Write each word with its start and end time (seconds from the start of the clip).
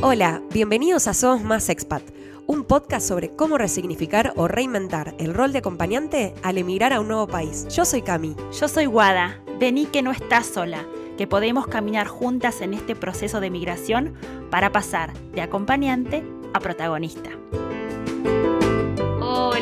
Hola, 0.00 0.42
bienvenidos 0.52 1.08
a 1.08 1.12
Somos 1.12 1.42
Más 1.42 1.68
Expat, 1.68 2.04
un 2.46 2.62
podcast 2.62 3.08
sobre 3.08 3.30
cómo 3.30 3.58
resignificar 3.58 4.32
o 4.36 4.46
reinventar 4.46 5.16
el 5.18 5.34
rol 5.34 5.52
de 5.52 5.58
acompañante 5.58 6.34
al 6.44 6.56
emigrar 6.56 6.92
a 6.92 7.00
un 7.00 7.08
nuevo 7.08 7.26
país. 7.26 7.66
Yo 7.74 7.84
soy 7.84 8.02
Cami. 8.02 8.36
Yo 8.60 8.68
soy 8.68 8.86
Guada. 8.86 9.42
Vení 9.58 9.86
que 9.86 10.02
no 10.02 10.12
estás 10.12 10.46
sola, 10.46 10.86
que 11.16 11.26
podemos 11.26 11.66
caminar 11.66 12.06
juntas 12.06 12.60
en 12.60 12.74
este 12.74 12.94
proceso 12.94 13.40
de 13.40 13.50
migración 13.50 14.14
para 14.52 14.70
pasar 14.70 15.12
de 15.32 15.42
acompañante 15.42 16.22
a 16.54 16.60
protagonista. 16.60 17.30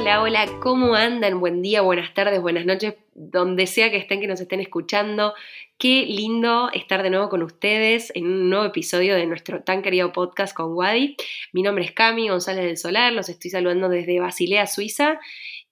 Hola, 0.07 0.23
hola, 0.23 0.47
¿cómo 0.63 0.95
andan? 0.95 1.41
Buen 1.41 1.63
día, 1.63 1.81
buenas 1.81 2.15
tardes, 2.15 2.41
buenas 2.41 2.65
noches, 2.65 2.95
donde 3.13 3.67
sea 3.67 3.91
que 3.91 3.97
estén, 3.97 4.21
que 4.21 4.29
nos 4.29 4.41
estén 4.41 4.61
escuchando. 4.61 5.35
Qué 5.79 6.07
lindo 6.07 6.71
estar 6.73 7.03
de 7.03 7.11
nuevo 7.11 7.29
con 7.29 7.43
ustedes 7.43 8.13
en 8.15 8.27
un 8.27 8.49
nuevo 8.49 8.67
episodio 8.67 9.17
de 9.17 9.27
nuestro 9.27 9.65
tan 9.65 9.83
querido 9.83 10.13
podcast 10.13 10.55
con 10.55 10.75
Wadi. 10.75 11.17
Mi 11.53 11.65
nombre 11.65 11.85
es 11.85 11.91
Cami 11.91 12.29
González 12.29 12.67
del 12.67 12.77
Solar, 12.77 13.13
los 13.15 13.29
estoy 13.29 13.51
saludando 13.51 13.89
desde 13.89 14.21
Basilea, 14.21 14.69
Suiza. 14.69 15.19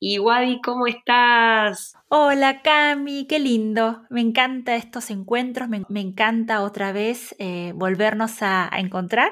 Y 0.01 0.19
Wadi, 0.19 0.61
¿cómo 0.62 0.89
estás? 0.89 1.95
Hola 2.09 2.61
Cami, 2.62 3.28
qué 3.28 3.39
lindo. 3.39 4.03
Me 4.11 4.20
encanta 4.20 4.75
estos 4.75 5.11
encuentros, 5.11 5.69
me, 5.69 6.01
encanta 6.01 6.62
otra 6.62 6.91
vez 6.91 7.37
eh, 7.39 7.70
volvernos 7.77 8.42
a, 8.42 8.69
encontrar. 8.78 9.30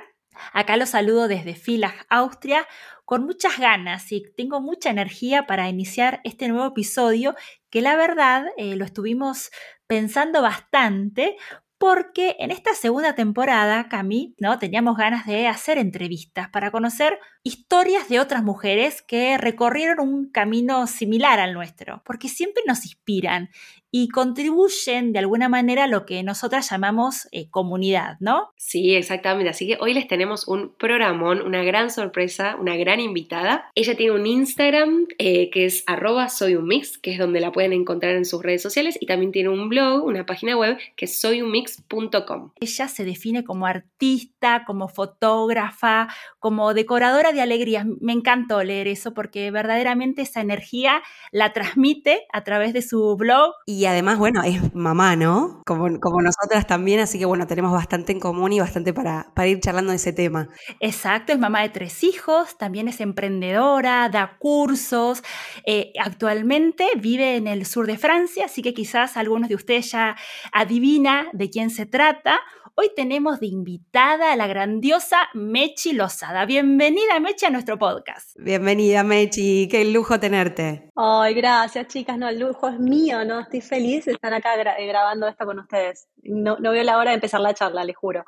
Acá 0.52 0.76
los 0.76 0.90
saludo 0.90 1.28
desde 1.28 1.54
Filas, 1.54 1.94
Austria, 2.08 2.66
con 3.04 3.24
muchas 3.24 3.58
ganas 3.58 4.10
y 4.12 4.22
tengo 4.36 4.60
mucha 4.60 4.90
energía 4.90 5.46
para 5.46 5.68
iniciar 5.68 6.20
este 6.24 6.48
nuevo 6.48 6.66
episodio 6.66 7.34
que 7.70 7.82
la 7.82 7.96
verdad 7.96 8.46
eh, 8.56 8.76
lo 8.76 8.84
estuvimos 8.84 9.50
pensando 9.86 10.40
bastante 10.42 11.36
porque 11.82 12.36
en 12.38 12.52
esta 12.52 12.74
segunda 12.74 13.16
temporada, 13.16 13.88
Cami, 13.88 14.36
¿no? 14.38 14.56
Teníamos 14.60 14.96
ganas 14.96 15.26
de 15.26 15.48
hacer 15.48 15.78
entrevistas 15.78 16.48
para 16.48 16.70
conocer 16.70 17.18
historias 17.42 18.08
de 18.08 18.20
otras 18.20 18.44
mujeres 18.44 19.02
que 19.02 19.36
recorrieron 19.36 19.98
un 19.98 20.30
camino 20.30 20.86
similar 20.86 21.40
al 21.40 21.54
nuestro, 21.54 22.00
porque 22.04 22.28
siempre 22.28 22.62
nos 22.68 22.84
inspiran 22.84 23.50
y 23.94 24.08
contribuyen 24.08 25.12
de 25.12 25.18
alguna 25.18 25.50
manera 25.50 25.84
a 25.84 25.86
lo 25.86 26.06
que 26.06 26.22
nosotras 26.22 26.70
llamamos 26.70 27.28
eh, 27.30 27.50
comunidad, 27.50 28.16
¿no? 28.20 28.48
Sí, 28.56 28.94
exactamente. 28.94 29.50
Así 29.50 29.66
que 29.66 29.76
hoy 29.80 29.92
les 29.92 30.08
tenemos 30.08 30.48
un 30.48 30.74
programón, 30.78 31.42
una 31.42 31.62
gran 31.62 31.90
sorpresa, 31.90 32.56
una 32.58 32.74
gran 32.76 33.00
invitada. 33.00 33.70
Ella 33.74 33.94
tiene 33.94 34.12
un 34.12 34.26
Instagram 34.26 35.06
eh, 35.18 35.50
que 35.50 35.66
es 35.66 35.84
arroba 35.86 36.30
soy 36.30 36.56
un 36.56 36.66
mix, 36.66 36.96
que 36.96 37.12
es 37.12 37.18
donde 37.18 37.40
la 37.40 37.52
pueden 37.52 37.74
encontrar 37.74 38.16
en 38.16 38.24
sus 38.24 38.42
redes 38.42 38.62
sociales, 38.62 38.96
y 38.98 39.04
también 39.04 39.30
tiene 39.30 39.50
un 39.50 39.68
blog, 39.68 40.04
una 40.04 40.24
página 40.24 40.56
web 40.56 40.78
que 40.96 41.04
es 41.04 41.20
soyunmix.com. 41.20 42.52
Ella 42.60 42.88
se 42.88 43.04
define 43.04 43.44
como 43.44 43.66
artista, 43.66 44.64
como 44.66 44.88
fotógrafa, 44.88 46.08
como 46.38 46.72
decoradora 46.72 47.32
de 47.32 47.42
alegrías. 47.42 47.84
Me 48.00 48.12
encantó 48.12 48.64
leer 48.64 48.88
eso 48.88 49.12
porque 49.12 49.50
verdaderamente 49.50 50.22
esa 50.22 50.40
energía 50.40 51.02
la 51.30 51.52
transmite 51.52 52.22
a 52.32 52.42
través 52.42 52.72
de 52.72 52.80
su 52.80 53.16
blog. 53.16 53.52
Y 53.66 53.81
además, 53.86 54.18
bueno, 54.18 54.42
es 54.42 54.74
mamá, 54.74 55.16
¿no? 55.16 55.62
Como, 55.66 56.00
como 56.00 56.20
nosotras 56.20 56.66
también, 56.66 57.00
así 57.00 57.18
que 57.18 57.24
bueno, 57.24 57.46
tenemos 57.46 57.72
bastante 57.72 58.12
en 58.12 58.20
común 58.20 58.52
y 58.52 58.60
bastante 58.60 58.92
para, 58.92 59.32
para 59.34 59.48
ir 59.48 59.60
charlando 59.60 59.90
de 59.90 59.96
ese 59.96 60.12
tema. 60.12 60.48
Exacto, 60.80 61.32
es 61.32 61.38
mamá 61.38 61.62
de 61.62 61.68
tres 61.68 62.02
hijos, 62.04 62.56
también 62.58 62.88
es 62.88 63.00
emprendedora, 63.00 64.08
da 64.08 64.36
cursos. 64.38 65.22
Eh, 65.66 65.92
actualmente 65.98 66.86
vive 66.96 67.36
en 67.36 67.46
el 67.46 67.66
sur 67.66 67.86
de 67.86 67.98
Francia, 67.98 68.46
así 68.46 68.62
que 68.62 68.74
quizás 68.74 69.16
algunos 69.16 69.48
de 69.48 69.54
ustedes 69.54 69.90
ya 69.90 70.16
adivina 70.52 71.28
de 71.32 71.50
quién 71.50 71.70
se 71.70 71.86
trata. 71.86 72.40
Hoy 72.74 72.90
tenemos 72.96 73.38
de 73.38 73.48
invitada 73.48 74.32
a 74.32 74.36
la 74.36 74.46
grandiosa 74.46 75.28
Mechi 75.34 75.92
Lozada. 75.92 76.46
Bienvenida, 76.46 77.20
Mechi, 77.20 77.44
a 77.44 77.50
nuestro 77.50 77.78
podcast. 77.78 78.34
Bienvenida, 78.38 79.04
Mechi. 79.04 79.68
Qué 79.70 79.84
lujo 79.84 80.18
tenerte. 80.18 80.88
Ay, 80.96 81.34
gracias, 81.34 81.88
chicas. 81.88 82.16
No, 82.16 82.30
el 82.30 82.38
lujo 82.38 82.68
es 82.68 82.78
mío, 82.78 83.26
¿no? 83.26 83.40
Estoy 83.40 83.60
feliz 83.60 84.06
de 84.06 84.12
estar 84.12 84.32
acá 84.32 84.54
eh, 84.54 84.86
grabando 84.86 85.28
esto 85.28 85.44
con 85.44 85.58
ustedes. 85.58 86.08
No, 86.24 86.56
no 86.60 86.70
veo 86.70 86.84
la 86.84 86.98
hora 86.98 87.10
de 87.10 87.16
empezar 87.16 87.40
la 87.40 87.52
charla, 87.52 87.82
les 87.84 87.96
juro. 87.96 88.24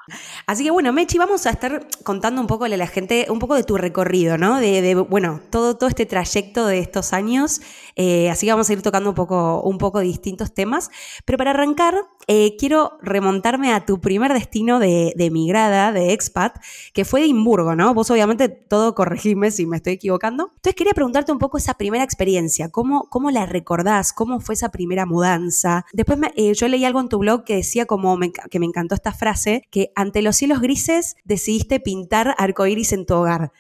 Así 0.47 0.65
que 0.65 0.73
bueno, 0.73 0.93
Mechi, 0.93 1.17
vamos 1.17 1.47
a 1.47 1.51
estar 1.51 1.87
contando 2.03 2.41
un 2.41 2.49
poco 2.49 2.65
a 2.65 2.69
la 2.69 2.87
gente, 2.89 3.27
un 3.31 3.39
poco 3.39 3.55
de 3.55 3.63
tu 3.63 3.77
recorrido, 3.77 4.37
¿no? 4.37 4.59
De, 4.59 4.95
bueno, 4.97 5.41
todo, 5.51 5.77
todo 5.77 5.89
este 5.89 6.05
trayecto 6.05 6.67
de 6.67 6.81
estos 6.81 7.13
años. 7.13 7.61
Eh, 7.95 8.31
así 8.31 8.47
que 8.47 8.53
vamos 8.53 8.69
a 8.69 8.73
ir 8.73 8.83
tocando 8.83 9.11
un 9.11 9.15
poco, 9.15 9.63
un 9.63 9.79
poco 9.79 10.01
distintos 10.01 10.53
temas. 10.53 10.91
Pero 11.25 11.39
para 11.39 11.51
arrancar, 11.51 11.95
eh, 12.27 12.57
quiero 12.59 12.99
remontarme 13.01 13.73
a 13.73 13.87
tu 13.87 14.01
primer 14.01 14.33
destino 14.33 14.81
de, 14.81 15.13
de 15.15 15.31
migrada, 15.31 15.93
de 15.93 16.13
expat, 16.13 16.57
que 16.95 17.05
fue 17.05 17.21
Edimburgo, 17.21 17.77
¿no? 17.77 17.95
Vos 17.95 18.11
obviamente 18.11 18.49
todo 18.49 18.97
corregime 18.97 19.53
si 19.53 19.67
me 19.67 19.77
estoy 19.77 19.93
equivocando. 19.93 20.51
Entonces 20.57 20.75
quería 20.75 20.95
preguntarte 20.95 21.31
un 21.31 21.39
poco 21.39 21.59
esa 21.59 21.75
primera 21.75 22.03
experiencia, 22.03 22.71
¿cómo, 22.71 23.09
cómo 23.09 23.31
la 23.31 23.47
recordás? 23.47 24.13
¿Cómo 24.13 24.41
fue 24.41 24.55
esa 24.55 24.71
primera 24.71 25.07
mudanza? 25.07 25.87
Después 25.93 26.19
eh, 26.35 26.55
yo 26.55 26.67
leí 26.67 26.85
algo 26.85 26.99
en 26.99 27.09
tu 27.09 27.19
blog 27.19 27.45
que 27.45 27.55
decía 27.55 27.84
como 27.87 28.19
que 28.51 28.59
me 28.59 28.67
encantó 28.67 28.95
esta 28.95 29.13
frase, 29.13 29.63
que 29.71 29.91
ante 29.95 30.23
los 30.23 30.37
cielos 30.37 30.61
grises 30.61 31.17
decidiste 31.25 31.81
pintar 31.81 32.35
arcoíris 32.39 32.93
en 32.93 33.07
tu 33.07 33.15
hogar. 33.15 33.53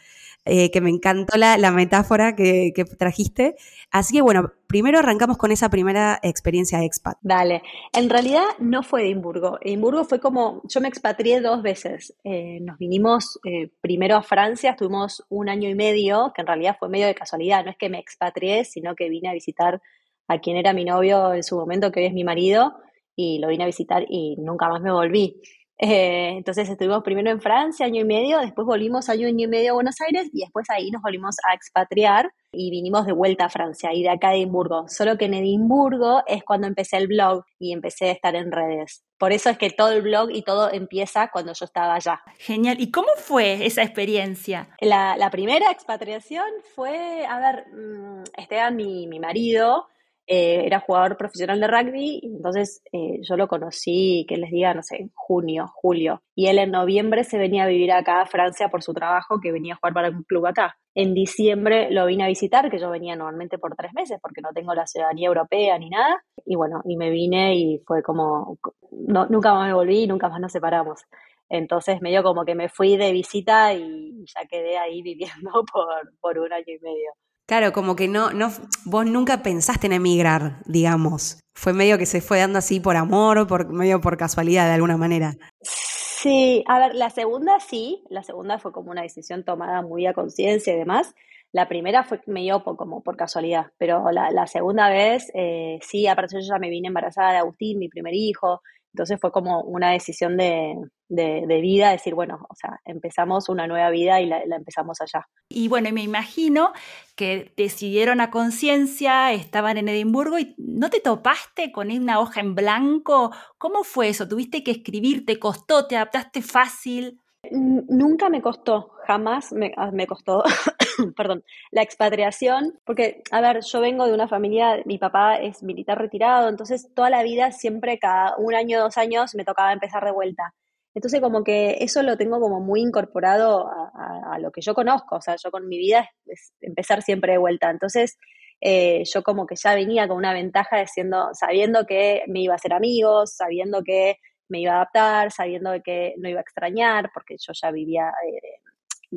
Eh, 0.47 0.71
que 0.71 0.83
me 0.83 0.91
encantó 0.91 1.39
la, 1.39 1.71
metáfora 1.71 2.37
que, 2.37 2.71
trajiste. 2.99 3.57
Así 3.91 4.15
que 4.15 4.21
bueno, 4.21 4.53
primero 4.67 4.99
arrancamos 4.99 5.39
con 5.39 5.53
esa 5.53 5.71
primera 5.71 6.21
experiencia 6.23 6.85
expat. 6.85 7.17
Dale, 7.23 7.63
en 7.95 8.11
realidad 8.11 8.45
no 8.59 8.83
fue 8.83 9.05
Edimburgo. 9.05 9.57
Edimburgo 9.63 10.05
fue 10.05 10.21
como, 10.21 10.61
yo 10.69 10.83
me 10.83 10.89
expatrié 10.89 11.41
dos 11.41 11.63
veces. 11.63 12.15
Eh, 12.25 12.59
nos 12.61 12.77
vinimos 12.77 13.41
eh, 13.47 13.71
primero 13.81 14.17
a 14.17 14.23
Francia, 14.23 14.73
estuvimos 14.73 15.25
un 15.31 15.49
año 15.49 15.71
y 15.71 15.75
medio, 15.75 16.35
que 16.37 16.43
en 16.43 16.47
realidad 16.47 16.77
fue 16.79 16.91
medio 16.91 17.07
de 17.07 17.15
casualidad, 17.15 17.65
no 17.65 17.71
es 17.71 17.79
que 17.79 17.89
me 17.89 17.99
expatrié, 17.99 18.67
sino 18.67 18.95
que 18.95 19.09
vine 19.09 19.31
a 19.31 19.33
visitar 19.33 19.81
a 20.29 20.39
quien 20.41 20.59
era 20.59 20.75
mi 20.75 20.85
novio 20.85 21.33
en 21.33 21.43
su 21.43 21.57
momento, 21.57 21.91
que 21.91 22.01
hoy 22.01 22.07
es 22.07 22.13
mi 22.13 22.25
marido, 22.25 22.75
y 23.17 23.39
lo 23.39 23.49
vine 23.49 23.65
a 23.65 23.67
visitar 23.67 24.05
y 24.09 24.37
nunca 24.39 24.69
más 24.69 24.81
me 24.81 24.93
volví. 24.93 25.41
Eh, 25.77 26.35
entonces 26.37 26.69
estuvimos 26.69 27.03
primero 27.03 27.31
en 27.31 27.41
Francia 27.41 27.87
año 27.87 28.01
y 28.01 28.05
medio, 28.05 28.39
después 28.39 28.65
volvimos 28.65 29.09
año 29.09 29.27
y 29.27 29.47
medio 29.49 29.73
a 29.73 29.75
Buenos 29.75 30.01
Aires 30.01 30.31
y 30.33 30.41
después 30.41 30.71
ahí 30.71 30.91
nos 30.91 31.03
volvimos 31.03 31.37
a 31.49 31.55
expatriar 31.55 32.33
y 32.53 32.71
vinimos 32.71 33.07
de 33.07 33.13
vuelta 33.13 33.47
a 33.47 33.49
Francia 33.49 33.93
y 33.93 34.03
de 34.03 34.11
acá 34.11 34.29
a 34.29 34.35
Edimburgo. 34.37 34.89
Solo 34.89 35.19
que 35.19 35.25
en 35.25 35.35
Edimburgo 35.35 36.23
es 36.29 36.45
cuando 36.45 36.69
empecé 36.69 36.99
el 36.99 37.09
blog 37.09 37.45
y 37.59 37.73
empecé 37.73 38.11
a 38.11 38.13
estar 38.13 38.37
en 38.37 38.53
redes. 38.53 39.03
Por 39.19 39.33
eso 39.33 39.51
es 39.51 39.59
que 39.59 39.71
todo 39.71 39.91
el 39.91 40.03
blog 40.03 40.31
y 40.31 40.43
todo 40.43 40.73
empieza 40.73 41.29
cuando 41.33 41.53
yo 41.53 41.65
estaba 41.65 41.95
allá. 41.95 42.23
Genial. 42.39 42.81
¿Y 42.81 42.93
cómo 42.93 43.09
fue 43.17 43.67
esa 43.67 43.83
experiencia? 43.83 44.69
La, 44.81 45.17
la 45.17 45.31
primera 45.31 45.73
expatriación 45.73 46.47
fue, 46.75 47.27
a 47.27 47.39
ver, 47.41 47.67
mm, 47.75 48.23
Esteban, 48.37 48.77
mi, 48.77 49.09
mi 49.09 49.19
marido, 49.19 49.89
eh, 50.27 50.63
era 50.65 50.81
jugador 50.81 51.17
profesional 51.19 51.61
de 51.61 51.67
rugby, 51.67 52.21
entonces 52.23 52.83
eh, 52.93 53.19
yo 53.23 53.37
lo 53.37 53.47
conocí, 53.47 54.25
que 54.27 54.39
les 54.39 54.51
diga, 54.51 54.73
no 54.73 54.83
sé, 54.83 55.11
junio, 55.15 55.67
julio. 55.75 56.23
Y 56.35 56.47
él 56.47 56.59
en 56.59 56.71
noviembre 56.71 57.25
se 57.25 57.37
venía 57.37 57.65
a 57.65 57.69
vivir 57.69 57.93
acá 57.93 58.23
a 58.23 58.27
Francia 58.27 58.69
por 58.69 58.83
su 58.83 58.95
trabajo, 58.95 59.41
que 59.43 59.53
venía 59.53 59.75
a 59.75 59.77
jugar 59.77 59.93
para 59.93 60.09
un 60.09 60.23
club 60.23 60.47
acá. 60.47 60.77
En 60.95 61.13
diciembre 61.13 61.91
lo 61.91 62.07
vine 62.07 62.25
a 62.25 62.29
visitar, 62.29 62.71
que 62.71 62.79
yo 62.79 62.89
venía 62.91 63.17
normalmente 63.17 63.59
por 63.59 63.75
tres 63.77 63.93
meses, 63.93 64.19
porque 64.23 64.41
no 64.41 64.51
tengo 64.55 64.75
la 64.75 64.87
ciudadanía 64.87 65.29
europea 65.29 65.79
ni 65.79 65.91
nada. 65.91 66.25
Y 66.47 66.57
bueno, 66.57 66.81
y 66.85 66.97
me 66.97 67.11
vine 67.11 67.55
y 67.57 67.83
fue 67.87 68.03
como, 68.03 68.59
no, 68.93 69.27
nunca 69.27 69.53
más 69.53 69.67
me 69.67 69.75
volví 69.75 70.07
nunca 70.07 70.29
más 70.29 70.41
nos 70.41 70.53
separamos. 70.53 71.03
Entonces 71.51 72.01
medio 72.01 72.23
como 72.23 72.45
que 72.45 72.55
me 72.55 72.69
fui 72.69 72.97
de 72.97 73.13
visita 73.13 73.75
y 73.75 74.25
ya 74.27 74.47
quedé 74.49 74.79
ahí 74.79 75.03
viviendo 75.03 75.51
por, 75.73 76.13
por 76.21 76.39
un 76.39 76.53
año 76.53 76.65
y 76.67 76.79
medio. 76.81 77.13
Claro, 77.47 77.73
como 77.73 77.95
que 77.95 78.09
no, 78.09 78.33
no, 78.33 78.51
vos 78.87 79.05
nunca 79.05 79.43
pensaste 79.43 79.87
en 79.87 79.93
emigrar, 79.93 80.63
digamos. 80.65 81.41
Fue 81.55 81.73
medio 81.75 81.99
que 81.99 82.07
se 82.07 82.21
fue 82.21 82.39
dando 82.39 82.59
así 82.59 82.81
por 82.81 82.97
amor, 82.97 83.47
por 83.47 83.71
medio 83.71 84.01
por 84.01 84.17
casualidad 84.17 84.67
de 84.67 84.75
alguna 84.75 84.97
manera. 84.97 85.37
Sí, 85.61 86.65
a 86.67 86.79
ver, 86.79 86.95
la 86.95 87.11
segunda 87.11 87.61
sí, 87.61 88.03
la 88.09 88.23
segunda 88.23 88.59
fue 88.59 88.73
como 88.73 88.91
una 88.91 89.03
decisión 89.03 89.45
tomada 89.45 89.83
muy 89.83 90.07
a 90.07 90.15
conciencia 90.15 90.73
y 90.73 90.79
demás. 90.79 91.15
La 91.53 91.69
primera 91.69 92.03
fue 92.03 92.21
medio 92.27 92.65
como 92.65 93.03
por 93.03 93.17
casualidad, 93.17 93.67
pero 93.79 94.11
la, 94.11 94.47
segunda 94.47 94.89
vez 94.89 95.31
eh, 95.35 95.79
sí, 95.83 96.07
aparte 96.07 96.37
yo 96.41 96.49
ya 96.49 96.59
me 96.59 96.71
vine 96.71 96.89
embarazada 96.89 97.33
de 97.33 97.39
Agustín, 97.39 97.79
mi 97.79 97.89
primer 97.89 98.15
hijo, 98.15 98.63
entonces 98.95 99.19
fue 99.21 99.33
como 99.33 99.61
una 99.63 99.91
decisión 99.91 100.37
de, 100.37 100.77
vida, 101.09 101.91
decir, 101.91 102.15
bueno, 102.15 102.47
o 102.49 102.55
sea, 102.55 102.79
empezamos 102.85 103.49
una 103.49 103.67
nueva 103.67 103.91
vida 103.91 104.21
y 104.21 104.27
la, 104.27 104.39
empezamos 104.43 105.01
allá. 105.01 105.27
Y 105.49 105.67
bueno, 105.67 105.91
me 105.93 106.05
imagino 106.05 106.73
que 107.17 107.53
decidieron 107.57 108.21
a 108.21 108.31
conciencia, 108.31 109.33
estaban 109.33 109.79
en 109.79 109.89
Edimburgo 109.89 110.39
y 110.39 110.55
no 110.59 110.91
te 110.91 111.01
topaste 111.01 111.73
con 111.73 111.91
una 111.91 112.21
hoja 112.21 112.41
en 112.41 112.55
blanco. 112.55 113.33
¿Cómo 113.59 113.83
fue 113.83 114.11
eso? 114.11 114.29
¿Tuviste 114.29 114.63
que 114.63 114.71
escribir? 114.71 115.27
¿Te 115.27 115.41
costó? 115.41 115.89
¿Te 115.89 115.97
adaptaste 115.97 116.41
fácil? 116.41 117.21
Nunca 117.51 118.29
me 118.29 118.41
costó, 118.41 118.93
jamás 119.07 119.53
me, 119.53 119.73
ah, 119.77 119.91
me 119.91 120.07
costó, 120.07 120.45
perdón, 121.17 121.45
la 121.71 121.83
expatriación, 121.83 122.79
porque, 122.85 123.23
a 123.31 123.41
ver, 123.41 123.61
yo 123.63 123.81
vengo 123.81 124.07
de 124.07 124.15
una 124.15 124.29
familia, 124.29 124.83
mi 124.85 124.99
papá 124.99 125.37
es 125.37 125.63
militar 125.63 125.99
retirado, 125.99 126.49
entonces 126.49 126.89
toda 126.95 127.11
la 127.11 127.23
vida, 127.23 127.53
siempre 127.53 127.99
cada 127.99 128.37
un 128.37 128.55
año, 128.55 128.81
dos 128.81 128.97
años, 128.97 129.35
me 129.35 129.45
tocaba 129.45 129.73
empezar 129.73 130.05
de 130.05 130.13
vuelta. 130.13 130.55
Entonces 130.95 131.21
como 131.21 131.43
que 131.43 131.79
eso 131.81 132.03
lo 132.03 132.17
tengo 132.17 132.39
como 132.41 132.61
muy 132.61 132.81
incorporado 132.81 133.69
a, 133.69 134.39
lo 134.39 134.53
que 134.53 134.61
yo 134.61 134.75
conozco, 134.75 135.17
o 135.17 135.21
sea, 135.21 135.35
yo 135.43 135.51
con 135.51 135.69
mi 135.69 135.77
vida 135.77 136.09
es, 136.27 136.53
empezar 136.61 137.03
siempre 137.03 137.33
de 137.33 137.39
vuelta. 137.39 137.69
Entonces 137.71 138.17
eh, 138.61 139.03
yo 139.13 139.23
como 139.23 139.47
que 139.47 139.57
ya 139.57 139.75
venía 139.75 140.07
con 140.07 140.17
una 140.17 140.33
ventaja 140.33 140.79
de 140.79 140.87
siendo, 140.87 141.31
sabiendo 141.35 141.85
que 141.85 142.23
me 142.29 142.41
iba 142.41 142.55
a 142.55 142.57
hacer 142.57 142.73
amigos, 142.73 143.35
sabiendo 143.37 143.83
que 143.83 144.19
me 144.49 144.61
iba 144.61 144.73
a 144.73 144.77
adaptar, 144.77 145.33
sabiendo 145.33 145.73
que 145.85 146.15
no 146.19 146.29
iba 146.29 146.39
a 146.39 146.43
extrañar, 146.43 147.11
porque 147.13 147.37
yo 147.39 147.53
ya 147.61 147.71
vivía 147.73 148.13
eh, 148.27 148.61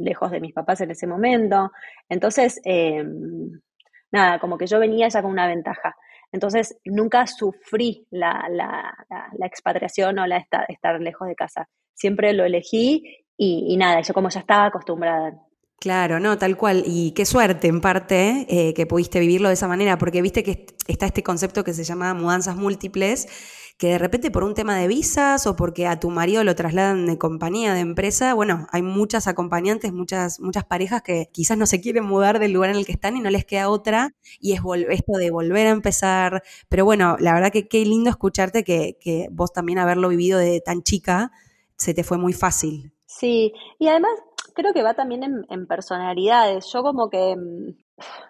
lejos 0.03 0.31
de 0.31 0.39
mis 0.39 0.53
papás 0.53 0.81
en 0.81 0.91
ese 0.91 1.07
momento. 1.07 1.71
Entonces, 2.09 2.59
em, 2.63 3.51
nada, 4.11 4.39
como 4.39 4.57
que 4.57 4.67
yo 4.67 4.79
venía 4.79 5.07
ya 5.09 5.21
con 5.21 5.31
una 5.31 5.47
ventaja. 5.47 5.95
Entonces, 6.31 6.77
nunca 6.85 7.25
sufrí 7.25 8.05
la, 8.11 8.47
la, 8.49 8.93
la, 9.37 9.47
expatriación 9.47 10.19
o 10.19 10.27
la 10.27 10.37
estar, 10.37 10.65
estar, 10.67 10.99
lejos 10.99 11.27
de 11.27 11.35
casa. 11.35 11.69
Siempre 11.93 12.33
lo 12.33 12.43
elegí 12.45 13.25
y, 13.37 13.75
nada, 13.77 14.01
yo 14.01 14.13
como 14.13 14.29
ya 14.29 14.41
estaba 14.41 14.65
acostumbrada. 14.65 15.33
Claro, 15.79 16.19
no, 16.19 16.37
tal 16.37 16.57
cual. 16.57 16.83
Y 16.85 17.11
qué 17.11 17.25
suerte, 17.25 17.67
en 17.67 17.81
parte, 17.81 18.45
eh, 18.49 18.73
que 18.73 18.85
pudiste 18.85 19.19
vivirlo 19.19 19.47
de 19.47 19.53
esa 19.53 19.67
manera, 19.67 19.97
porque 19.97 20.21
viste 20.21 20.43
que 20.43 20.65
está 20.87 21.05
este 21.05 21.23
concepto 21.23 21.63
que 21.63 21.73
se 21.73 21.83
llama 21.83 22.13
mudanzas 22.13 22.55
múltiples, 22.55 23.27
que 23.77 23.89
de 23.89 23.97
repente 23.97 24.31
por 24.31 24.43
un 24.43 24.55
tema 24.55 24.75
de 24.77 24.87
visas 24.87 25.45
o 25.45 25.55
porque 25.55 25.87
a 25.87 25.99
tu 25.99 26.09
marido 26.09 26.43
lo 26.43 26.55
trasladan 26.55 27.05
de 27.05 27.17
compañía, 27.17 27.73
de 27.73 27.81
empresa, 27.81 28.33
bueno, 28.33 28.67
hay 28.71 28.81
muchas 28.81 29.27
acompañantes, 29.27 29.93
muchas, 29.93 30.39
muchas 30.39 30.65
parejas 30.65 31.03
que 31.03 31.29
quizás 31.31 31.57
no 31.57 31.65
se 31.67 31.79
quieren 31.79 32.03
mudar 32.03 32.39
del 32.39 32.53
lugar 32.53 32.71
en 32.71 32.77
el 32.77 32.85
que 32.85 32.91
están 32.91 33.15
y 33.17 33.21
no 33.21 33.29
les 33.29 33.45
queda 33.45 33.69
otra, 33.69 34.15
y 34.39 34.53
es 34.53 34.61
esto 34.89 35.13
de 35.13 35.29
volver 35.29 35.67
a 35.67 35.71
empezar. 35.71 36.43
Pero 36.69 36.85
bueno, 36.85 37.17
la 37.19 37.33
verdad 37.33 37.51
que 37.51 37.67
qué 37.67 37.85
lindo 37.85 38.09
escucharte 38.09 38.63
que, 38.63 38.97
que 38.99 39.27
vos 39.31 39.53
también 39.53 39.77
haberlo 39.77 40.09
vivido 40.09 40.39
de 40.39 40.59
tan 40.59 40.81
chica, 40.81 41.31
se 41.75 41.93
te 41.93 42.03
fue 42.03 42.17
muy 42.17 42.33
fácil. 42.33 42.91
Sí, 43.05 43.53
y 43.79 43.87
además 43.87 44.11
creo 44.53 44.73
que 44.73 44.83
va 44.83 44.95
también 44.95 45.45
en, 45.49 45.67
personalidades. 45.67 46.65
Yo 46.73 46.81
como 46.81 47.09
que, 47.09 47.35
mm, 47.35 47.75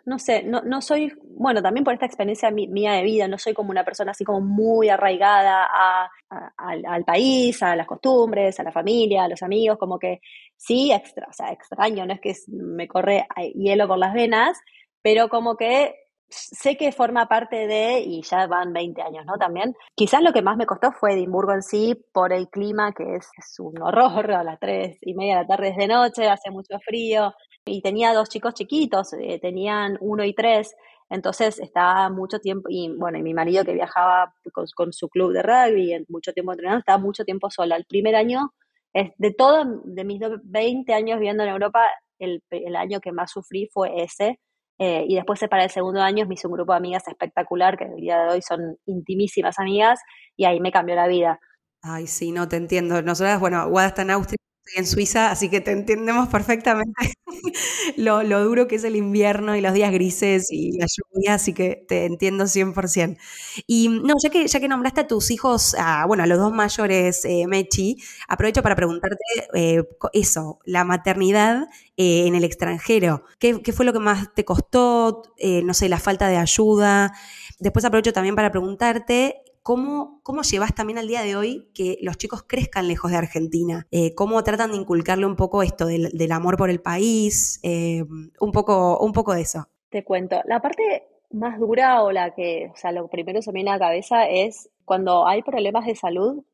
no 0.05 0.19
sé, 0.19 0.43
no, 0.43 0.61
no, 0.61 0.81
soy, 0.81 1.11
bueno, 1.23 1.61
también 1.61 1.83
por 1.83 1.93
esta 1.93 2.05
experiencia 2.05 2.51
mía 2.51 2.93
de 2.93 3.03
vida, 3.03 3.27
no 3.27 3.37
soy 3.37 3.53
como 3.53 3.71
una 3.71 3.83
persona 3.83 4.11
así 4.11 4.23
como 4.23 4.41
muy 4.41 4.89
arraigada 4.89 5.67
a, 5.69 6.09
al, 6.57 7.03
país, 7.03 7.61
a 7.61 7.75
las 7.75 7.87
costumbres, 7.87 8.59
a 8.59 8.63
la 8.63 8.71
familia, 8.71 9.23
a 9.23 9.27
los 9.27 9.43
amigos, 9.43 9.77
como 9.77 9.99
que 9.99 10.21
sí, 10.55 10.91
extra, 10.91 11.27
o 11.27 11.51
extraño, 11.51 12.05
no 12.05 12.13
es 12.13 12.21
que 12.21 12.33
me 12.47 12.87
corre 12.87 13.27
hielo 13.55 13.87
por 13.87 13.97
las 13.97 14.13
venas, 14.13 14.57
pero 15.01 15.29
como 15.29 15.57
que 15.57 15.95
sé 16.29 16.75
que 16.77 16.91
forma 16.91 17.27
parte 17.27 17.67
de, 17.67 17.99
y 17.99 18.21
ya 18.21 18.47
van 18.47 18.73
20 18.73 19.01
años, 19.01 19.25
¿no? 19.25 19.37
También. 19.37 19.75
Quizás 19.95 20.21
lo 20.21 20.33
que 20.33 20.41
más 20.41 20.57
me 20.57 20.65
costó 20.65 20.91
fue 20.91 21.13
Edimburgo 21.13 21.53
en 21.53 21.61
sí, 21.61 21.95
por 22.11 22.33
el 22.33 22.49
clima, 22.49 22.93
que 22.93 23.15
es, 23.15 23.29
un 23.59 23.81
horror, 23.81 24.31
a 24.31 24.43
las 24.43 24.59
3 24.59 24.97
y 25.01 25.13
media 25.13 25.35
de 25.35 25.41
la 25.43 25.47
tarde 25.47 25.69
es 25.69 25.77
de 25.77 25.87
noche, 25.87 26.27
hace 26.27 26.51
mucho 26.51 26.77
frío, 26.79 27.33
y 27.67 27.81
tenía 27.81 28.13
dos 28.13 28.29
chicos 28.29 28.53
chiquitos, 28.53 29.13
eh, 29.13 29.39
tenían 29.39 29.97
uno 30.01 30.23
y 30.23 30.33
tres, 30.33 30.75
entonces 31.09 31.59
estaba 31.59 32.09
mucho 32.09 32.39
tiempo, 32.39 32.69
y 32.69 32.89
bueno, 32.97 33.17
y 33.17 33.23
mi 33.23 33.33
marido 33.33 33.63
que 33.63 33.73
viajaba 33.73 34.33
con, 34.75 34.93
su 34.93 35.09
club 35.09 35.33
de 35.33 35.43
rugby, 35.43 36.05
mucho 36.09 36.33
tiempo 36.33 36.51
entrenando, 36.51 36.79
estaba 36.79 36.97
mucho 36.97 37.23
tiempo 37.23 37.49
sola. 37.49 37.75
El 37.75 37.85
primer 37.85 38.15
año, 38.15 38.53
es 38.93 39.11
de 39.17 39.33
todo, 39.33 39.81
de 39.85 40.03
mis 40.03 40.19
20 40.43 40.93
años 40.93 41.19
viviendo 41.19 41.43
en 41.43 41.49
Europa, 41.49 41.85
el, 42.19 42.43
el 42.49 42.75
año 42.75 42.99
que 42.99 43.11
más 43.11 43.31
sufrí 43.31 43.69
fue 43.71 44.03
ese, 44.03 44.39
eh, 44.79 45.05
y 45.07 45.15
después 45.15 45.39
para 45.49 45.63
el 45.63 45.71
segundo 45.71 46.01
año 46.01 46.27
me 46.27 46.35
hice 46.35 46.47
un 46.47 46.53
grupo 46.53 46.71
de 46.71 46.77
amigas 46.77 47.07
espectacular, 47.07 47.77
que 47.77 47.85
el 47.85 47.95
día 47.95 48.19
de 48.19 48.29
hoy 48.29 48.41
son 48.41 48.77
intimísimas 48.85 49.57
amigas, 49.59 49.99
y 50.35 50.45
ahí 50.45 50.59
me 50.59 50.71
cambió 50.71 50.95
la 50.95 51.07
vida. 51.07 51.39
Ay, 51.81 52.07
sí, 52.07 52.31
no, 52.31 52.47
te 52.47 52.57
entiendo. 52.57 53.01
Nosotras, 53.01 53.39
bueno, 53.39 53.67
Guada 53.69 53.87
está 53.87 54.01
en 54.03 54.11
Austria, 54.11 54.37
en 54.75 54.85
Suiza, 54.85 55.31
así 55.31 55.49
que 55.49 55.61
te 55.61 55.71
entendemos 55.71 56.27
perfectamente 56.27 57.13
lo, 57.97 58.23
duro 58.43 58.67
que 58.67 58.75
es 58.75 58.83
el 58.83 58.95
invierno 58.95 59.55
y 59.55 59.61
los 59.61 59.73
días 59.73 59.91
grises 59.91 60.47
y 60.51 60.77
la 60.77 60.85
lluvia, 60.87 61.35
así 61.35 61.53
que 61.53 61.85
te 61.87 62.05
entiendo 62.05 62.45
100%. 62.45 63.17
Y 63.65 63.89
no, 63.89 64.15
ya 64.21 64.29
que, 64.29 64.47
ya 64.47 64.59
que 64.59 64.67
nombraste 64.67 65.01
a 65.01 65.07
tus 65.07 65.31
hijos, 65.31 65.75
bueno, 66.07 66.23
a 66.23 66.27
los 66.27 66.37
dos 66.37 66.53
mayores, 66.53 67.23
eh, 67.25 67.45
Mechi, 67.47 67.97
aprovecho 68.27 68.61
para 68.61 68.75
preguntarte 68.75 69.17
eh, 69.53 69.83
eso, 70.13 70.59
la 70.65 70.83
maternidad 70.83 71.67
eh, 71.95 72.27
en 72.27 72.35
el 72.35 72.43
extranjero. 72.43 73.23
¿Qué, 73.39 73.61
¿Qué, 73.61 73.73
fue 73.73 73.85
lo 73.85 73.93
que 73.93 73.99
más 73.99 74.33
te 74.33 74.45
costó? 74.45 75.23
no 75.63 75.73
sé, 75.73 75.87
la 75.89 75.99
falta 75.99 76.27
de 76.27 76.37
ayuda. 76.37 77.13
Después 77.59 77.85
aprovecho 77.85 78.13
también 78.13 78.35
para 78.35 78.51
preguntarte 78.51 79.41
¿Cómo, 79.67 80.21
¿Cómo 80.23 80.43
llevas 80.43 80.73
también 80.73 80.97
al 80.97 81.09
día 81.09 81.23
de 81.23 81.35
hoy 81.35 81.67
que 81.75 81.97
los 82.01 82.17
chicos 82.17 82.41
crezcan 82.47 82.87
lejos 82.87 83.11
de 83.11 83.17
Argentina? 83.17 83.85
Eh, 83.91 84.15
¿Cómo 84.15 84.41
tratan 84.41 84.71
de 84.71 84.77
inculcarle 84.77 85.25
un 85.25 85.35
poco 85.35 85.61
esto 85.61 85.87
del, 85.87 86.31
amor 86.31 86.55
por 86.55 86.69
el 86.69 86.79
país? 86.79 87.59
Eh, 87.63 88.05
un, 88.39 88.51
poco, 88.53 88.97
un 88.99 89.11
poco 89.11 89.33
de 89.33 89.41
eso. 89.41 89.67
Te 89.89 90.05
cuento. 90.05 90.39
La 90.45 90.61
parte 90.61 91.09
más 91.31 91.59
dura 91.59 92.01
o 92.03 92.13
la 92.13 92.33
que, 92.33 92.71
o 92.73 92.77
sea, 92.77 92.93
lo 92.93 93.09
primero 93.09 93.41
se 93.41 93.51
me 93.51 93.57
viene 93.57 93.71
a 93.71 93.73
la 93.73 93.87
cabeza 93.87 94.29
es 94.29 94.69
cuando 94.85 95.27
hay 95.27 95.41
problemas 95.41 95.85
de 95.85 95.95
salud. 95.95 96.45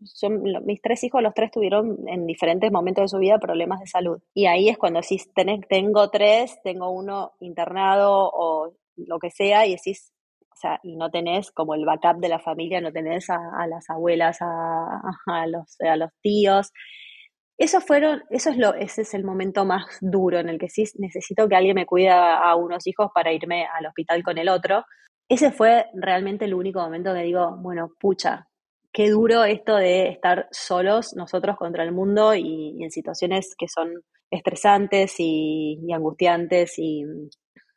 mis 0.65 0.81
tres 0.81 1.03
hijos, 1.03 1.21
los 1.21 1.35
tres 1.35 1.51
tuvieron 1.51 1.99
en 2.07 2.25
diferentes 2.25 2.71
momentos 2.71 3.03
de 3.03 3.09
su 3.09 3.19
vida 3.19 3.37
problemas 3.37 3.79
de 3.79 3.85
salud. 3.85 4.23
Y 4.33 4.47
ahí 4.47 4.69
es 4.69 4.79
cuando 4.79 5.03
si 5.03 5.21
tenés, 5.35 5.59
tengo 5.69 6.09
tres, 6.09 6.57
tengo 6.63 6.89
uno 6.89 7.33
internado 7.41 8.31
o 8.33 8.73
lo 8.95 9.19
que 9.19 9.29
sea, 9.29 9.67
y 9.67 9.75
decís, 9.75 10.12
y 10.83 10.95
no 10.95 11.09
tenés 11.09 11.51
como 11.51 11.75
el 11.75 11.85
backup 11.85 12.19
de 12.19 12.29
la 12.29 12.39
familia, 12.39 12.81
no 12.81 12.91
tenés 12.91 13.29
a, 13.29 13.67
las 13.67 13.89
abuelas, 13.89 14.37
a, 14.41 15.47
los, 15.47 15.79
a 15.81 15.95
los 15.95 16.09
tíos. 16.21 16.71
Eso 17.57 17.81
fueron, 17.81 18.23
eso 18.29 18.49
es 18.49 18.57
lo, 18.57 18.73
ese 18.73 19.03
es 19.03 19.13
el 19.13 19.23
momento 19.23 19.65
más 19.65 19.85
duro 20.01 20.39
en 20.39 20.49
el 20.49 20.57
que 20.57 20.69
sí 20.69 20.83
necesito 20.97 21.47
que 21.47 21.55
alguien 21.55 21.75
me 21.75 21.85
cuide 21.85 22.09
a 22.09 22.55
unos 22.55 22.87
hijos 22.87 23.11
para 23.13 23.31
irme 23.31 23.65
al 23.65 23.85
hospital 23.85 24.23
con 24.23 24.37
el 24.37 24.49
otro. 24.49 24.83
Ese 25.29 25.51
fue 25.51 25.85
realmente 25.93 26.45
el 26.45 26.53
único 26.53 26.79
momento 26.79 27.13
que 27.13 27.21
digo, 27.21 27.55
bueno, 27.57 27.91
pucha, 27.99 28.47
qué 28.91 29.09
duro 29.09 29.43
esto 29.43 29.75
de 29.75 30.09
estar 30.09 30.47
solos 30.51 31.13
nosotros 31.15 31.57
contra 31.57 31.83
el 31.83 31.91
mundo 31.91 32.35
y, 32.35 32.83
en 32.83 32.91
situaciones 32.91 33.55
que 33.57 33.67
son 33.67 33.91
estresantes 34.29 35.15
y 35.19 35.91
angustiantes 35.91 36.75
y, 36.77 37.03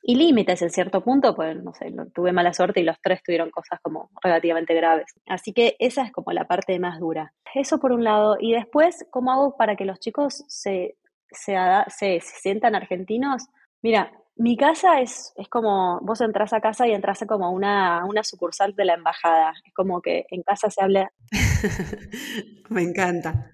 y 0.08 0.14
límites 0.14 0.62
en 0.62 0.70
cierto 0.70 1.03
punto, 1.03 1.35
pues 1.35 1.61
no 1.64 1.75
sé, 1.75 1.93
tuve 2.14 2.32
mala 2.32 2.53
suerte 2.53 2.79
y 2.79 2.85
los 2.85 2.97
tres 3.03 3.25
tuvieron 3.25 3.50
cosas 3.50 3.81
como 3.82 4.08
relativamente 4.23 4.73
graves. 4.73 5.12
Así 5.26 5.53
que 5.53 5.75
esa 5.81 6.05
es 6.05 6.12
como 6.12 6.31
la 6.31 6.47
parte 6.47 6.79
más 6.79 7.00
dura. 7.00 7.35
Eso 7.53 7.81
por 7.81 7.91
un 7.91 8.05
lado. 8.05 8.37
Y 8.38 8.53
después, 8.53 9.05
¿cómo 9.11 9.33
hago 9.33 9.57
para 9.57 9.75
que 9.75 9.85
los 9.85 9.99
chicos 9.99 10.45
se, 10.47 10.97
se, 11.33 11.57
se, 11.88 12.21
sientan 12.21 12.76
argentinos? 12.76 13.49
Mira, 13.83 14.12
mi 14.37 14.57
casa 14.57 15.00
es, 15.00 15.33
es 15.37 15.49
como, 15.49 15.99
vos 16.02 16.21
entras 16.21 16.52
a 16.52 16.61
casa 16.61 16.87
y 16.87 16.92
entras 16.92 17.25
como 17.26 17.50
una, 17.50 18.04
una 18.04 18.23
sucursal 18.23 18.76
de 18.76 18.85
la 18.85 18.95
embajada. 18.95 19.54
Es 19.64 19.75
como 19.75 20.00
que 20.00 20.25
en 20.30 20.45
casa 20.45 20.71
se 20.71 20.85
habla... 20.85 21.11
Me 22.71 22.83
encanta 22.83 23.50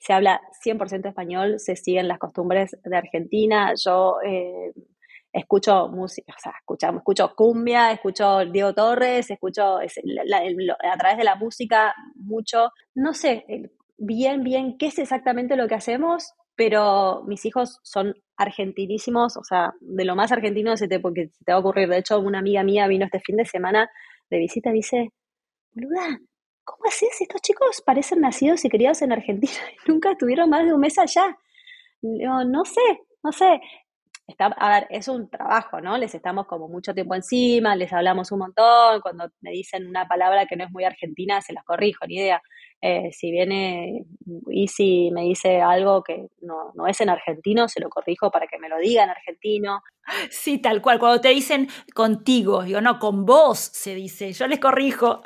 se 0.00 0.14
habla 0.14 0.40
100% 0.64 1.08
español, 1.08 1.60
se 1.60 1.76
siguen 1.76 2.08
las 2.08 2.18
costumbres 2.18 2.74
de 2.82 2.96
Argentina. 2.96 3.74
Yo 3.76 4.16
eh, 4.24 4.72
escucho 5.32 5.88
música, 5.88 6.34
o 6.36 6.40
sea, 6.40 6.52
escuchamos, 6.58 7.00
escucho 7.00 7.34
cumbia, 7.34 7.92
escucho 7.92 8.44
Diego 8.46 8.74
Torres, 8.74 9.30
escucho 9.30 9.78
a 9.78 10.96
través 10.98 11.18
de 11.18 11.24
la 11.24 11.36
música 11.36 11.94
mucho, 12.16 12.70
no 12.94 13.14
sé 13.14 13.44
bien, 13.96 14.42
bien 14.42 14.76
qué 14.78 14.86
es 14.86 14.98
exactamente 14.98 15.56
lo 15.56 15.68
que 15.68 15.74
hacemos, 15.74 16.32
pero 16.56 17.22
mis 17.26 17.44
hijos 17.44 17.78
son 17.82 18.14
argentinísimos, 18.36 19.36
o 19.36 19.44
sea, 19.44 19.74
de 19.80 20.04
lo 20.04 20.16
más 20.16 20.32
argentino 20.32 20.76
se 20.76 20.88
te, 20.88 20.98
porque 20.98 21.30
te 21.44 21.52
va 21.52 21.58
a 21.58 21.60
ocurrir. 21.60 21.88
De 21.88 21.98
hecho, 21.98 22.18
una 22.18 22.38
amiga 22.38 22.62
mía 22.64 22.86
vino 22.86 23.04
este 23.04 23.20
fin 23.20 23.36
de 23.36 23.44
semana 23.44 23.90
de 24.30 24.38
visita 24.38 24.70
y 24.70 24.74
dice, 24.74 25.12
boluda, 25.72 26.18
¿cómo 26.64 26.84
haces? 26.86 27.20
Estos 27.20 27.42
chicos 27.42 27.82
parecen 27.84 28.20
nacidos 28.20 28.64
y 28.64 28.70
criados 28.70 29.02
en 29.02 29.12
Argentina 29.12 29.52
y 29.86 29.90
nunca 29.90 30.12
estuvieron 30.12 30.48
más 30.50 30.64
de 30.64 30.72
un 30.72 30.80
mes 30.80 30.98
allá. 30.98 31.38
No 32.02 32.64
sé, 32.64 33.00
no 33.22 33.32
sé 33.32 33.60
a 34.38 34.68
ver, 34.70 34.86
es 34.90 35.08
un 35.08 35.28
trabajo, 35.28 35.80
¿no? 35.80 35.96
Les 35.98 36.14
estamos 36.14 36.46
como 36.46 36.68
mucho 36.68 36.94
tiempo 36.94 37.14
encima, 37.14 37.76
les 37.76 37.92
hablamos 37.92 38.32
un 38.32 38.40
montón, 38.40 39.00
cuando 39.00 39.30
me 39.40 39.50
dicen 39.50 39.86
una 39.86 40.06
palabra 40.06 40.46
que 40.46 40.56
no 40.56 40.64
es 40.64 40.70
muy 40.70 40.84
argentina, 40.84 41.40
se 41.40 41.52
las 41.52 41.64
corrijo, 41.64 42.06
ni 42.06 42.16
idea. 42.16 42.42
Eh, 42.82 43.10
si 43.12 43.30
viene 43.30 44.06
y 44.48 44.68
si 44.68 45.10
me 45.10 45.22
dice 45.22 45.60
algo 45.60 46.02
que 46.02 46.28
no, 46.40 46.72
no 46.74 46.86
es 46.86 47.00
en 47.02 47.10
argentino, 47.10 47.68
se 47.68 47.80
lo 47.80 47.90
corrijo 47.90 48.30
para 48.30 48.46
que 48.46 48.58
me 48.58 48.70
lo 48.70 48.78
diga 48.78 49.04
en 49.04 49.10
argentino. 49.10 49.82
Sí, 50.30 50.58
tal 50.58 50.80
cual, 50.82 50.98
cuando 50.98 51.20
te 51.20 51.28
dicen 51.28 51.68
contigo, 51.94 52.62
digo, 52.62 52.80
no, 52.80 52.98
con 52.98 53.24
vos 53.26 53.58
se 53.58 53.94
dice, 53.94 54.32
yo 54.32 54.46
les 54.46 54.58
corrijo. 54.58 55.20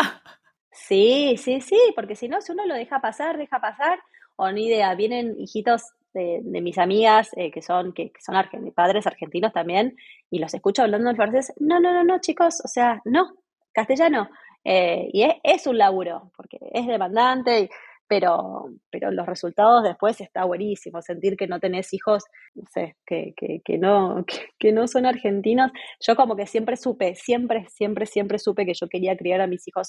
Sí, 0.70 1.36
sí, 1.38 1.60
sí, 1.60 1.78
porque 1.94 2.16
si 2.16 2.28
no, 2.28 2.40
si 2.40 2.52
uno 2.52 2.66
lo 2.66 2.74
deja 2.74 3.00
pasar, 3.00 3.38
deja 3.38 3.60
pasar, 3.60 4.00
o 4.36 4.50
ni 4.50 4.66
idea, 4.66 4.94
vienen 4.94 5.34
hijitos 5.38 5.94
de, 6.14 6.40
mis 6.44 6.78
amigas 6.78 7.30
eh, 7.36 7.50
que 7.50 7.60
son, 7.60 7.92
que, 7.92 8.12
son 8.18 8.36
padres 8.74 9.06
argentinos 9.06 9.52
también, 9.52 9.96
y 10.30 10.38
los 10.38 10.54
escucho 10.54 10.82
hablando 10.82 11.10
en 11.10 11.16
francés, 11.16 11.52
no, 11.58 11.80
no, 11.80 11.92
no, 11.92 12.04
no, 12.04 12.20
chicos, 12.20 12.62
o 12.64 12.68
sea, 12.68 13.02
no, 13.04 13.34
castellano. 13.72 14.30
Eh, 14.64 15.10
y 15.12 15.28
es, 15.42 15.66
un 15.66 15.76
laburo, 15.76 16.32
porque 16.36 16.58
es 16.72 16.86
demandante. 16.86 17.68
pero, 18.06 18.70
pero 18.90 19.10
los 19.10 19.26
resultados 19.26 19.82
después 19.82 20.20
está 20.20 20.44
buenísimo, 20.44 21.02
sentir 21.02 21.36
que 21.36 21.46
no 21.46 21.58
tenés 21.58 21.92
hijos, 21.94 22.24
no 22.54 22.64
sé, 22.72 22.96
que, 23.06 23.32
que, 23.36 23.60
que 23.64 23.78
no, 23.78 24.24
que, 24.58 24.72
no 24.72 24.86
son 24.88 25.06
argentinos. 25.06 25.70
Yo 26.00 26.16
como 26.16 26.36
que 26.36 26.46
siempre 26.46 26.76
supe, 26.76 27.14
siempre, 27.14 27.66
siempre, 27.68 28.06
siempre 28.06 28.38
supe 28.38 28.66
que 28.66 28.74
yo 28.74 28.88
quería 28.88 29.16
criar 29.16 29.40
a 29.40 29.46
mis 29.46 29.66
hijos 29.68 29.88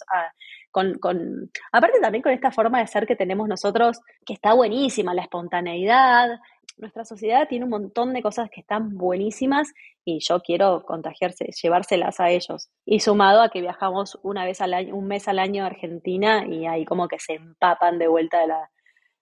con, 0.75 0.95
con, 0.99 1.49
aparte 1.71 2.01
también 2.01 2.21
con 2.21 2.33
esta 2.33 2.51
forma 2.51 2.81
de 2.81 2.87
ser 2.87 3.07
que 3.07 3.15
tenemos 3.15 3.47
nosotros, 3.47 4.01
que 4.25 4.33
está 4.33 4.53
buenísima, 4.53 5.13
la 5.13 5.21
espontaneidad, 5.21 6.37
nuestra 6.75 7.05
sociedad 7.05 7.47
tiene 7.47 7.63
un 7.63 7.71
montón 7.71 8.11
de 8.11 8.21
cosas 8.21 8.49
que 8.49 8.59
están 8.59 8.97
buenísimas 8.97 9.71
y 10.03 10.19
yo 10.19 10.41
quiero 10.41 10.83
contagiarse, 10.83 11.45
llevárselas 11.63 12.19
a 12.19 12.29
ellos. 12.29 12.71
Y 12.85 12.99
sumado 12.99 13.41
a 13.41 13.47
que 13.47 13.61
viajamos 13.61 14.19
una 14.21 14.43
vez 14.43 14.59
al 14.59 14.73
año, 14.73 14.97
un 14.97 15.07
mes 15.07 15.29
al 15.29 15.39
año 15.39 15.63
a 15.63 15.67
Argentina 15.67 16.45
y 16.45 16.65
ahí 16.65 16.83
como 16.83 17.07
que 17.07 17.19
se 17.19 17.35
empapan 17.35 17.97
de 17.97 18.09
vuelta 18.09 18.41
de 18.41 18.47
la, 18.47 18.69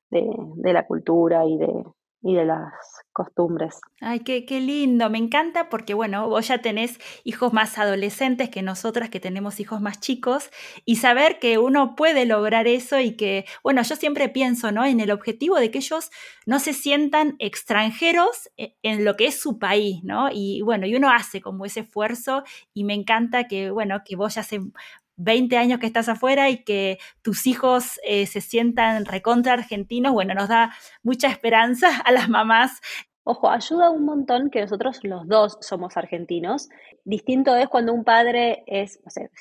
de 0.10 0.74
la 0.74 0.88
cultura 0.88 1.46
y 1.46 1.56
de, 1.60 1.84
y 2.24 2.36
de 2.36 2.46
las 2.46 2.72
costumbres. 3.12 3.80
Ay, 4.00 4.22
qué, 4.22 4.46
qué, 4.46 4.62
lindo, 4.62 5.10
me 5.10 5.18
encanta 5.18 5.70
porque, 5.70 5.94
bueno, 5.94 6.30
vos 6.30 6.48
ya 6.48 6.60
tenés 6.60 7.00
hijos 7.26 7.52
más 7.52 7.78
adolescentes 7.78 8.50
que 8.50 8.62
nosotras 8.62 9.10
que 9.10 9.20
tenemos 9.20 9.60
hijos 9.60 9.82
más 9.82 10.00
chicos 10.00 10.50
y 10.86 10.96
saber 10.96 11.38
que 11.38 11.58
uno 11.58 11.96
puede 11.96 12.26
lograr 12.26 12.66
eso 12.66 13.00
y 13.00 13.18
que, 13.18 13.46
bueno, 13.62 13.84
yo 13.84 13.98
siempre 13.98 14.30
pienso, 14.30 14.72
¿no? 14.72 14.86
En 14.86 15.02
el 15.02 15.12
objetivo 15.12 15.58
de 15.58 15.70
que 15.70 15.80
ellos 15.80 16.12
no 16.46 16.60
se 16.60 16.74
sientan 16.74 17.36
extranjeros 17.40 18.50
e, 18.56 18.78
en 18.84 19.04
lo 19.04 19.16
que 19.18 19.28
es 19.28 19.40
su 19.40 19.60
país, 19.60 20.02
¿no? 20.04 20.30
Y 20.32 20.62
bueno, 20.62 20.88
y 20.88 20.96
uno 20.96 21.12
hace 21.12 21.42
como 21.42 21.66
ese 21.66 21.82
esfuerzo 21.82 22.44
y 22.74 22.86
me 22.86 22.94
encanta 22.94 23.48
que, 23.50 23.70
bueno, 23.70 24.02
que 24.06 24.16
vos 24.16 24.36
ya 24.36 24.42
hace 24.42 24.62
20 25.24 25.58
años 25.58 25.80
que 25.80 25.88
estás 25.88 26.10
afuera 26.10 26.50
y 26.50 26.64
que 26.64 27.00
tus 27.22 27.48
hijos 27.48 28.00
eh, 28.04 28.26
se 28.26 28.42
sientan 28.42 29.06
recontra 29.06 29.54
argentinos, 29.54 30.14
bueno, 30.14 30.34
nos 30.34 30.50
da 30.50 30.74
mucha 31.02 31.30
esperanza 31.30 31.98
a 32.06 32.12
las 32.12 32.30
mamás. 32.30 32.82
Ojo, 33.26 33.50
ayuda 33.50 33.90
un 33.90 34.04
montón 34.04 34.50
que 34.50 34.60
nosotros 34.60 35.00
los 35.04 35.26
dos 35.28 35.58
somos 35.62 35.96
argentinos. 35.96 36.68
Distinto 37.06 37.56
es 37.56 37.70
cuando 37.70 37.94
un 37.94 38.04
padre 38.04 38.64
es, 38.68 39.00
no 39.06 39.10
sé, 39.10 39.32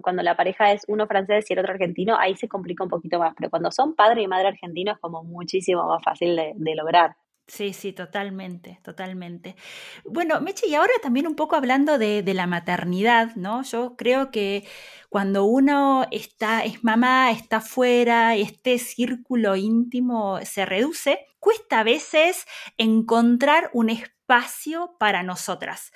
cuando 0.00 0.22
la 0.22 0.36
pareja 0.36 0.72
es 0.72 0.82
uno 0.86 1.08
francés 1.08 1.50
y 1.50 1.54
el 1.54 1.58
otro 1.58 1.72
argentino, 1.72 2.16
ahí 2.16 2.36
se 2.36 2.48
complica 2.48 2.84
un 2.84 2.90
poquito 2.90 3.18
más, 3.18 3.34
pero 3.36 3.50
cuando 3.50 3.72
son 3.72 3.96
padre 3.96 4.22
y 4.22 4.28
madre 4.28 4.48
argentinos 4.48 4.94
es 4.94 5.00
como 5.00 5.24
muchísimo 5.24 5.88
más 5.88 6.02
fácil 6.04 6.36
de 6.36 6.74
lograr. 6.76 7.16
Sí, 7.48 7.72
sí, 7.74 7.92
totalmente, 7.92 8.80
totalmente. 8.82 9.56
Bueno, 10.04 10.40
Meche, 10.40 10.66
y 10.68 10.74
ahora 10.74 10.92
también 11.02 11.26
un 11.26 11.34
poco 11.34 11.56
hablando 11.56 11.98
de, 11.98 12.22
la 12.32 12.46
maternidad, 12.46 13.34
¿no? 13.34 13.62
Yo 13.62 13.96
creo 13.96 14.30
que 14.30 14.66
cuando 15.10 15.44
uno 15.44 16.06
está, 16.12 16.64
es 16.64 16.82
mamá, 16.82 17.30
está 17.30 17.60
fuera, 17.60 18.36
este 18.36 18.78
círculo 18.78 19.56
íntimo 19.56 20.38
se 20.44 20.64
reduce, 20.64 21.26
cuesta 21.40 21.80
a 21.80 21.84
veces 21.84 22.46
encontrar 22.78 23.70
un 23.74 23.90
espacio 23.90 24.96
para 24.98 25.22
nosotras. 25.22 25.92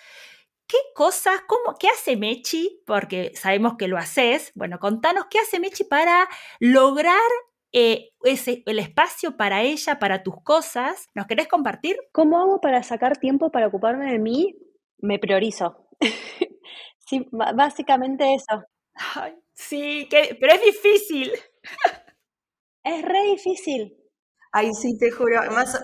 ¿Qué 0.66 0.78
cosas, 0.94 1.40
cómo, 1.46 1.78
qué 1.78 1.88
hace 1.88 2.16
Mechi? 2.16 2.82
Porque 2.86 3.32
sabemos 3.36 3.76
que 3.78 3.88
lo 3.88 3.98
haces. 3.98 4.52
Bueno, 4.56 4.78
contanos 4.80 5.26
qué 5.30 5.38
hace 5.38 5.60
Mechi 5.60 5.84
para 5.84 6.28
lograr 6.60 7.20
eh, 7.72 8.10
ese, 8.22 8.62
el 8.66 8.78
espacio 8.78 9.36
para 9.36 9.62
ella, 9.62 9.98
para 9.98 10.22
tus 10.22 10.42
cosas. 10.42 11.08
¿Nos 11.14 11.26
querés 11.26 11.48
compartir? 11.48 11.96
¿Cómo 12.12 12.38
hago 12.40 12.60
para 12.60 12.82
sacar 12.82 13.18
tiempo 13.18 13.50
para 13.50 13.66
ocuparme 13.66 14.10
de 14.12 14.18
mí? 14.18 14.56
Me 14.98 15.18
priorizo. 15.18 15.88
sí, 16.98 17.26
básicamente 17.30 18.34
eso. 18.34 18.64
sí, 19.54 20.06
que, 20.10 20.36
pero 20.40 20.54
es 20.54 20.62
difícil. 20.62 21.32
es 22.84 23.02
re 23.02 23.22
difícil. 23.24 23.96
Ay, 24.52 24.72
sí, 24.72 24.96
te 24.98 25.10
juro. 25.10 25.40
Además, 25.40 25.78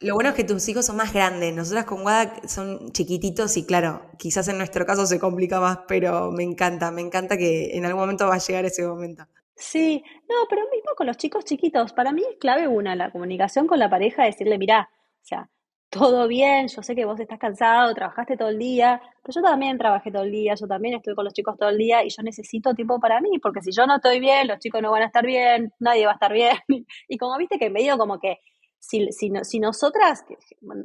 lo 0.00 0.14
bueno 0.14 0.30
es 0.30 0.36
que 0.36 0.44
tus 0.44 0.68
hijos 0.68 0.86
son 0.86 0.96
más 0.96 1.12
grandes. 1.12 1.54
Nosotras 1.54 1.84
con 1.84 2.02
Guada 2.02 2.46
son 2.46 2.92
chiquititos 2.92 3.56
y 3.56 3.64
claro, 3.66 4.10
quizás 4.18 4.46
en 4.48 4.58
nuestro 4.58 4.86
caso 4.86 5.06
se 5.06 5.18
complica 5.18 5.60
más, 5.60 5.80
pero 5.88 6.30
me 6.30 6.44
encanta, 6.44 6.90
me 6.90 7.00
encanta 7.00 7.36
que 7.36 7.76
en 7.76 7.84
algún 7.84 8.02
momento 8.02 8.26
va 8.26 8.36
a 8.36 8.38
llegar 8.38 8.64
ese 8.64 8.86
momento. 8.86 9.26
Sí, 9.60 10.04
no, 10.28 10.36
pero 10.48 10.62
mismo 10.70 10.92
con 10.96 11.08
los 11.08 11.16
chicos 11.16 11.44
chiquitos, 11.44 11.92
para 11.92 12.12
mí 12.12 12.22
es 12.22 12.36
clave 12.38 12.68
una, 12.68 12.94
la 12.94 13.10
comunicación 13.10 13.66
con 13.66 13.80
la 13.80 13.90
pareja, 13.90 14.22
decirle, 14.24 14.56
mira, 14.56 14.88
o 14.92 15.24
sea, 15.24 15.50
todo 15.90 16.28
bien, 16.28 16.68
yo 16.68 16.80
sé 16.82 16.94
que 16.94 17.04
vos 17.04 17.18
estás 17.18 17.40
cansado, 17.40 17.92
trabajaste 17.92 18.36
todo 18.36 18.50
el 18.50 18.58
día, 18.58 19.00
pero 19.22 19.34
yo 19.34 19.42
también 19.42 19.76
trabajé 19.76 20.12
todo 20.12 20.22
el 20.22 20.30
día, 20.30 20.54
yo 20.54 20.68
también 20.68 20.94
estoy 20.94 21.14
con 21.16 21.24
los 21.24 21.34
chicos 21.34 21.56
todo 21.58 21.70
el 21.70 21.78
día 21.78 22.04
y 22.04 22.08
yo 22.10 22.22
necesito 22.22 22.72
tiempo 22.74 23.00
para 23.00 23.20
mí, 23.20 23.38
porque 23.42 23.60
si 23.60 23.72
yo 23.72 23.84
no 23.86 23.96
estoy 23.96 24.20
bien, 24.20 24.46
los 24.46 24.60
chicos 24.60 24.80
no 24.80 24.92
van 24.92 25.02
a 25.02 25.06
estar 25.06 25.26
bien, 25.26 25.72
nadie 25.80 26.06
va 26.06 26.12
a 26.12 26.14
estar 26.14 26.32
bien. 26.32 26.56
Y 27.08 27.18
como 27.18 27.36
viste 27.36 27.58
que 27.58 27.68
medio 27.70 27.98
como 27.98 28.20
que 28.20 28.36
si, 28.78 29.10
si, 29.10 29.32
si 29.42 29.58
nosotras, 29.58 30.24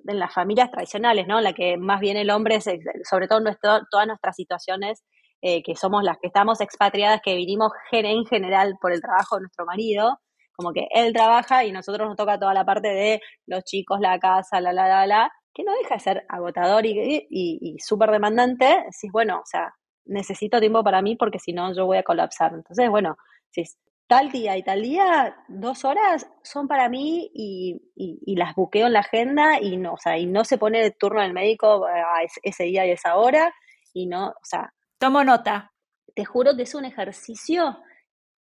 en 0.08 0.20
las 0.20 0.34
familias 0.34 0.72
tradicionales, 0.72 1.28
¿no? 1.28 1.42
La 1.42 1.54
que 1.54 1.78
más 1.78 2.00
bien 2.00 2.18
el 2.18 2.32
hombre, 2.32 2.60
sobre 2.62 3.28
todo 3.28 3.40
en 3.40 3.56
todas 3.62 4.08
nuestras 4.08 4.36
situaciones, 4.36 5.04
eh, 5.46 5.62
que 5.62 5.76
somos 5.76 6.06
las 6.06 6.18
que 6.20 6.28
estamos 6.28 6.62
expatriadas, 6.62 7.20
que 7.22 7.36
vinimos 7.36 7.74
en 7.92 8.26
general 8.26 8.78
por 8.80 8.94
el 8.94 9.02
trabajo 9.02 9.36
de 9.36 9.42
nuestro 9.42 9.66
marido, 9.66 10.18
como 10.56 10.72
que 10.72 10.88
él 10.92 11.12
trabaja 11.12 11.66
y 11.66 11.74
nosotros 11.74 12.08
nos 12.08 12.16
toca 12.16 12.40
toda 12.40 12.54
la 12.54 12.64
parte 12.64 12.88
de 12.88 13.20
los 13.46 13.62
chicos, 13.66 14.00
la 14.00 14.18
casa, 14.20 14.62
la, 14.62 14.72
la, 14.72 14.88
la, 14.88 15.06
la, 15.06 15.32
que 15.54 15.66
no 15.66 15.74
deja 15.74 15.96
de 15.96 16.00
ser 16.00 16.26
agotador 16.30 16.86
y, 16.86 17.28
y, 17.30 17.76
súper 17.80 18.12
demandante, 18.12 18.66
decís, 18.66 19.12
bueno, 19.12 19.40
o 19.40 19.46
sea, 19.46 19.74
necesito 20.06 20.62
tiempo 20.62 20.82
para 20.82 21.02
mí 21.02 21.18
porque 21.18 21.40
si 21.40 21.52
no 21.52 21.74
yo 21.76 21.88
voy 21.88 21.98
a 21.98 22.04
colapsar. 22.04 22.54
Entonces, 22.54 22.90
bueno, 22.90 23.18
si 23.50 23.64
tal 24.08 24.32
día 24.32 24.56
y 24.56 24.64
tal 24.64 24.82
día, 24.82 25.36
dos 25.50 25.84
horas 25.84 26.26
son 26.42 26.70
para 26.70 26.88
mí 26.88 27.30
y, 27.34 27.82
y, 27.98 28.36
las 28.38 28.56
buqueo 28.56 28.88
en 28.88 28.94
la 28.94 29.02
agenda 29.02 29.60
y 29.60 29.76
no, 29.76 29.96
o 29.96 29.98
sea, 29.98 30.18
y 30.18 30.26
no 30.26 30.46
se 30.46 30.58
pone 30.58 30.82
de 30.82 30.92
turno 30.92 31.22
del 31.22 31.34
médico 31.34 31.86
a 31.86 32.22
ese 32.44 32.64
día 32.64 32.86
y 32.86 32.92
esa 32.92 33.18
hora 33.18 33.54
y 33.94 34.08
no, 34.08 34.30
o 34.30 34.46
sea, 34.46 34.72
Tomo 35.04 35.22
nota. 35.26 35.74
Te 36.16 36.24
juro 36.24 36.56
que 36.56 36.62
es 36.62 36.74
un 36.76 36.86
ejercicio 36.86 37.78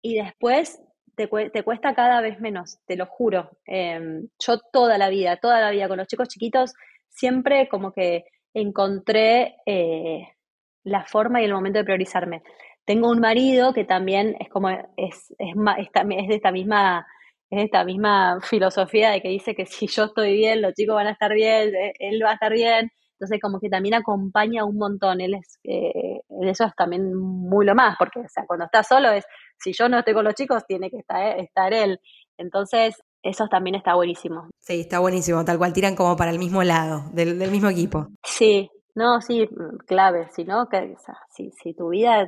y 0.02 0.16
después 0.16 0.78
te, 1.16 1.26
te 1.26 1.62
cuesta 1.62 1.94
cada 1.94 2.20
vez 2.20 2.38
menos, 2.38 2.80
te 2.84 2.96
lo 2.96 3.06
juro. 3.06 3.52
Em, 3.64 4.28
yo 4.38 4.58
toda 4.70 4.98
la 4.98 5.08
vida, 5.08 5.38
toda 5.38 5.58
la 5.62 5.70
vida 5.70 5.88
con 5.88 5.96
los 5.96 6.06
chicos 6.06 6.28
chiquitos, 6.28 6.74
siempre 7.08 7.66
como 7.66 7.92
que 7.92 8.24
encontré 8.52 9.56
eh, 9.64 10.28
la 10.84 11.06
forma 11.06 11.40
y 11.40 11.46
el 11.46 11.54
momento 11.54 11.78
de 11.78 11.86
priorizarme. 11.86 12.42
Tengo 12.84 13.08
un 13.08 13.20
marido 13.20 13.72
que 13.72 13.86
también 13.86 14.36
es 14.38 14.50
como, 14.50 14.68
es, 14.68 14.84
es, 14.98 15.54
es 15.78 16.28
de 16.28 16.34
esta 16.34 16.52
misma 16.52 17.06
es 17.48 17.64
esta 17.64 17.84
misma 17.84 18.38
filosofía 18.42 19.12
de 19.12 19.22
que 19.22 19.28
dice 19.30 19.54
que 19.54 19.64
si 19.64 19.86
yo 19.86 20.04
estoy 20.04 20.34
bien, 20.34 20.60
los 20.60 20.74
chicos 20.74 20.94
van 20.94 21.06
a 21.06 21.12
estar 21.12 21.32
bien, 21.32 21.74
eh, 21.74 21.94
él 21.98 22.20
va 22.22 22.32
a 22.32 22.34
estar 22.34 22.52
bien, 22.52 22.92
entonces, 23.20 23.38
como 23.38 23.60
que 23.60 23.68
también 23.68 23.94
acompaña 23.94 24.64
un 24.64 24.78
montón. 24.78 25.20
Él 25.20 25.34
es, 25.34 25.58
eh, 25.64 26.22
eso 26.40 26.64
es 26.64 26.74
también 26.74 27.14
muy 27.14 27.66
lo 27.66 27.74
más, 27.74 27.96
porque, 27.98 28.20
o 28.20 28.28
sea, 28.28 28.46
cuando 28.46 28.64
está 28.64 28.82
solo 28.82 29.10
es, 29.10 29.26
si 29.58 29.74
yo 29.74 29.90
no 29.90 29.98
estoy 29.98 30.14
con 30.14 30.24
los 30.24 30.34
chicos, 30.34 30.64
tiene 30.66 30.90
que 30.90 30.96
estar, 30.96 31.38
estar 31.38 31.74
él. 31.74 32.00
Entonces, 32.38 32.94
eso 33.22 33.46
también 33.48 33.74
está 33.74 33.94
buenísimo. 33.94 34.48
Sí, 34.60 34.80
está 34.80 35.00
buenísimo, 35.00 35.44
tal 35.44 35.58
cual 35.58 35.74
tiran 35.74 35.96
como 35.96 36.16
para 36.16 36.30
el 36.30 36.38
mismo 36.38 36.62
lado, 36.62 37.10
del, 37.12 37.36
mismo 37.50 37.68
equipo. 37.68 38.06
Sí, 38.24 38.70
no, 38.94 39.20
sí, 39.20 39.46
clave, 39.86 40.28
si 40.34 40.44
no, 40.44 40.66
que, 40.70 40.96
si, 41.28 41.50
si 41.50 41.74
tu 41.74 41.90
vida 41.90 42.26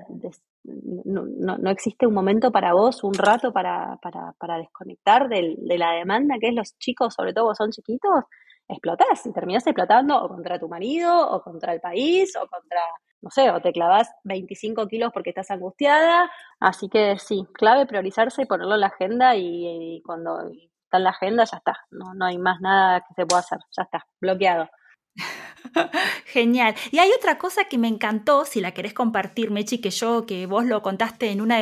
no, 0.65 1.25
no, 1.57 1.71
existe 1.71 2.07
un 2.07 2.13
momento 2.13 2.53
para 2.53 2.75
vos, 2.75 3.03
un 3.03 3.15
rato 3.15 3.51
para, 3.51 3.97
para, 4.03 4.35
para 4.39 4.59
desconectar 4.59 5.31
de 5.31 5.57
la 5.79 5.93
demanda 5.93 6.37
que 6.39 6.49
es 6.49 6.55
los 6.55 6.79
chicos, 6.79 7.15
sobre 7.15 7.33
todo 7.33 7.55
son 7.55 7.71
chiquitos, 7.71 8.25
explotás 8.73 9.25
y 9.27 9.33
terminás 9.33 9.67
explotando 9.67 10.17
o 10.23 10.29
contra 10.29 10.59
tu 10.59 10.69
marido 10.69 11.31
o 11.31 11.43
contra 11.43 11.73
el 11.73 11.81
país 11.81 12.35
o 12.37 12.41
contra, 12.49 12.81
no 13.21 13.31
sé, 13.31 13.51
o 13.51 13.61
te 13.61 13.73
clavas 13.73 14.11
25 14.25 14.87
kilos 14.89 15.11
porque 15.13 15.31
estás 15.31 15.51
angustiada. 15.51 16.31
Así 16.61 16.89
que 16.89 17.19
sí, 17.19 17.47
clave 17.55 17.87
priorizarse 17.87 18.43
y 18.43 18.47
ponerlo 18.47 18.75
en 18.75 18.81
la 18.81 18.89
agenda 18.89 19.37
y, 19.37 19.97
y 19.97 20.03
cuando 20.03 20.51
está 20.93 20.99
en 20.99 21.05
la 21.05 21.11
agenda 21.11 21.45
ya 21.45 21.57
está, 21.57 21.79
no, 21.91 22.15
no 22.15 22.27
hay 22.27 22.39
más 22.39 22.61
nada 22.61 23.01
que 23.01 23.15
se 23.15 23.27
pueda 23.27 23.41
hacer, 23.41 23.59
ya 23.77 23.85
está, 23.85 24.07
bloqueado. 24.21 24.69
Genial. 26.27 26.75
Y 26.91 26.99
hay 26.99 27.11
otra 27.17 27.39
cosa 27.39 27.65
que 27.65 27.79
me 27.79 27.89
encantó, 27.89 28.45
si 28.45 28.61
la 28.61 28.73
querés 28.73 28.95
compartir, 28.95 29.51
Mechi, 29.51 29.81
que 29.81 29.91
yo, 29.91 30.27
que 30.27 30.47
vos 30.47 30.65
lo 30.65 30.83
contaste 30.83 31.31
en, 31.31 31.41
una, 31.41 31.61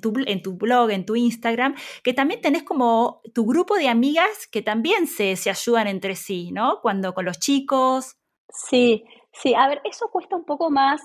tu, 0.00 0.14
en 0.26 0.42
tu 0.42 0.54
blog, 0.54 0.90
en 0.90 1.04
tu 1.04 1.16
Instagram, 1.16 1.74
que 2.02 2.14
también 2.14 2.40
tenés 2.40 2.62
como 2.62 3.20
tu 3.34 3.46
grupo 3.46 3.76
de 3.76 3.88
amigas 3.88 4.46
que 4.50 4.62
también 4.62 5.06
se, 5.06 5.36
se 5.36 5.50
ayudan 5.50 5.86
entre 5.86 6.16
sí, 6.16 6.50
¿no? 6.52 6.80
Cuando 6.82 7.14
con 7.14 7.24
los 7.24 7.38
chicos. 7.38 8.16
Sí, 8.48 9.04
sí. 9.32 9.54
A 9.54 9.68
ver, 9.68 9.80
eso 9.84 10.08
cuesta 10.10 10.36
un 10.36 10.44
poco 10.44 10.70
más 10.70 11.00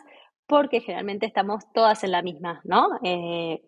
porque 0.47 0.79
generalmente 0.79 1.25
estamos 1.25 1.65
todas 1.73 2.03
en 2.03 2.11
la 2.11 2.21
misma, 2.21 2.61
¿no? 2.63 2.87
Eh, 3.03 3.61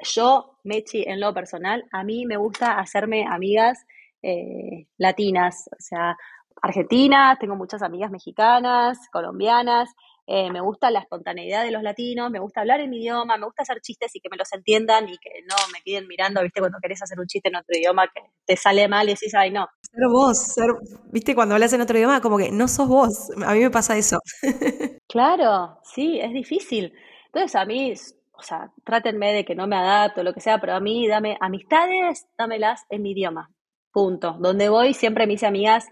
yo, 0.00 0.58
Mechi, 0.62 1.02
en 1.02 1.20
lo 1.20 1.34
personal, 1.34 1.84
a 1.92 2.04
mí 2.04 2.24
me 2.26 2.36
gusta 2.36 2.78
hacerme 2.78 3.26
amigas 3.28 3.84
eh, 4.22 4.86
latinas, 4.96 5.68
o 5.72 5.76
sea, 5.80 6.16
Argentina, 6.62 7.36
tengo 7.38 7.56
muchas 7.56 7.82
amigas 7.82 8.10
mexicanas, 8.10 8.98
colombianas, 9.10 9.90
eh, 10.26 10.50
me 10.50 10.62
gusta 10.62 10.90
la 10.90 11.00
espontaneidad 11.00 11.64
de 11.64 11.70
los 11.70 11.82
latinos, 11.82 12.30
me 12.30 12.38
gusta 12.38 12.60
hablar 12.60 12.80
en 12.80 12.88
mi 12.88 12.98
idioma, 13.00 13.36
me 13.36 13.44
gusta 13.44 13.62
hacer 13.62 13.80
chistes 13.82 14.14
y 14.14 14.20
que 14.20 14.30
me 14.30 14.38
los 14.38 14.50
entiendan 14.54 15.06
y 15.08 15.18
que 15.18 15.30
no 15.46 15.56
me 15.70 15.82
queden 15.84 16.08
mirando, 16.08 16.42
viste, 16.42 16.60
cuando 16.60 16.78
querés 16.80 17.02
hacer 17.02 17.20
un 17.20 17.26
chiste 17.26 17.50
en 17.50 17.56
otro 17.56 17.76
idioma 17.76 18.06
que 18.06 18.22
te 18.46 18.56
sale 18.56 18.88
mal 18.88 19.06
y 19.06 19.12
decís, 19.12 19.34
ay, 19.34 19.50
no. 19.50 19.68
Ser 19.82 20.08
vos, 20.10 20.38
ser, 20.38 20.70
viste, 21.12 21.34
cuando 21.34 21.54
hablas 21.54 21.74
en 21.74 21.82
otro 21.82 21.98
idioma, 21.98 22.22
como 22.22 22.38
que 22.38 22.50
no 22.50 22.68
sos 22.68 22.88
vos. 22.88 23.30
A 23.44 23.52
mí 23.52 23.60
me 23.60 23.70
pasa 23.70 23.98
eso. 23.98 24.18
claro, 25.08 25.78
sí, 25.82 26.18
es 26.18 26.32
difícil. 26.32 26.94
Entonces, 27.26 27.54
a 27.56 27.66
mí, 27.66 27.92
o 28.32 28.42
sea, 28.42 28.72
trátenme 28.82 29.34
de 29.34 29.44
que 29.44 29.54
no 29.54 29.66
me 29.66 29.76
adapto, 29.76 30.22
lo 30.22 30.32
que 30.32 30.40
sea, 30.40 30.58
pero 30.58 30.74
a 30.74 30.80
mí, 30.80 31.06
dame 31.06 31.36
amistades, 31.38 32.26
dámelas 32.38 32.84
en 32.88 33.02
mi 33.02 33.10
idioma. 33.10 33.50
Punto. 33.92 34.36
Donde 34.40 34.70
voy, 34.70 34.94
siempre 34.94 35.26
me 35.26 35.34
hice 35.34 35.46
amigas 35.46 35.86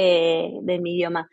eh, 0.00 0.52
de 0.62 0.78
mi 0.78 0.94
idioma. 0.94 1.28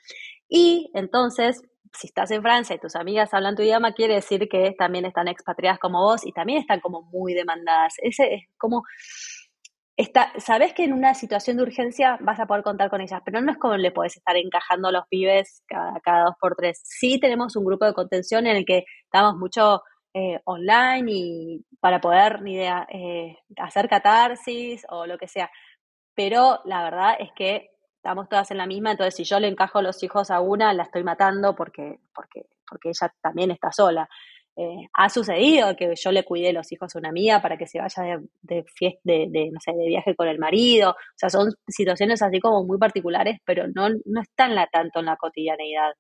Y 0.49 0.89
entonces, 0.95 1.61
si 1.93 2.07
estás 2.07 2.31
en 2.31 2.41
Francia 2.41 2.75
y 2.75 2.79
tus 2.79 2.95
amigas 2.95 3.31
hablan 3.33 3.55
tu 3.55 3.61
idioma, 3.61 3.93
quiere 3.93 4.15
decir 4.15 4.47
que 4.49 4.73
también 4.77 5.05
están 5.05 5.27
expatriadas 5.27 5.77
como 5.77 6.01
vos 6.01 6.25
y 6.25 6.31
también 6.31 6.59
están 6.59 6.79
como 6.79 7.03
muy 7.03 7.35
demandadas. 7.35 7.93
Ese 8.01 8.33
es 8.33 8.43
como, 8.57 8.83
está, 9.95 10.33
sabes 10.39 10.73
que 10.73 10.83
en 10.83 10.93
una 10.93 11.13
situación 11.13 11.57
de 11.57 11.63
urgencia 11.63 12.17
vas 12.21 12.39
a 12.39 12.47
poder 12.47 12.63
contar 12.63 12.89
con 12.89 13.01
ellas, 13.01 13.21
pero 13.23 13.39
no 13.39 13.51
es 13.51 13.57
como 13.59 13.77
le 13.77 13.91
podés 13.91 14.17
estar 14.17 14.35
encajando 14.35 14.87
a 14.87 14.91
los 14.91 15.07
pibes 15.09 15.63
cada, 15.67 16.23
dos 16.23 16.35
por 16.41 16.55
tres. 16.55 16.81
Sí 16.83 17.19
tenemos 17.19 17.55
un 17.55 17.65
grupo 17.65 17.85
de 17.85 17.93
contención 17.93 18.47
en 18.47 18.57
el 18.57 18.65
que 18.65 18.85
estamos 19.03 19.35
mucho 19.35 19.83
eh, 20.13 20.39
online 20.45 21.11
y 21.11 21.65
para 21.79 22.01
poder 22.01 22.41
ni 22.41 22.55
idea, 22.55 22.87
eh, 22.91 23.37
hacer 23.57 23.87
catarsis 23.89 24.85
o 24.89 25.05
lo 25.05 25.19
que 25.19 25.27
sea. 25.27 25.51
Pero 26.15 26.61
la 26.65 26.83
verdad 26.83 27.15
es 27.19 27.29
que 27.35 27.74
estamos 28.05 28.29
todas 28.29 28.51
en 28.51 28.57
la 28.57 28.67
misma, 28.67 28.91
entonces 28.91 29.15
si 29.15 29.23
yo 29.23 29.39
le 29.39 29.47
encajo 29.47 29.81
los 29.81 30.01
hijos 30.03 30.29
a 30.29 30.39
una, 30.39 30.71
la 30.73 30.83
estoy 30.83 31.03
matando 31.03 31.55
porque, 31.55 31.97
porque, 32.13 32.45
porque 32.69 32.89
ella 32.89 33.11
también 33.19 33.49
está 33.49 33.71
sola. 33.71 34.07
Eh, 34.55 34.87
ha 34.93 35.09
sucedido 35.09 35.75
que 35.75 35.91
yo 35.95 36.11
le 36.11 36.23
cuidé 36.23 36.53
los 36.53 36.71
hijos 36.71 36.95
a 36.95 36.99
una 36.99 37.09
amiga 37.09 37.41
para 37.41 37.57
que 37.57 37.65
se 37.65 37.79
vaya 37.79 38.03
de, 38.03 38.19
de, 38.43 38.63
fiesta, 38.63 39.01
de, 39.03 39.49
no 39.51 39.59
sé, 39.59 39.73
de 39.73 39.87
viaje 39.87 40.15
con 40.15 40.27
el 40.27 40.37
marido. 40.37 40.91
O 40.91 41.15
sea, 41.15 41.31
son 41.31 41.51
situaciones 41.67 42.21
así 42.21 42.39
como 42.39 42.63
muy 42.63 42.77
particulares, 42.77 43.39
pero 43.43 43.65
no, 43.73 43.89
no 43.89 44.21
están 44.21 44.53
la, 44.53 44.67
tanto 44.67 44.99
en 44.99 45.07
la 45.07 45.17
cotidianeidad. 45.17 45.93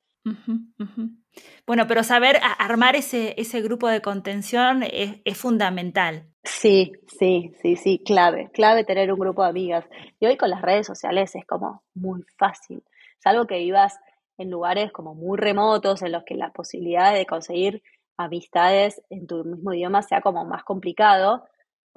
Bueno, 1.65 1.87
pero 1.87 2.03
saber 2.03 2.39
armar 2.59 2.95
ese, 2.95 3.33
ese 3.37 3.61
grupo 3.61 3.87
de 3.89 4.01
contención 4.01 4.83
es, 4.83 5.37
fundamental. 5.37 6.27
Sí, 6.45 6.93
sí, 7.07 7.53
sí, 7.61 7.75
sí, 7.75 8.01
clave, 8.05 8.49
clave 8.53 8.83
tener 8.83 9.11
un 9.11 9.19
grupo 9.19 9.43
de 9.43 9.49
amigas. 9.49 9.85
Y 10.19 10.27
hoy 10.27 10.37
con 10.37 10.49
las 10.49 10.61
redes 10.61 10.85
sociales 10.85 11.35
es 11.35 11.45
como 11.45 11.83
muy 11.95 12.23
fácil, 12.37 12.83
salvo 13.19 13.47
que 13.47 13.57
vivas 13.57 13.97
en 14.37 14.51
lugares 14.51 14.91
como 14.91 15.15
muy 15.15 15.37
remotos 15.37 16.01
en 16.03 16.11
los 16.11 16.23
que 16.23 16.35
la 16.35 16.51
posibilidad 16.51 17.13
de 17.13 17.25
conseguir 17.25 17.81
amistades 18.17 19.01
en 19.09 19.25
tu 19.27 19.43
mismo 19.43 19.73
idioma 19.73 20.03
sea 20.03 20.21
como 20.21 20.45
más 20.45 20.63
complicado, 20.63 21.45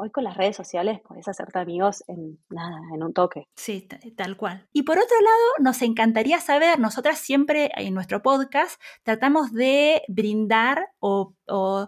Hoy 0.01 0.13
con 0.13 0.23
las 0.23 0.37
redes 0.37 0.55
sociales 0.55 1.01
puedes 1.07 1.27
hacerte 1.27 1.59
amigos 1.59 2.05
en 2.07 2.39
nada, 2.51 2.79
en 2.95 3.03
un 3.03 3.13
toque. 3.13 3.49
Sí, 3.57 3.89
tal 4.17 4.37
cual. 4.37 4.65
Y 4.73 4.85
por 4.85 4.97
otro 4.97 5.17
lado, 5.21 5.53
nos 5.59 5.83
encantaría 5.83 6.39
saber, 6.39 6.79
nosotras 6.79 7.19
siempre 7.19 7.73
en 7.75 7.95
nuestro 7.95 8.23
podcast 8.23 8.81
tratamos 9.03 9.53
de 9.53 10.03
brindar 10.07 10.87
o, 11.01 11.35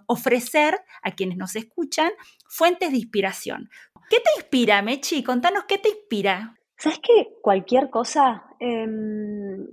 ofrecer 0.07 0.81
a 1.05 1.12
quienes 1.12 1.38
nos 1.38 1.55
escuchan 1.55 2.11
fuentes 2.49 2.90
de 2.90 2.97
inspiración. 2.97 3.69
¿Qué 4.09 4.17
te 4.17 4.31
inspira, 4.38 4.83
Mechi? 4.83 5.23
Contanos 5.23 5.67
qué 5.69 5.79
te 5.79 5.90
inspira. 5.90 6.57
¿Sabes 6.79 6.99
que 6.99 7.29
cualquier 7.40 7.90
cosa... 7.90 8.43
Em, 8.59 9.69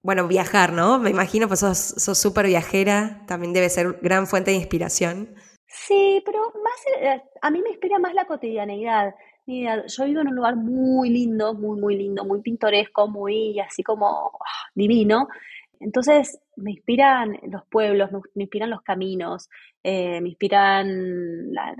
bueno, 0.00 0.26
viajar, 0.28 0.72
¿no? 0.72 0.98
Me 0.98 1.10
imagino, 1.10 1.46
pues 1.46 1.60
sos 1.60 2.18
súper 2.18 2.46
viajera, 2.46 3.22
también 3.26 3.52
debe 3.52 3.68
ser 3.68 3.98
gran 4.00 4.26
fuente 4.26 4.50
de 4.50 4.56
inspiración. 4.56 5.36
Sí, 5.74 6.22
pero 6.26 6.38
más, 6.62 6.84
eh, 7.00 7.22
a 7.40 7.50
mí 7.50 7.62
me 7.62 7.70
inspira 7.70 7.98
más 7.98 8.12
la 8.12 8.26
cotidianeidad. 8.26 9.14
Yo 9.46 10.04
vivo 10.04 10.20
en 10.20 10.28
un 10.28 10.36
lugar 10.36 10.54
muy 10.54 11.08
lindo, 11.08 11.54
muy, 11.54 11.80
muy 11.80 11.96
lindo, 11.96 12.24
muy 12.26 12.42
pintoresco, 12.42 13.08
muy 13.08 13.58
así 13.58 13.82
como 13.82 14.32
ah, 14.38 14.68
divino. 14.74 15.28
Entonces 15.80 16.38
me 16.56 16.72
inspiran 16.72 17.38
los 17.50 17.62
pueblos, 17.70 18.10
me, 18.34 18.44
inspiran 18.44 18.68
los 18.68 18.82
caminos, 18.82 19.48
eh, 19.82 20.20
me 20.20 20.28
inspiran 20.28 21.52
las, 21.54 21.74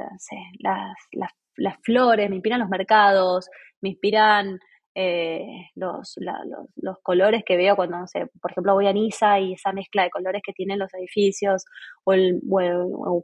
las, 1.56 1.76
flores, 1.82 2.30
me 2.30 2.36
inspiran 2.36 2.60
los 2.60 2.70
mercados, 2.70 3.50
me 3.82 3.90
inspiran 3.90 4.58
eh, 4.94 5.70
los, 5.74 6.16
los, 6.76 6.98
colores 7.02 7.42
que 7.46 7.56
veo 7.56 7.76
cuando, 7.76 7.98
no 7.98 8.06
sé, 8.06 8.26
por 8.40 8.50
ejemplo, 8.50 8.74
voy 8.74 8.86
a 8.86 8.92
Niza 8.92 9.40
y 9.40 9.54
esa 9.54 9.72
mezcla 9.72 10.02
de 10.02 10.10
colores 10.10 10.42
que 10.44 10.52
tienen 10.52 10.78
los 10.78 10.92
edificios, 10.94 11.64
o, 12.04 12.12
el, 12.12 12.40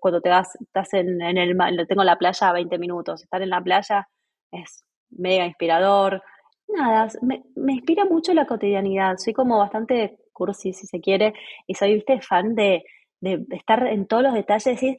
cuando 0.00 0.20
te 0.20 0.30
vas, 0.30 0.56
estás 0.60 0.94
en, 0.94 1.20
en 1.20 1.36
el 1.36 1.56
tengo 1.86 2.04
la 2.04 2.16
playa 2.16 2.48
a 2.48 2.52
20 2.52 2.78
minutos, 2.78 3.22
estar 3.22 3.42
en 3.42 3.50
la 3.50 3.60
playa 3.60 4.08
es 4.50 4.84
mega 5.10 5.46
inspirador. 5.46 6.22
Nada, 6.68 7.08
me, 7.22 7.44
me 7.56 7.74
inspira 7.74 8.04
mucho 8.04 8.34
la 8.34 8.46
cotidianidad, 8.46 9.16
soy 9.18 9.32
como 9.32 9.58
bastante 9.58 10.18
cursi 10.32 10.72
si 10.72 10.86
se 10.86 11.00
quiere, 11.00 11.34
y 11.66 11.74
soy, 11.74 11.94
viste, 11.94 12.20
fan 12.20 12.54
de, 12.54 12.84
de 13.20 13.44
estar 13.50 13.86
en 13.86 14.06
todos 14.06 14.22
los 14.22 14.34
detalles 14.34 14.66
y 14.66 14.70
decir, 14.70 14.96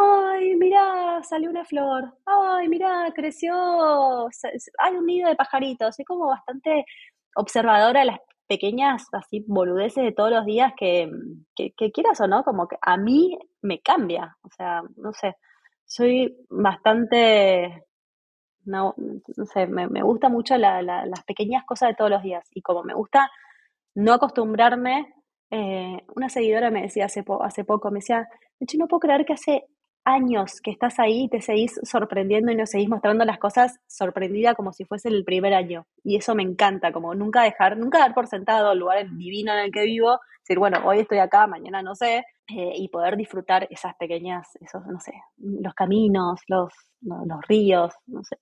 ay, 0.00 0.56
mira, 0.56 1.22
salió 1.22 1.50
una 1.50 1.64
flor, 1.64 2.14
ay, 2.26 2.68
mira, 2.68 3.12
creció, 3.14 4.28
hay 4.78 4.94
un 4.96 5.06
nido 5.06 5.28
de 5.28 5.36
pajaritos, 5.36 5.96
soy 5.96 6.04
como 6.04 6.28
bastante 6.28 6.84
observadora 7.36 8.00
de 8.00 8.06
las 8.06 8.18
pequeñas 8.46 9.04
así 9.12 9.44
boludeces 9.46 10.02
de 10.04 10.12
todos 10.12 10.30
los 10.30 10.44
días 10.44 10.72
que, 10.76 11.10
que, 11.54 11.92
quieras 11.92 12.20
o 12.20 12.26
no, 12.26 12.42
como 12.42 12.66
que 12.66 12.76
a 12.82 12.96
mí 12.96 13.38
me 13.62 13.80
cambia, 13.80 14.36
o 14.42 14.48
sea, 14.56 14.82
no 14.96 15.12
sé, 15.12 15.36
soy 15.84 16.36
bastante, 16.48 17.84
no, 18.64 18.94
no 18.96 19.46
sé, 19.46 19.66
me, 19.66 20.02
gusta 20.02 20.28
mucho 20.28 20.56
la, 20.56 20.82
las 20.82 21.24
pequeñas 21.24 21.64
cosas 21.64 21.90
de 21.90 21.94
todos 21.96 22.10
los 22.10 22.22
días. 22.22 22.44
Y 22.52 22.62
como 22.62 22.84
me 22.84 22.94
gusta 22.94 23.30
no 23.94 24.12
acostumbrarme 24.12 25.14
eh, 25.50 26.04
una 26.14 26.28
seguidora 26.28 26.70
me 26.70 26.82
decía 26.82 27.06
hace, 27.06 27.24
hace 27.40 27.64
poco, 27.64 27.90
me 27.90 27.98
decía, 27.98 28.28
de 28.60 28.78
no 28.78 28.86
puedo 28.86 29.00
creer 29.00 29.24
que 29.24 29.32
hace 29.32 29.66
años 30.04 30.60
que 30.62 30.70
estás 30.70 30.98
ahí 30.98 31.24
y 31.24 31.28
te 31.28 31.40
seguís 31.40 31.78
sorprendiendo 31.82 32.50
y 32.50 32.56
nos 32.56 32.70
seguís 32.70 32.88
mostrando 32.88 33.24
las 33.24 33.38
cosas 33.38 33.78
sorprendida 33.86 34.54
como 34.54 34.72
si 34.72 34.84
fuese 34.84 35.08
el 35.08 35.24
primer 35.24 35.54
año. 35.54 35.86
Y 36.02 36.16
eso 36.16 36.34
me 36.34 36.42
encanta, 36.42 36.92
como 36.92 37.14
nunca 37.14 37.42
dejar, 37.42 37.76
nunca 37.76 37.98
dar 37.98 38.14
por 38.14 38.26
sentado 38.26 38.72
el 38.72 38.78
lugar 38.78 39.06
divino 39.16 39.52
en 39.52 39.58
el 39.60 39.70
que 39.70 39.84
vivo, 39.84 40.18
decir, 40.42 40.58
bueno, 40.58 40.80
hoy 40.84 41.00
estoy 41.00 41.18
acá, 41.18 41.46
mañana 41.46 41.82
no 41.82 41.94
sé, 41.94 42.24
eh, 42.48 42.72
y 42.76 42.88
poder 42.88 43.16
disfrutar 43.16 43.68
esas 43.70 43.94
pequeñas, 43.96 44.48
esos, 44.60 44.84
no 44.86 45.00
sé, 45.00 45.12
los 45.36 45.74
caminos, 45.74 46.40
los, 46.48 46.72
los, 47.00 47.40
ríos, 47.46 47.92
no 48.06 48.24
sé, 48.24 48.38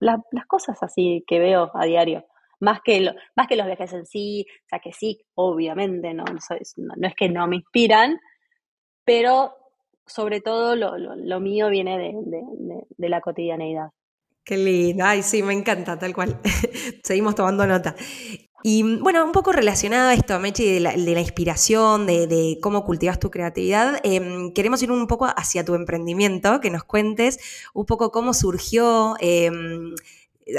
las 0.00 0.46
cosas 0.46 0.82
así 0.82 1.24
que 1.26 1.38
veo 1.38 1.70
a 1.74 1.84
diario 1.84 2.24
más 2.60 2.80
que, 2.82 3.00
lo, 3.00 3.12
más 3.34 3.46
que 3.46 3.56
los 3.56 3.66
viajes 3.66 3.92
en 3.92 4.06
sí, 4.06 4.46
o 4.48 4.68
sea 4.68 4.78
que 4.78 4.92
sí, 4.92 5.20
obviamente, 5.34 6.14
no, 6.14 6.24
no, 6.24 7.08
es 7.08 7.14
que 7.14 7.28
no 7.28 7.46
me 7.46 7.56
inspiran, 7.56 8.18
pero 9.04 9.54
sobre 10.06 10.40
todo 10.40 10.76
lo, 10.76 10.96
lo, 10.96 11.40
mío 11.40 11.68
viene 11.68 11.98
de, 11.98 12.14
de, 12.96 13.08
la 13.08 13.20
cotidianeidad. 13.20 13.90
Qué 14.44 14.56
lindo, 14.56 15.04
ay 15.04 15.22
sí, 15.22 15.42
me 15.42 15.52
encanta, 15.52 15.98
tal 15.98 16.14
cual. 16.14 16.40
Seguimos 17.02 17.34
tomando 17.34 17.66
nota. 17.66 17.96
Y 18.62 18.82
bueno, 18.98 19.24
un 19.24 19.32
poco 19.32 19.52
relacionado 19.52 20.08
a 20.08 20.14
esto, 20.14 20.38
Mechi, 20.40 20.64
de 20.64 20.80
la, 20.80 20.92
de 20.92 21.14
la 21.14 21.20
inspiración, 21.20 22.06
de, 22.06 22.26
de, 22.26 22.58
cómo 22.60 22.84
cultivas 22.84 23.20
tu 23.20 23.30
creatividad, 23.30 24.00
em, 24.02 24.52
queremos 24.52 24.82
ir 24.82 24.90
un 24.90 25.06
poco 25.06 25.26
hacia 25.26 25.64
tu 25.64 25.74
emprendimiento, 25.74 26.60
que 26.60 26.70
nos 26.70 26.82
cuentes 26.82 27.38
un 27.74 27.86
poco 27.86 28.10
cómo 28.10 28.34
surgió, 28.34 29.14
em, 29.20 29.94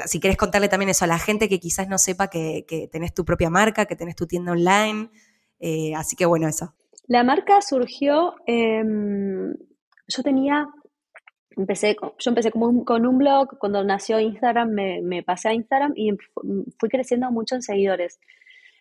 si 0.06 0.20
quieres 0.20 0.38
contarle 0.38 0.70
también 0.70 0.90
eso 0.90 1.06
a 1.06 1.08
la 1.08 1.20
gente 1.20 1.50
que 1.50 1.60
quizás 1.60 1.88
no 1.88 1.98
sepa 1.98 2.30
que, 2.30 2.90
tenés 2.92 3.14
tu 3.14 3.26
propia 3.26 3.50
marca, 3.50 3.86
que 3.86 3.96
tenés 3.96 4.16
tu 4.16 4.28
tienda 4.28 4.52
online. 4.52 5.10
Eh, 5.60 5.96
así 5.96 6.16
que 6.16 6.26
bueno, 6.26 6.48
eso. 6.48 6.74
La 7.08 7.24
marca 7.24 7.62
surgió, 7.62 8.36
em, 8.46 9.54
yo 10.08 10.24
tenía, 10.24 10.67
empecé, 11.56 11.96
yo 12.20 12.32
empecé 12.32 12.52
como 12.52 12.84
con 12.84 13.08
un 13.08 13.17
blog, 13.17 13.58
cuando 13.60 13.84
nació 13.84 14.20
Instagram 14.20 14.70
me, 14.70 15.24
pasé 15.24 15.50
a 15.50 15.54
Instagram 15.54 15.93
y 15.96 16.12
fui 16.78 16.89
creciendo 16.89 17.32
mucho 17.32 17.56
en 17.56 17.62
seguidores. 17.62 18.20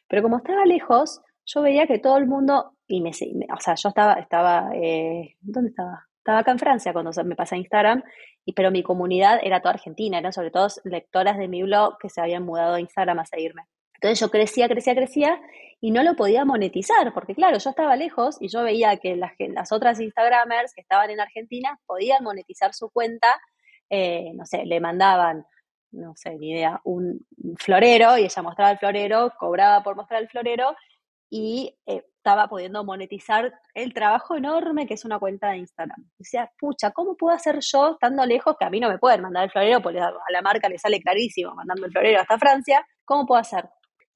Pero 0.09 0.23
como 0.23 0.39
estaba 0.39 0.65
lejos, 0.65 1.23
yo 1.47 1.63
veía 1.63 1.87
que 1.87 2.01
todo 2.01 2.19
el 2.19 2.27
mundo, 2.27 2.73
o 2.89 3.61
sea, 3.61 3.75
yo 3.77 3.89
estaba, 3.89 4.15
estaba, 4.15 4.71
eh, 4.75 5.37
¿dónde 5.41 5.71
estaba? 5.71 6.07
Estaba 6.19 6.41
acá 6.41 6.51
en 6.51 6.59
Francia 6.59 6.93
cuando 6.93 7.13
me 7.25 7.37
pasé 7.37 7.55
a 7.55 7.59
Instagram, 7.59 8.03
y, 8.45 8.53
pero 8.55 8.73
mi 8.73 8.83
comunidad 8.83 9.39
era 9.43 9.61
toda 9.61 9.75
argentina, 9.75 10.19
eran 10.19 10.33
sobre 10.33 10.51
todo 10.51 10.67
lectoras 10.85 11.39
de 11.39 11.47
mi 11.47 11.63
blog 11.63 11.99
que 11.99 12.09
se 12.09 12.21
habían 12.21 12.45
mudado 12.45 12.75
a 12.75 12.81
Instagram 12.81 13.21
a 13.21 13.25
seguirme. 13.25 13.63
Entonces 13.95 14.19
yo 14.19 14.31
crecía, 14.31 14.69
crecía, 14.69 14.97
crecía 14.97 15.41
y 15.81 15.91
no 15.91 16.03
lo 16.03 16.17
podía 16.17 16.45
monetizar, 16.45 17.13
porque 17.13 17.35
claro, 17.35 17.59
yo 17.59 17.71
estaba 17.71 17.97
lejos 17.97 18.37
y 18.41 18.49
yo 18.49 18.63
veía 18.63 18.97
que 18.97 19.17
las, 19.17 19.73
otras 19.73 20.01
Instagramers 20.01 20.73
que 20.75 20.81
estaban 20.81 21.11
en 21.11 21.21
Argentina 21.21 21.79
podían 21.87 22.25
monetizar 22.25 22.75
su 22.75 22.91
cuenta, 22.91 23.29
eh, 23.91 24.33
no 24.35 24.47
sé, 24.47 24.65
le 24.65 24.81
mandaban, 24.81 25.45
no 25.93 26.15
sé, 26.17 26.37
ni 26.39 26.53
idea, 26.53 26.81
un 26.85 27.27
florero 27.59 28.19
y 28.19 28.25
ella 28.25 28.43
mostraba 28.43 28.73
el 28.73 28.79
florero, 28.79 29.33
cobraba 29.39 29.83
por 29.83 29.97
mostrar 29.97 30.23
el 30.23 30.29
florero 30.29 30.75
y 31.29 31.77
eh, 31.87 32.05
estaba 32.27 32.49
pudiendo 32.49 32.83
monetizar 32.85 33.53
el 33.75 33.95
trabajo 33.95 34.37
enorme 34.37 34.87
que 34.87 34.95
es 34.95 35.05
una 35.05 35.19
cuenta 35.19 35.51
de 35.51 35.59
Instagram. 35.59 36.11
Decía, 36.19 36.51
pucha, 36.59 36.91
¿cómo 36.91 37.17
puedo 37.17 37.35
hacer 37.35 37.61
yo 37.61 37.93
estando 37.93 38.27
lejos? 38.27 38.57
Que 38.59 38.65
a 38.65 38.71
mí 38.71 38.81
no 38.81 38.89
me 38.89 38.99
pueden 38.99 39.23
mandar 39.23 39.45
el 39.45 39.51
florero, 39.51 39.81
porque 39.81 40.01
a 40.01 40.13
la 40.31 40.43
marca 40.43 40.69
le 40.69 40.79
sale 40.79 41.01
clarísimo 41.01 41.55
mandando 41.55 41.87
el 41.87 41.93
florero 41.93 42.21
hasta 42.21 42.39
Francia. 42.39 42.85
¿Cómo 43.05 43.27
puedo 43.27 43.41
hacer? 43.41 43.69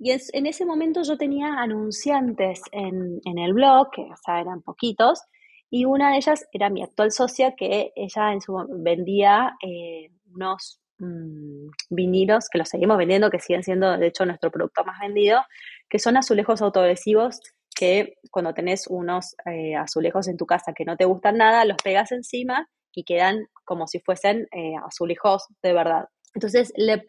Y 0.03 0.13
en 0.13 0.47
ese 0.47 0.65
momento 0.65 1.03
yo 1.03 1.19
tenía 1.19 1.61
anunciantes 1.61 2.63
en, 2.73 3.21
el 3.23 3.53
blog, 3.53 3.91
que 3.91 4.01
o 4.01 4.33
eran 4.33 4.63
poquitos, 4.63 5.21
y 5.69 5.85
una 5.85 6.11
de 6.11 6.17
ellas 6.17 6.47
era 6.53 6.71
mi 6.71 6.83
actual 6.83 7.13
socia, 7.13 7.55
que 7.55 7.93
ella 7.95 8.33
en 8.33 8.41
su 8.41 8.57
vendía 8.79 9.59
eh, 9.63 10.11
unos 10.35 10.81
mm, 10.99 11.69
vinilos 11.91 12.49
que 12.51 12.57
los 12.57 12.71
seguimos 12.71 12.97
vendiendo, 12.97 13.31
que 13.31 13.41
siguen 13.41 13.63
siendo 13.63 13.99
de 13.99 14.07
hecho 14.07 14.25
nuestro 14.25 14.51
producto 14.51 14.85
más 14.85 14.99
vendido, 15.01 15.43
que 15.91 15.99
son 15.99 16.17
azulejos 16.17 16.63
autoadhesivos 16.63 17.39
que 17.77 18.15
cuando 18.31 18.55
tenés 18.55 18.87
unos 18.87 19.37
eh, 19.45 19.77
azulejos 19.77 20.29
en 20.29 20.39
tu 20.39 20.47
casa 20.47 20.73
que 20.73 20.87
no 20.87 20.97
te 20.97 21.05
gustan 21.05 21.37
nada, 21.37 21.67
los 21.67 21.77
pegas 21.77 22.11
encima 22.11 22.71
y 22.95 23.05
quedan 23.05 23.49
como 23.65 23.87
si 23.87 24.01
fuesen 24.01 24.49
eh, 24.51 24.75
azulejos 24.83 25.45
de 25.63 25.75
verdad. 25.75 26.07
Entonces 26.35 26.73
le, 26.77 27.05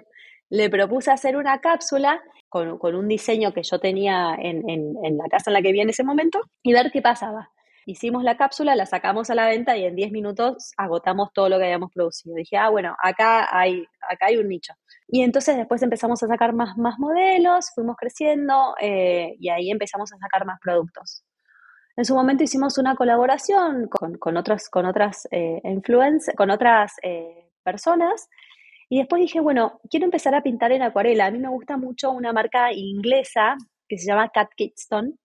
le, 0.51 0.69
propuse 0.69 1.11
hacer 1.11 1.37
una 1.37 1.59
cápsula 1.59 2.21
con, 2.49 2.95
un 2.95 3.07
diseño 3.07 3.53
que 3.53 3.63
yo 3.63 3.79
tenía 3.79 4.35
en, 4.37 4.69
en, 4.69 5.17
la 5.17 5.25
casa 5.29 5.49
en 5.49 5.53
la 5.53 5.61
que 5.61 5.69
vivía 5.69 5.83
en 5.83 5.89
ese 5.89 6.03
momento 6.03 6.39
y 6.61 6.73
ver 6.73 6.91
qué 6.91 7.01
pasaba. 7.01 7.49
Hicimos 7.85 8.23
la 8.23 8.37
cápsula, 8.37 8.75
la 8.75 8.85
sacamos 8.85 9.29
a 9.31 9.35
la 9.35 9.47
venta 9.47 9.75
y 9.75 9.85
en 9.85 9.95
10 9.95 10.11
minutos 10.11 10.71
agotamos 10.77 11.29
todo 11.33 11.49
lo 11.49 11.57
que 11.57 11.63
habíamos 11.63 11.91
producido. 11.91 12.35
Dije, 12.35 12.57
ah, 12.57 12.69
bueno, 12.69 12.95
acá 13.01 13.47
hay, 13.57 13.85
acá 14.07 14.27
hay 14.27 14.37
un 14.37 14.49
nicho. 14.49 14.73
Y 15.07 15.23
entonces 15.23 15.57
después 15.57 15.81
empezamos 15.81 16.21
a 16.21 16.27
sacar 16.27 16.53
más, 16.53 16.77
más 16.77 16.99
modelos, 16.99 17.71
fuimos 17.73 17.95
creciendo 17.97 18.75
eh, 18.79 19.35
y 19.39 19.49
ahí 19.49 19.71
empezamos 19.71 20.13
a 20.13 20.17
sacar 20.17 20.45
más 20.45 20.59
productos. 20.61 21.23
En 21.97 22.05
su 22.05 22.15
momento 22.15 22.43
hicimos 22.43 22.77
una 22.77 22.95
colaboración 22.95 23.87
con, 23.87 24.17
con, 24.17 24.37
otros, 24.37 24.69
con 24.69 24.85
otras 24.85 25.27
eh, 25.31 25.61
con 26.35 26.49
otras 26.51 26.93
eh, 27.03 27.49
personas. 27.63 28.27
Y 28.91 28.97
después 28.97 29.21
dije, 29.21 29.39
bueno, 29.39 29.79
quiero 29.89 30.03
empezar 30.03 30.35
a 30.35 30.43
pintar 30.43 30.73
en 30.73 30.81
acuarela. 30.81 31.27
A 31.27 31.31
mí 31.31 31.39
me 31.39 31.47
gusta 31.47 31.77
mucho 31.77 32.11
una 32.11 32.33
marca 32.33 32.73
inglesa 32.73 33.55
que 33.87 33.97
se 33.97 34.05
llama 34.05 34.27
Cat 34.33 34.49
Kidston. 34.53 35.17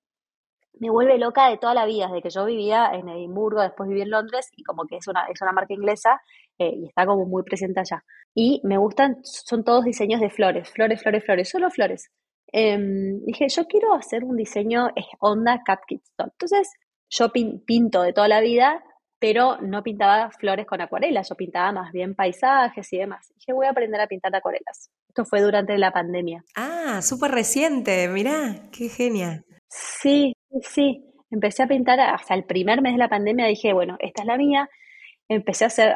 Me 0.75 0.89
vuelve 0.89 1.19
loca 1.19 1.51
de 1.51 1.59
toda 1.59 1.75
la 1.75 1.85
vida, 1.85 2.07
desde 2.07 2.23
que 2.23 2.31
yo 2.31 2.45
vivía 2.45 2.93
en 2.95 3.09
Edimburgo, 3.09 3.63
después 3.63 3.89
viví 3.89 4.03
en 4.03 4.11
Londres, 4.11 4.51
y 4.57 4.63
como 4.63 4.87
que 4.87 4.99
es 4.99 5.09
una, 5.09 5.27
es 5.27 5.43
una 5.43 5.51
marca 5.51 5.75
inglesa 5.75 6.21
eh, 6.61 6.75
y 6.77 6.87
está 6.87 7.07
como 7.07 7.27
muy 7.27 7.43
presente 7.43 7.81
allá. 7.81 8.05
Y 8.37 8.61
me 8.63 8.79
gustan, 8.79 9.19
son 9.25 9.65
todos 9.65 9.85
diseños 9.85 10.21
de 10.21 10.31
flores, 10.31 10.71
flores, 10.71 11.03
flores, 11.03 11.25
flores, 11.25 11.49
solo 11.49 11.69
flores. 11.69 12.13
Em, 12.53 13.19
dije, 13.25 13.49
yo 13.49 13.67
quiero 13.67 13.95
hacer 13.95 14.23
un 14.23 14.37
diseño 14.37 14.91
onda 15.19 15.63
Cat 15.67 15.81
Kidston. 15.89 16.31
Entonces, 16.31 16.71
yo 17.11 17.33
pinto 17.33 18.03
de 18.03 18.13
toda 18.13 18.29
la 18.29 18.41
vida, 18.41 18.85
pero 19.19 19.59
no 19.63 19.83
pintaba 19.83 20.31
flores 20.31 20.67
con 20.67 20.81
acuarelas, 20.81 21.29
yo 21.29 21.35
pintaba 21.35 21.73
más 21.73 21.93
bien 21.93 22.15
paisajes 22.15 22.93
y 22.93 22.99
demás. 22.99 23.33
Dije, 23.37 23.53
voy 23.53 23.67
a 23.67 23.71
aprender 23.71 24.01
a 24.01 24.07
pintar 24.07 24.35
acuarelas. 24.35 24.91
Esto 25.09 25.25
fue 25.25 25.41
durante 25.41 25.77
la 25.79 25.93
pandemia. 25.93 26.45
Ah, 26.55 27.01
súper 27.03 27.31
reciente, 27.31 28.09
mirá, 28.09 28.69
qué 28.73 28.89
genia. 28.89 29.45
Sí, 29.69 30.35
sí. 30.63 31.03
Empecé 31.31 31.63
a 31.65 31.67
pintar 31.67 31.99
hasta 31.99 32.35
el 32.35 32.45
primer 32.45 32.83
mes 32.83 32.93
de 32.93 32.99
la 32.99 33.09
pandemia, 33.09 33.47
dije, 33.47 33.73
bueno, 33.73 33.97
esta 34.01 34.23
es 34.23 34.27
la 34.27 34.37
mía 34.37 34.69
empecé 35.29 35.65
a 35.65 35.69
hacer 35.69 35.95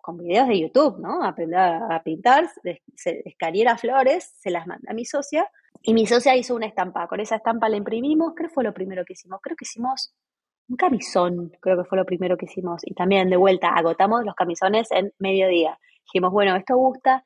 con 0.00 0.16
videos 0.16 0.48
de 0.48 0.60
YouTube, 0.60 0.98
¿no? 0.98 1.22
Aprender 1.22 1.58
a, 1.58 2.02
pintar, 2.02 2.48
escariera 3.04 3.76
flores, 3.76 4.32
se 4.38 4.50
las 4.50 4.66
mandé 4.66 4.90
a 4.90 4.94
mi 4.94 5.04
socia 5.04 5.48
y 5.82 5.94
mi 5.94 6.06
socia 6.06 6.36
hizo 6.36 6.54
una 6.54 6.66
estampa. 6.66 7.06
Con 7.08 7.20
esa 7.20 7.36
estampa 7.36 7.68
la 7.68 7.76
imprimimos, 7.76 8.32
creo 8.34 8.48
que 8.48 8.54
fue 8.54 8.64
lo 8.64 8.72
primero 8.72 9.04
que 9.04 9.12
hicimos. 9.12 9.40
Creo 9.42 9.56
que 9.56 9.64
hicimos 9.64 10.14
un 10.72 10.76
camisón, 10.76 11.52
creo 11.60 11.76
que 11.76 11.84
fue 11.84 11.98
lo 11.98 12.06
primero 12.06 12.36
que 12.36 12.46
hicimos. 12.46 12.80
Y 12.84 12.94
también 12.94 13.28
de 13.28 13.36
vuelta, 13.36 13.68
agotamos 13.68 14.24
los 14.24 14.34
camisones 14.34 14.90
en 14.90 15.12
mediodía. 15.18 15.78
Dijimos, 16.06 16.32
bueno, 16.32 16.56
esto 16.56 16.76
gusta, 16.76 17.24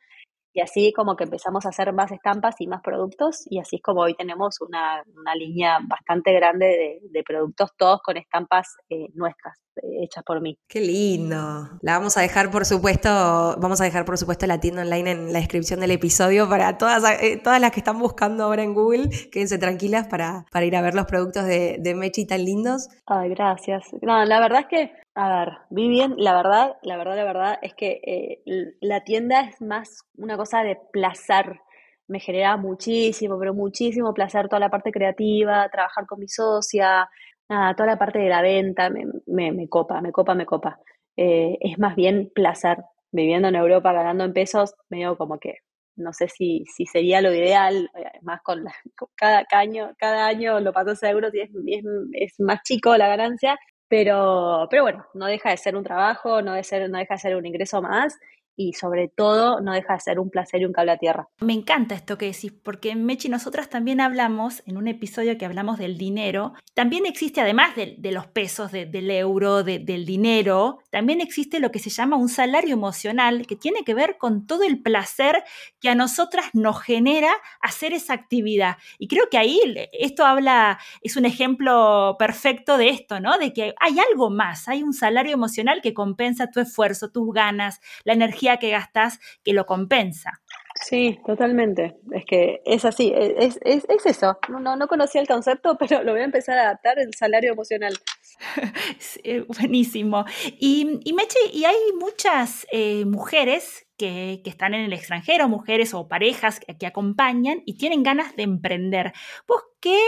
y 0.57 0.62
así 0.62 0.90
como 0.95 1.16
que 1.16 1.25
empezamos 1.25 1.66
a 1.66 1.69
hacer 1.69 1.92
más 1.92 2.11
estampas 2.11 2.55
y 2.61 2.66
más 2.66 2.81
productos 2.81 3.45
y 3.51 3.59
así 3.59 3.77
es 3.77 3.83
como 3.83 4.01
hoy 4.01 4.14
tenemos 4.14 4.59
una, 4.62 5.03
línea 5.35 5.81
bastante 5.87 6.33
grande 6.33 6.99
de, 7.03 7.23
productos, 7.25 7.73
todos 7.77 8.01
con 8.03 8.16
estampas 8.16 8.77
eh, 8.88 9.09
nuestras, 9.12 9.59
eh, 9.77 10.05
hechas 10.05 10.25
por 10.25 10.40
mí. 10.40 10.57
Qué 10.66 10.81
lindo. 10.81 11.69
La 11.83 11.99
vamos 11.99 12.16
a 12.16 12.23
dejar, 12.23 12.51
por 12.51 12.64
supuesto, 12.64 13.11
vamos 13.59 13.83
a 13.83 13.85
dejar, 13.85 14.07
por 14.07 14.16
supuesto, 14.16 14.47
la 14.47 14.59
tienda 14.59 14.81
online 14.81 15.11
en 15.11 15.33
la 15.35 15.40
descripción 15.40 15.81
del 15.81 15.90
episodio 15.90 16.49
para 16.49 16.79
todas, 16.79 17.05
eh, 17.21 17.37
todas 17.37 17.61
las 17.61 17.71
que 17.73 17.81
están 17.81 17.99
buscando 17.99 18.45
ahora 18.45 18.62
en 18.62 18.73
Google. 18.73 19.11
Quédense 19.31 19.59
tranquilas 19.59 20.07
para, 20.07 20.47
para 20.51 20.64
ir 20.64 20.75
a 20.75 20.81
ver 20.81 20.95
los 20.95 21.05
productos 21.05 21.45
de, 21.45 21.77
de 21.81 21.95
Mechi 21.95 22.27
tan 22.27 22.42
lindos. 22.42 22.88
Ay, 23.05 23.29
gracias. 23.29 23.85
No, 24.01 24.25
la 24.25 24.40
verdad 24.40 24.61
es 24.61 24.66
que 24.69 25.06
a 25.17 25.29
ver, 25.39 25.59
vi 25.71 25.89
bien, 25.89 26.15
la 26.19 26.35
verdad, 26.37 26.77
la 26.83 26.99
verdad, 26.99 27.17
la 27.17 27.25
verdad 27.25 27.59
es 27.63 27.75
que 27.75 28.01
eh, 28.05 28.43
la 28.81 29.03
tienda 29.03 29.41
es 29.41 29.61
más 29.63 30.03
una 30.17 30.37
cosa 30.37 30.63
de 30.63 30.79
placer. 30.93 31.61
Me 32.07 32.21
genera 32.21 32.57
muchísimo, 32.59 33.39
pero 33.39 33.55
muchísimo 33.55 34.13
placer 34.13 34.49
toda 34.49 34.61
la 34.61 34.71
parte 34.71 34.93
creativa, 34.93 35.69
trabajar 35.71 36.07
con 36.07 36.21
mi 36.21 36.29
socia, 36.29 37.09
toda 37.49 37.87
la 37.87 37.99
parte 37.99 38.19
de 38.19 38.29
la 38.29 38.43
venta, 38.43 38.91
me, 38.91 39.53
me, 39.53 39.69
copa, 39.69 40.01
me 40.03 40.13
copa, 40.13 40.35
me 40.35 40.45
copa. 40.45 40.79
Eh, 41.17 41.57
es 41.61 41.79
más 41.79 41.97
bien 41.97 42.31
placer. 42.35 42.79
Viviendo 43.11 43.49
en 43.49 43.57
Europa, 43.57 43.93
ganando 43.93 44.25
en 44.25 44.35
pesos, 44.35 44.75
medio 44.91 45.17
como 45.17 45.39
que 45.39 45.61
no 45.97 46.13
sé 46.13 46.29
si, 46.29 46.65
si 46.67 46.85
sería 46.87 47.23
lo 47.23 47.33
ideal, 47.33 47.91
eh, 47.97 48.19
más 48.23 48.43
con, 48.43 48.65
cada, 49.17 49.47
año, 49.53 49.95
cada 49.99 50.27
año 50.27 50.61
lo 50.61 50.73
paso 50.73 51.07
a 51.07 51.11
euros 51.11 51.35
y 51.35 51.41
es, 51.41 51.51
es, 52.13 52.35
más 52.39 52.63
chico 52.65 52.97
la 52.97 53.09
ganancia, 53.09 53.59
pero, 53.88 54.66
pero 54.70 54.83
bueno, 54.83 55.07
no 55.14 55.27
deja 55.27 55.51
de 55.51 55.57
ser 55.57 55.77
un 55.77 55.85
trabajo, 55.85 56.42
no, 56.42 56.55
de 56.55 56.64
ser, 56.64 56.88
no 56.90 56.99
deja 56.99 57.14
de 57.14 57.20
ser 57.20 57.37
un 57.37 57.46
ingreso 57.46 57.83
más 57.83 58.18
y 58.57 58.73
sobre 58.73 59.09
todo 59.09 59.61
no 59.61 59.73
deja 59.73 59.95
de 59.95 60.01
ser 60.01 60.19
un 60.19 60.31
placer 60.31 60.62
y 60.62 60.64
un 60.64 60.73
cable 60.73 60.92
a 60.92 60.99
tierra. 60.99 61.29
Me 61.40 61.53
encanta 61.53 61.95
esto 61.95 62.16
que 62.16 62.27
decís, 62.27 62.53
porque 62.53 62.90
en 62.90 63.05
Mechi 63.05 63.29
nosotras 63.29 63.69
también 63.69 64.01
hablamos, 64.01 64.62
en 64.66 64.77
un 64.79 64.88
episodio 64.88 65.37
que 65.37 65.45
hablamos 65.45 65.79
del 65.79 65.99
dinero, 65.99 66.55
también 66.75 67.07
existe 67.07 67.40
además 67.40 67.77
de, 67.77 67.97
los 68.12 68.27
pesos, 68.27 68.73
del 68.73 69.11
euro, 69.11 69.62
del 69.62 70.07
dinero, 70.07 70.79
también 70.90 71.21
existe 71.21 71.61
lo 71.61 71.71
que 71.71 71.79
se 71.79 71.90
llama 71.90 72.16
un 72.16 72.29
salario 72.29 72.73
emocional 72.73 73.47
que 73.47 73.57
tiene 73.57 73.85
que 73.85 73.95
ver 73.95 74.16
con 74.19 74.47
todo 74.47 74.62
el 74.62 74.83
placer 74.83 75.45
que 75.81 75.90
a 75.90 75.95
nosotras 75.95 76.47
nos 76.55 76.81
genera 76.81 77.33
hacer 77.61 77.92
esa 77.92 78.14
actividad. 78.14 78.77
Y 78.99 79.09
creo 79.09 79.29
que 79.31 79.38
ahí 79.38 79.61
esto 79.92 80.25
habla, 80.25 80.79
es 81.03 81.16
un 81.16 81.27
ejemplo 81.27 82.16
perfecto 82.19 82.79
de 82.79 82.88
esto, 82.88 83.21
¿no? 83.21 83.38
De 83.38 83.53
que 83.53 83.75
hay 83.81 83.97
algo 84.11 84.31
más, 84.31 84.69
hay 84.69 84.83
un 84.83 84.92
salario 84.92 85.35
emocional 85.35 85.81
que 85.83 85.95
compensa 85.95 86.51
tu 86.51 86.61
esfuerzo, 86.61 87.11
tus 87.11 87.33
ganas, 87.33 87.81
la 88.05 88.14
energía 88.14 88.46
que 88.59 88.71
gastas 88.71 89.19
que 89.43 89.53
lo 89.53 89.67
compensa. 89.67 90.41
Sí, 90.85 91.19
totalmente. 91.27 91.97
Es 92.13 92.25
que 92.25 92.61
es 92.65 92.85
así, 92.85 93.13
es, 93.15 93.59
eso. 94.05 94.39
No, 94.49 94.77
no, 94.77 94.87
conocía 94.89 95.21
el 95.21 95.27
concepto, 95.27 95.77
pero 95.79 96.03
lo 96.03 96.13
voy 96.13 96.21
a 96.21 96.25
empezar 96.25 96.59
a 96.59 96.63
adaptar 96.63 96.99
el 96.99 97.15
salario 97.15 97.53
emocional. 97.53 97.95
Eh, 99.25 99.45
buenísimo. 99.49 100.25
Y, 100.59 101.01
y 101.05 101.13
Meche, 101.15 101.39
y 101.53 101.65
hay 101.65 101.77
muchas 101.99 102.67
eh, 102.71 103.05
mujeres 103.07 103.87
que, 103.97 104.43
están 104.45 104.75
en 104.75 104.83
el 104.83 104.93
extranjero, 104.93 105.49
mujeres 105.49 105.95
o 105.95 106.07
parejas 106.07 106.61
que, 106.61 106.77
que, 106.77 106.87
acompañan 106.87 107.63
y 107.65 107.79
tienen 107.79 108.03
ganas 108.03 108.37
de 108.37 108.43
emprender. 108.43 109.13
¿Vos 109.49 109.63
qué, 109.81 109.99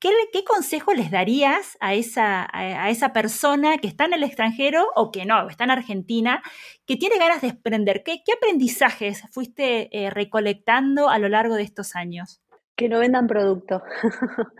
¿qué, 0.00 0.44
consejo 0.44 0.94
les 0.94 1.10
darías 1.10 1.76
a 1.80 1.94
esa, 1.94 2.48
a, 2.52 2.90
esa 2.90 3.12
persona 3.12 3.78
que 3.78 3.88
está 3.88 4.04
en 4.04 4.14
el 4.14 4.22
extranjero 4.22 4.86
o 4.94 5.10
que 5.10 5.24
no, 5.24 5.48
está 5.48 5.64
en 5.64 5.70
Argentina, 5.70 6.42
que 6.86 6.96
tiene 6.96 7.18
ganas 7.18 7.42
de 7.42 7.48
emprender? 7.48 8.02
¿Qué, 8.02 8.20
aprendizajes 8.36 9.22
fuiste 9.30 9.88
eh, 9.92 10.10
recolectando 10.10 11.08
a 11.08 11.18
lo 11.18 11.28
largo 11.28 11.54
de 11.54 11.62
estos 11.62 11.96
años? 11.96 12.40
Que 12.76 12.88
no 12.88 12.98
vendan 12.98 13.26
producto. 13.26 13.82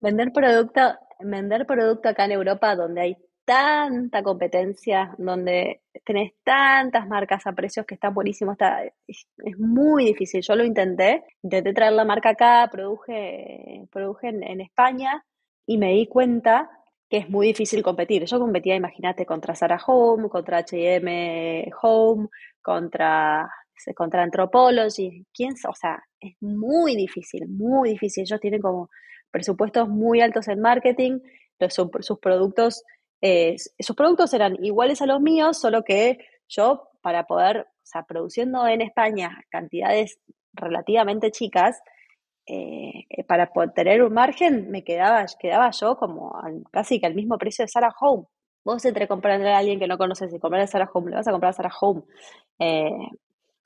vender 0.00 0.32
producto, 0.32 0.80
vender 1.20 1.66
producto 1.66 2.08
acá 2.08 2.24
en 2.24 2.32
Europa 2.32 2.74
donde 2.74 3.00
hay 3.00 3.16
tanta 3.50 4.22
competencia, 4.22 5.12
donde 5.18 5.80
tenés 6.04 6.34
tantas 6.44 7.08
marcas 7.08 7.48
a 7.48 7.52
precios 7.52 7.84
que 7.84 7.96
están 7.96 8.14
buenísimos, 8.14 8.52
está, 8.52 8.84
es, 8.84 9.26
muy 9.58 10.04
difícil. 10.04 10.40
Yo 10.40 10.54
lo 10.54 10.64
intenté, 10.64 11.24
intenté 11.42 11.72
traer 11.72 11.94
la 11.94 12.04
marca 12.04 12.28
acá, 12.28 12.68
produje, 12.70 13.88
produje 13.90 14.28
en, 14.28 14.60
España 14.60 15.24
y 15.66 15.78
me 15.78 15.94
di 15.94 16.06
cuenta 16.06 16.70
que 17.08 17.16
es 17.16 17.28
muy 17.28 17.48
difícil 17.48 17.82
competir. 17.82 18.24
Yo 18.24 18.38
competía, 18.38 18.76
imagínate, 18.76 19.26
contra 19.26 19.56
Zara 19.56 19.80
Home, 19.84 20.28
contra 20.28 20.58
H&M 20.58 21.72
Home, 21.82 22.28
contra, 22.62 23.50
contra 23.96 24.22
Anthropology. 24.22 25.26
¿Quién, 25.34 25.54
o 25.68 25.74
sea, 25.74 26.00
es 26.20 26.36
muy 26.40 26.94
difícil, 26.94 27.48
muy 27.48 27.90
difícil. 27.90 28.22
Ellos 28.22 28.38
tienen 28.38 28.62
como 28.62 28.90
presupuestos 29.32 29.88
muy 29.88 30.20
altos 30.20 30.46
en 30.46 30.60
marketing, 30.60 31.18
sus 31.68 32.18
productos 32.20 32.84
eh, 33.20 33.56
esos 33.78 33.96
productos 33.96 34.32
eran 34.34 34.62
iguales 34.64 35.02
a 35.02 35.06
los 35.06 35.20
míos, 35.20 35.58
solo 35.58 35.82
que 35.84 36.18
yo, 36.48 36.88
para 37.02 37.26
poder, 37.26 37.60
o 37.60 37.86
sea, 37.86 38.04
produciendo 38.04 38.66
en 38.66 38.80
España 38.80 39.44
cantidades 39.50 40.18
relativamente 40.54 41.30
chicas, 41.30 41.80
eh, 42.46 43.06
para 43.28 43.50
tener 43.74 44.02
un 44.02 44.12
margen 44.12 44.70
me 44.70 44.82
quedaba, 44.82 45.24
quedaba 45.38 45.70
yo 45.70 45.96
como 45.96 46.32
casi 46.72 46.98
que 46.98 47.06
al 47.06 47.14
mismo 47.14 47.38
precio 47.38 47.64
de 47.64 47.68
Sarah 47.68 47.94
Home. 48.00 48.24
Vos 48.64 48.84
entre 48.84 49.08
comprar 49.08 49.40
a 49.46 49.58
alguien 49.58 49.78
que 49.78 49.86
no 49.86 49.96
conoces 49.96 50.32
y 50.34 50.40
comprar 50.40 50.62
a 50.62 50.66
Sarah 50.66 50.90
Home, 50.92 51.10
le 51.10 51.16
vas 51.16 51.28
a 51.28 51.32
comprar 51.32 51.50
a 51.50 51.52
Sarah 51.52 51.72
Home. 51.80 52.02
Eh, 52.58 52.90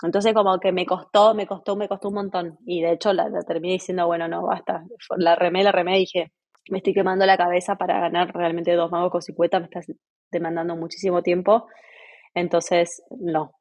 entonces 0.03 0.35
como 0.35 0.59
que 0.61 0.73
me 0.73 0.87
costó, 0.87 1.35
me 1.35 1.47
costó, 1.47 1.77
me 1.77 1.89
costó 1.89 2.09
un 2.09 2.15
montón. 2.15 2.59
Y 2.67 2.83
de 2.83 2.93
hecho 2.93 3.13
la, 3.13 3.31
terminé 3.43 3.75
diciendo, 3.75 4.07
bueno, 4.07 4.29
no, 4.29 4.43
basta. 4.43 4.85
La 5.17 5.35
remé, 5.35 5.65
la 5.65 5.73
remé 5.73 5.99
dije, 5.99 6.33
me 6.71 6.79
estoy 6.79 6.95
quemando 6.95 7.27
la 7.27 7.37
cabeza 7.37 7.77
para 7.77 8.01
ganar 8.01 8.35
realmente 8.35 8.73
dos 8.73 8.91
magos 8.91 9.11
con 9.11 9.23
cicueta, 9.23 9.59
me 9.59 9.67
estás 9.67 9.87
demandando 10.31 10.77
muchísimo 10.77 11.23
tiempo. 11.23 11.67
Entonces, 12.35 13.03
no. 13.11 13.53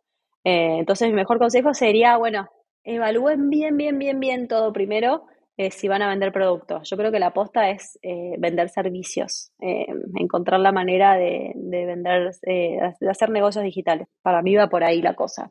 Eh, 0.43 0.79
entonces 0.79 1.09
mi 1.09 1.15
mejor 1.15 1.39
consejo 1.39 1.73
sería, 1.73 2.17
bueno, 2.17 2.49
evalúen 2.83 3.49
bien, 3.49 3.77
bien, 3.77 3.97
bien, 3.97 4.19
bien 4.19 4.47
todo 4.47 4.73
primero 4.73 5.23
eh, 5.55 5.71
si 5.71 5.87
van 5.87 6.01
a 6.01 6.09
vender 6.09 6.31
productos. 6.33 6.89
Yo 6.89 6.97
creo 6.97 7.11
que 7.11 7.19
la 7.19 7.27
aposta 7.27 7.69
es 7.69 7.97
eh, 8.01 8.35
vender 8.39 8.69
servicios, 8.69 9.51
encontrar 9.59 10.59
la 10.59 10.71
manera 10.71 11.15
de, 11.15 11.53
vender, 11.55 12.31
de 12.41 13.09
hacer 13.09 13.29
negocios 13.29 13.63
digitales. 13.63 14.07
Para 14.21 14.41
mí 14.41 14.55
va 14.55 14.67
por 14.67 14.83
ahí 14.83 15.01
la 15.01 15.13
cosa. 15.13 15.49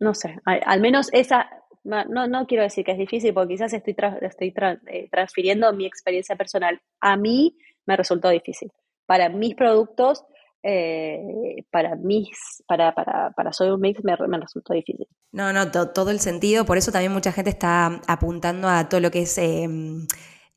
No 0.00 0.14
sé, 0.14 0.36
al, 0.44 0.80
menos 0.80 1.10
esa, 1.12 1.50
no, 1.88 2.26
no 2.26 2.46
quiero 2.46 2.62
decir 2.62 2.84
que 2.84 2.92
es 2.92 2.98
difícil 2.98 3.34
porque 3.34 3.54
quizás 3.54 3.72
estoy, 3.72 3.96
estoy 4.20 4.54
transfiriendo 5.10 5.72
mi 5.72 5.86
experiencia 5.86 6.36
personal. 6.36 6.80
A 7.00 7.16
mí 7.16 7.56
me 7.86 7.96
resultó 7.96 8.28
difícil. 8.28 8.70
Para 9.06 9.28
mis 9.28 9.54
productos 9.54 10.24
eh, 10.62 11.64
para 11.70 11.94
mí, 11.94 12.30
para, 12.66 12.92
para, 12.92 13.30
para 13.30 13.52
Soy 13.52 13.70
un 13.70 13.80
Mix 13.80 14.02
me, 14.02 14.16
resultó 14.16 14.74
difícil. 14.74 15.06
No, 15.32 15.52
no, 15.52 15.70
todo 15.70 16.10
el 16.10 16.20
sentido, 16.20 16.64
por 16.64 16.76
eso 16.76 16.90
también 16.90 17.12
mucha 17.12 17.32
gente 17.32 17.50
está 17.50 18.00
apuntando 18.08 18.68
a 18.68 18.88
todo 18.88 19.00
lo 19.00 19.10
que 19.10 19.22
es 19.22 19.38
em, 19.38 20.06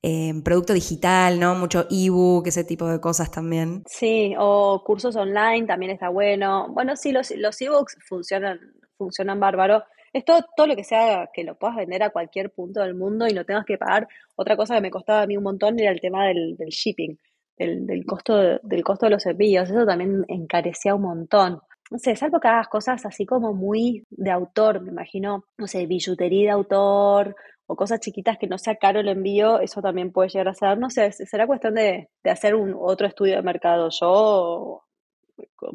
em, 0.02 0.42
producto 0.42 0.74
digital, 0.74 1.40
¿no? 1.40 1.54
Mucho 1.54 1.86
ebook, 1.90 2.48
ese 2.48 2.64
tipo 2.64 2.88
de 2.88 3.00
cosas 3.00 3.30
también. 3.30 3.84
Sí, 3.86 4.34
o 4.40 4.84
cursos 4.84 5.16
online 5.16 5.68
también 5.68 5.92
está 5.92 6.10
bueno. 6.10 6.68
Bueno, 6.70 6.96
sí, 6.96 7.12
los, 7.12 7.32
los 7.32 7.62
ebooks 7.62 7.98
funcionan, 8.08 8.60
funcionan 8.98 9.40
bárbaro. 9.40 9.84
Es 10.14 10.26
todo, 10.26 10.68
lo 10.68 10.76
que 10.76 10.84
sea 10.84 11.30
que 11.34 11.44
lo 11.44 11.56
puedas 11.58 11.78
vender 11.78 12.04
a 12.04 12.10
cualquier 12.10 12.52
punto 12.52 12.82
del 12.82 12.96
mundo 12.96 13.28
y 13.28 13.34
no 13.34 13.46
tengas 13.46 13.66
que 13.66 13.78
pagar. 13.78 14.08
Otra 14.36 14.58
cosa 14.58 14.76
que 14.76 14.82
me 14.82 14.92
costaba 14.92 15.22
a 15.22 15.28
mí 15.28 15.38
un 15.38 15.44
montón 15.44 15.80
era 15.80 15.92
el 15.92 16.02
tema 16.02 16.28
del, 16.28 16.58
del 16.58 16.70
shipping 16.70 17.18
del, 17.58 18.06
costo 18.06 18.38
de, 18.38 18.60
del 18.64 18.84
costo 18.84 19.06
de 19.06 19.12
los 19.12 19.26
envíos. 19.26 19.70
Eso 19.70 19.86
también 19.86 20.26
encarecía 20.28 20.96
un 20.96 21.04
montón. 21.04 21.62
No 21.90 21.98
sé, 21.98 22.16
salvo 22.16 22.40
que 22.40 22.48
hagas 22.48 22.70
cosas 22.70 23.06
así 23.06 23.26
como 23.26 23.54
muy 23.54 24.06
de 24.10 24.32
autor, 24.32 24.82
me 24.82 24.92
imagino, 24.92 25.46
no 25.58 25.68
sé, 25.68 25.86
billutería 25.86 26.52
de 26.52 26.52
autor 26.52 27.36
o 27.68 27.76
cosas 27.76 28.00
chiquitas 28.00 28.38
que 28.38 28.48
no 28.48 28.58
sea 28.58 28.76
caro 28.76 29.00
el 29.02 29.10
envío, 29.10 29.60
eso 29.60 29.82
también 29.82 30.12
puede 30.12 30.30
llegar 30.30 30.50
a 30.50 30.54
ser, 30.54 30.78
no 30.78 30.90
sé, 30.90 31.12
será 31.12 31.48
cuestión 31.48 31.76
de, 31.76 32.10
de 32.24 32.30
hacer 32.30 32.56
un 32.56 32.76
otro 32.78 33.08
estudio 33.08 33.36
de 33.36 33.42
mercado. 33.42 33.90
Yo 33.92 34.84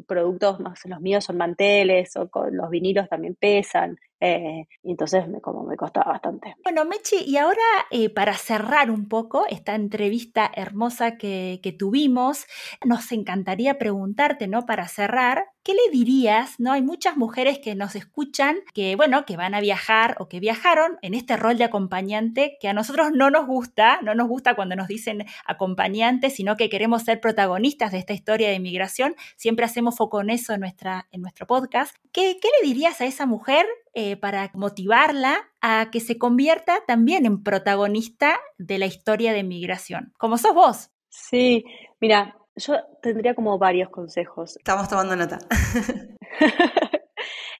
productos 0.05 0.59
más, 0.59 0.79
los 0.85 1.01
míos 1.01 1.25
son 1.25 1.37
manteles 1.37 2.15
o 2.17 2.29
con 2.29 2.55
los 2.55 2.69
vinilos 2.69 3.09
también 3.09 3.35
pesan. 3.35 3.97
Eh, 4.19 4.67
entonces 4.83 5.27
me, 5.27 5.41
como 5.41 5.63
me 5.63 5.77
costaba 5.77 6.13
bastante. 6.13 6.55
Bueno, 6.63 6.85
Mechi, 6.85 7.17
y 7.25 7.37
ahora 7.37 7.61
eh, 7.91 8.09
para 8.09 8.33
cerrar 8.33 8.89
un 8.89 9.07
poco 9.07 9.45
esta 9.47 9.75
entrevista 9.75 10.49
hermosa 10.55 11.17
que, 11.17 11.59
que, 11.61 11.71
tuvimos, 11.71 12.47
nos 12.83 13.11
encantaría 13.11 13.77
preguntarte, 13.77 14.47
¿no? 14.47 14.65
Para 14.65 14.87
cerrar, 14.87 15.45
¿qué 15.63 15.73
le 15.73 15.91
dirías? 15.91 16.55
¿No? 16.59 16.71
Hay 16.71 16.81
muchas 16.81 17.15
mujeres 17.15 17.59
que 17.59 17.75
nos 17.75 17.95
escuchan 17.95 18.57
que, 18.73 18.95
bueno, 18.95 19.23
que 19.25 19.37
van 19.37 19.53
a 19.53 19.59
viajar 19.59 20.15
o 20.19 20.27
que 20.27 20.39
viajaron 20.39 20.97
en 21.03 21.13
este 21.13 21.37
rol 21.37 21.57
de 21.57 21.65
acompañante 21.65 22.57
que 22.59 22.69
a 22.69 22.73
nosotros 22.73 23.11
no 23.13 23.29
nos 23.29 23.45
gusta, 23.45 23.99
no 24.01 24.15
nos 24.15 24.27
gusta 24.27 24.55
cuando 24.55 24.75
nos 24.75 24.87
dicen 24.87 25.25
acompañantes, 25.45 26.33
sino 26.33 26.57
que 26.57 26.69
queremos 26.69 27.03
ser 27.03 27.19
protagonistas 27.21 27.91
de 27.91 27.99
esta 27.99 28.13
historia 28.13 28.49
de 28.49 28.55
inmigración. 28.55 29.15
Siempre 29.35 29.65
hacemos 29.77 29.95
foco 29.95 30.21
en 30.21 30.31
eso 30.31 30.53
en, 30.53 30.61
nuestra, 30.61 31.07
en 31.11 31.21
nuestro 31.21 31.45
podcast. 31.45 31.95
¿Qué, 32.11 32.39
qué 32.41 32.49
le 32.59 32.67
dirías 32.67 32.99
a 32.99 33.05
esa 33.05 33.27
mujer 33.27 33.67
eh, 33.93 34.17
para 34.17 34.49
motivarla 34.55 35.49
a 35.61 35.89
que 35.91 35.99
se 35.99 36.17
convierta 36.17 36.79
también 36.87 37.27
en 37.27 37.43
protagonista 37.43 38.39
de 38.57 38.79
la 38.79 38.87
historia 38.87 39.33
de 39.33 39.43
migración, 39.43 40.13
como 40.17 40.39
sos 40.39 40.55
vos. 40.55 40.89
Sí, 41.09 41.63
mira, 41.99 42.37
yo 42.55 42.75
tendría 43.03 43.35
como 43.35 43.59
varios 43.59 43.89
consejos. 43.89 44.57
Estamos 44.57 44.89
tomando 44.89 45.15
nota. 45.15 45.37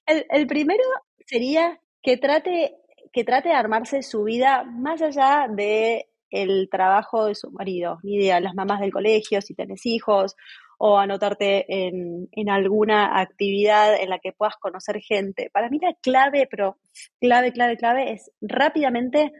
el, 0.05 0.47
primero 0.47 0.83
sería 1.25 1.79
que 2.01 2.17
trate, 2.17 2.77
que 3.13 3.23
trate 3.23 3.49
de 3.49 3.55
armarse 3.55 4.01
su 4.01 4.23
vida 4.23 4.63
más 4.63 5.03
allá 5.03 5.47
de 5.49 6.09
el 6.29 6.67
trabajo 6.71 7.25
de 7.25 7.35
su 7.35 7.51
marido, 7.51 7.99
ni 8.01 8.17
de 8.17 8.41
las 8.41 8.55
mamás 8.55 8.79
del 8.79 8.91
colegio, 8.91 9.41
si 9.41 9.53
tenés 9.53 9.85
hijos, 9.85 10.35
o 10.77 10.97
anotarte 10.97 11.65
en, 11.67 12.29
en, 12.31 12.49
alguna 12.49 13.19
actividad 13.19 13.99
en 13.99 14.09
la 14.09 14.19
que 14.19 14.31
puedas 14.31 14.55
conocer 14.57 14.99
gente. 15.01 15.49
Para 15.51 15.69
mí 15.69 15.79
la 15.81 15.93
clave, 16.01 16.47
pero 16.49 16.77
clave, 17.19 17.51
clave, 17.51 17.77
clave 17.77 18.11
es 18.13 18.31
rápidamente 18.41 19.33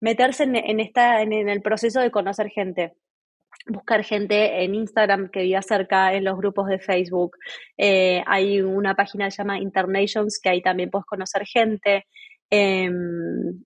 meterse 0.00 0.44
en, 0.44 0.80
esta, 0.80 1.22
en, 1.22 1.32
el 1.32 1.62
proceso 1.62 2.00
de 2.00 2.10
conocer 2.10 2.48
gente. 2.50 2.94
Buscar 3.66 4.04
gente 4.04 4.62
en 4.62 4.74
Instagram 4.74 5.28
que 5.30 5.42
viva 5.42 5.62
cerca, 5.62 6.14
en 6.14 6.24
los 6.24 6.36
grupos 6.36 6.68
de 6.68 6.78
Facebook. 6.78 7.36
Eh, 7.76 8.22
hay 8.26 8.60
una 8.60 8.94
página 8.94 9.24
que 9.24 9.32
se 9.32 9.38
llama 9.38 9.58
Internations 9.58 10.38
que 10.40 10.50
ahí 10.50 10.62
también 10.62 10.90
puedes 10.90 11.06
conocer 11.06 11.44
gente. 11.46 12.06
Em, 12.48 13.64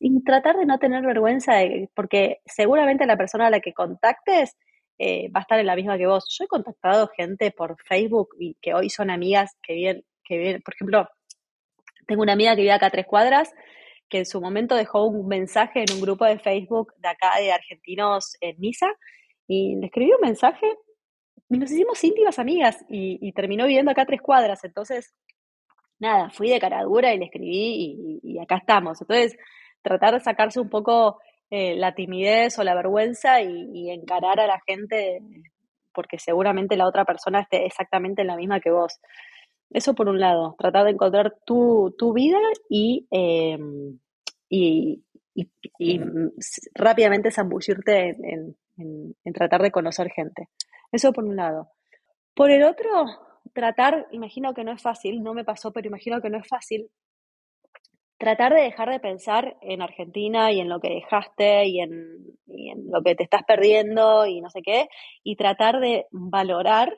y 0.00 0.24
tratar 0.24 0.56
de 0.56 0.64
no 0.64 0.78
tener 0.78 1.04
vergüenza, 1.04 1.56
porque 1.94 2.38
seguramente 2.46 3.04
la 3.04 3.18
persona 3.18 3.48
a 3.48 3.50
la 3.50 3.60
que 3.60 3.74
contactes 3.74 4.56
eh, 4.98 5.30
va 5.34 5.40
a 5.40 5.42
estar 5.42 5.58
en 5.58 5.66
la 5.66 5.76
misma 5.76 5.98
que 5.98 6.06
vos. 6.06 6.26
Yo 6.38 6.44
he 6.44 6.48
contactado 6.48 7.10
gente 7.16 7.50
por 7.50 7.76
Facebook 7.84 8.30
y 8.38 8.56
que 8.60 8.74
hoy 8.74 8.90
son 8.90 9.10
amigas 9.10 9.56
que 9.62 9.74
vienen, 9.74 10.04
que 10.24 10.38
vienen, 10.38 10.62
por 10.62 10.74
ejemplo, 10.74 11.08
tengo 12.06 12.22
una 12.22 12.32
amiga 12.32 12.54
que 12.54 12.62
vive 12.62 12.72
acá 12.72 12.86
a 12.86 12.90
tres 12.90 13.06
cuadras, 13.06 13.52
que 14.08 14.18
en 14.18 14.26
su 14.26 14.40
momento 14.40 14.74
dejó 14.74 15.06
un 15.06 15.26
mensaje 15.26 15.84
en 15.86 15.94
un 15.94 16.00
grupo 16.00 16.24
de 16.24 16.38
Facebook 16.38 16.92
de 16.98 17.08
acá 17.08 17.38
de 17.38 17.52
argentinos 17.52 18.36
en 18.40 18.56
Niza, 18.58 18.88
y 19.46 19.76
le 19.76 19.86
escribí 19.86 20.12
un 20.12 20.20
mensaje 20.20 20.66
y 21.48 21.58
nos 21.58 21.70
hicimos 21.70 22.02
íntimas 22.02 22.38
amigas 22.38 22.84
y, 22.88 23.32
terminó 23.32 23.66
viviendo 23.66 23.90
acá 23.90 24.02
a 24.02 24.06
tres 24.06 24.22
cuadras. 24.22 24.64
Entonces, 24.64 25.14
nada, 25.98 26.30
fui 26.30 26.48
de 26.48 26.60
cara 26.60 26.82
dura 26.82 27.12
y 27.12 27.18
le 27.18 27.26
escribí 27.26 28.20
y, 28.22 28.34
y 28.34 28.38
acá 28.38 28.56
estamos. 28.56 29.00
Entonces, 29.02 29.36
tratar 29.82 30.14
de 30.14 30.20
sacarse 30.20 30.60
un 30.60 30.70
poco 30.70 31.18
eh, 31.54 31.76
la 31.76 31.94
timidez 31.94 32.58
o 32.58 32.64
la 32.64 32.74
vergüenza 32.74 33.42
y, 33.42 33.90
encarar 33.90 34.40
a 34.40 34.46
la 34.46 34.62
gente 34.66 35.20
porque 35.92 36.18
seguramente 36.18 36.78
la 36.78 36.88
otra 36.88 37.04
persona 37.04 37.42
esté 37.42 37.66
exactamente 37.66 38.22
en 38.22 38.28
la 38.28 38.36
misma 38.36 38.58
que 38.58 38.70
vos. 38.70 38.98
Eso 39.68 39.94
por 39.94 40.08
un 40.08 40.18
lado, 40.18 40.56
tratar 40.58 40.86
de 40.86 40.92
encontrar 40.92 41.36
tu, 41.44 41.92
vida 42.14 42.38
em, 42.70 43.98
y, 44.48 45.04
y, 45.34 46.00
rápidamente 46.74 47.30
zambullirte 47.30 48.16
en, 48.22 48.56
en, 48.78 49.32
tratar 49.34 49.60
de 49.60 49.72
conocer 49.72 50.08
gente. 50.08 50.48
Eso 50.90 51.12
por 51.12 51.24
un 51.24 51.36
lado. 51.36 51.68
Por 52.32 52.50
el 52.50 52.62
otro, 52.62 52.88
tratar, 53.52 54.06
imagino 54.10 54.54
que 54.54 54.64
no 54.64 54.72
es 54.72 54.80
fácil, 54.80 55.22
no 55.22 55.34
me 55.34 55.44
pasó, 55.44 55.70
pero 55.70 55.88
imagino 55.88 56.22
que 56.22 56.30
no 56.30 56.38
es 56.38 56.48
fácil, 56.48 56.88
tratar 58.22 58.54
de 58.54 58.60
dejar 58.60 58.88
de 58.88 59.00
pensar 59.00 59.56
en 59.62 59.82
Argentina 59.82 60.52
y 60.52 60.60
en 60.60 60.68
lo 60.68 60.78
que 60.78 60.90
dejaste 60.90 61.66
y 61.66 61.80
en, 61.80 62.38
lo 62.88 63.02
que 63.02 63.16
te 63.16 63.24
estás 63.24 63.42
perdiendo 63.42 64.26
y 64.26 64.40
no 64.40 64.48
sé 64.48 64.62
qué, 64.62 64.88
y 65.24 65.34
tratar 65.34 65.80
de 65.80 66.06
valorar 66.12 66.96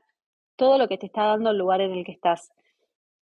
todo 0.55 0.77
lo 0.77 0.87
que 0.87 0.99
te 0.99 1.07
está 1.07 1.25
dando 1.25 1.53
el 1.53 1.57
lugar 1.57 1.81
en 1.81 1.93
el 1.93 2.05
que 2.05 2.13
estás. 2.13 2.53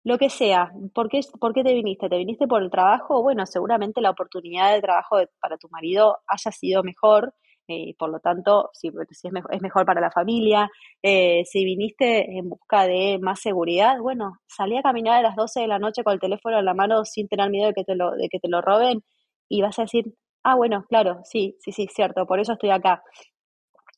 Lo 0.03 0.19
que 0.19 0.31
sea, 0.31 0.73
¿por 0.93 1.09
qué, 1.09 1.21
¿por 1.41 1.55
qué 1.55 1.63
te 1.63 1.75
viniste? 1.75 2.09
¿Te 2.09 2.17
viniste 2.17 2.49
por 2.49 2.61
el 2.61 2.73
trabajo? 2.73 3.23
Bueno, 3.23 3.47
seguramente 3.47 4.01
la 4.01 4.11
oportunidad 4.11 4.75
de 4.75 4.83
trabajo 4.83 5.19
para 5.41 5.57
tu 5.57 5.69
marido 5.69 6.19
haya 6.27 6.51
sido 6.51 6.83
mejor, 6.83 7.33
eh, 7.69 7.95
por 7.99 8.11
lo 8.11 8.21
tanto, 8.21 8.71
si, 8.73 8.89
es, 8.89 9.33
mejor, 9.33 9.55
es, 9.55 9.63
mejor, 9.63 9.87
para 9.87 10.01
la 10.01 10.11
familia. 10.11 10.69
Eh, 11.03 11.43
si 11.45 11.65
viniste 11.65 12.39
en 12.39 12.49
busca 12.49 12.87
de 12.87 13.19
más 13.21 13.41
seguridad, 13.41 13.99
bueno, 14.01 14.39
salí 14.47 14.77
a 14.77 14.83
caminar 14.83 15.19
a 15.19 15.23
las 15.23 15.37
12 15.37 15.61
de 15.61 15.69
la 15.69 15.79
noche 15.79 16.03
con 16.05 16.15
el 16.15 16.21
teléfono 16.21 16.59
en 16.59 16.65
la 16.65 16.75
mano 16.75 17.05
sin 17.05 17.29
tener 17.29 17.51
miedo 17.51 17.69
de 17.69 17.75
que 17.75 17.85
te 17.85 17.95
lo, 17.95 18.13
de 18.13 18.29
que 18.29 18.41
te 18.41 18.49
lo 18.49 18.61
roben 18.61 19.03
y 19.49 19.63
vas 19.63 19.79
a 19.79 19.83
decir, 19.83 20.07
ah, 20.45 20.57
bueno, 20.57 20.85
claro, 20.89 21.21
sí, 21.25 21.57
sí, 21.61 21.73
sí, 21.73 21.87
cierto, 21.89 22.27
por 22.27 22.41
eso 22.41 22.55
estoy 22.55 22.71
acá. 22.71 23.03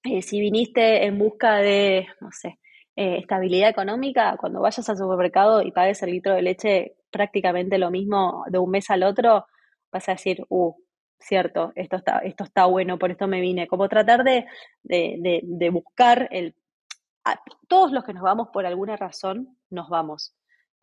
Eh, 0.05 0.23
si 0.23 0.41
viniste 0.41 1.07
en 1.07 1.19
busca 1.19 1.57
de, 1.57 2.07
no 2.21 2.29
sé, 2.31 2.59
estabilidad 2.97 3.71
económica, 3.71 4.37
cuando 4.39 4.61
vayas 4.61 4.89
al 4.89 4.99
supermercado 4.99 5.63
y 5.63 5.73
pagues 5.73 6.03
el 6.03 6.11
litro 6.11 6.35
de 6.35 6.43
leche 6.43 6.97
prácticamente 7.11 7.79
lo 7.79 7.91
mismo 7.91 8.45
de 8.49 8.59
un 8.59 8.71
mes 8.71 8.91
al 8.91 9.03
otro, 9.05 9.47
vas 9.93 10.09
a 10.09 10.13
decir, 10.13 10.45
uh, 10.49 10.75
cierto, 11.27 11.73
esto 11.75 11.97
está, 11.97 12.19
esto 12.19 12.45
está 12.45 12.67
bueno, 12.67 12.99
por 12.99 13.11
esto 13.11 13.27
me 13.27 13.41
vine. 13.41 13.67
Como 13.67 13.89
tratar 13.89 14.25
de, 14.25 14.47
buscar 15.71 16.29
el... 16.31 16.55
todos 17.69 17.93
los 17.93 18.05
que 18.05 18.15
nos 18.15 18.23
vamos 18.23 18.49
por 18.53 18.67
alguna 18.67 18.97
razón, 18.97 19.57
nos 19.71 19.89
vamos. 19.89 20.35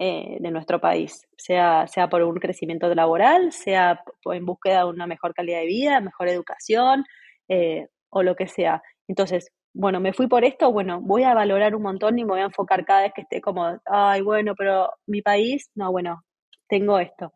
eh, 0.03 0.37
de 0.39 0.49
nuestro 0.49 0.81
país, 0.81 1.27
sea, 1.37 1.85
sea 1.85 2.09
por 2.09 2.23
un 2.23 2.39
crecimiento 2.39 2.91
laboral, 2.95 3.51
sea 3.51 4.03
en 4.25 4.45
búsqueda 4.47 4.79
de 4.79 4.85
una 4.85 5.05
mejor 5.05 5.31
calidad 5.35 5.59
de 5.59 5.67
vida, 5.67 5.99
mejor 6.01 6.27
educación 6.27 7.05
eh, 7.47 7.87
o 8.09 8.23
lo 8.23 8.35
que 8.35 8.47
sea. 8.47 8.81
Entonces, 9.07 9.51
bueno, 9.73 9.99
me 9.99 10.13
fui 10.13 10.25
por 10.27 10.43
esto, 10.43 10.71
bueno, 10.71 10.99
voy 11.01 11.21
a 11.23 11.35
valorar 11.35 11.75
un 11.75 11.83
montón 11.83 12.17
y 12.17 12.23
me 12.23 12.31
voy 12.31 12.41
a 12.41 12.45
enfocar 12.45 12.83
cada 12.83 13.03
vez 13.03 13.13
que 13.13 13.21
esté 13.21 13.41
como, 13.41 13.79
ay, 13.85 14.21
bueno, 14.21 14.55
pero 14.57 14.89
mi 15.05 15.21
país, 15.21 15.69
no, 15.75 15.91
bueno, 15.91 16.23
tengo 16.67 16.97
esto. 16.97 17.33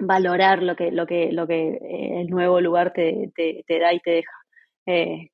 Valorar 0.00 0.62
lo 0.62 0.76
que, 0.76 0.90
lo 0.92 1.06
que, 1.06 1.32
lo 1.32 1.46
que 1.46 1.70
eh, 1.70 2.20
el 2.20 2.28
nuevo 2.28 2.60
lugar 2.60 2.92
te, 2.92 3.32
te, 3.34 3.78
da 3.78 3.92
y 3.92 4.00
te 4.00 4.22
deja. 4.86 5.30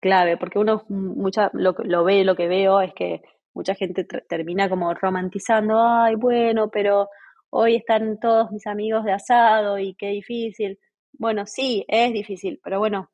clave, 0.00 0.36
porque 0.36 0.58
uno 0.58 0.84
mucha, 0.88 1.50
lo, 1.54 1.74
lo 1.84 2.04
ve, 2.04 2.24
lo 2.24 2.36
que 2.36 2.48
veo 2.48 2.80
es 2.80 2.92
que 2.94 3.22
mucha 3.54 3.74
gente 3.74 4.06
termina 4.28 4.68
como 4.68 4.94
romantizando, 4.94 5.80
ay, 5.82 6.14
bueno, 6.14 6.70
pero 6.70 7.08
hoy 7.50 7.76
están 7.76 8.18
todos 8.20 8.50
mis 8.52 8.66
amigos 8.66 9.04
de 9.04 9.12
asado 9.12 9.78
y 9.78 9.94
qué 9.94 10.08
difícil. 10.08 10.78
Bueno, 11.12 11.44
sí, 11.46 11.84
es 11.88 12.12
difícil, 12.12 12.60
pero 12.62 12.78
bueno, 12.78 13.10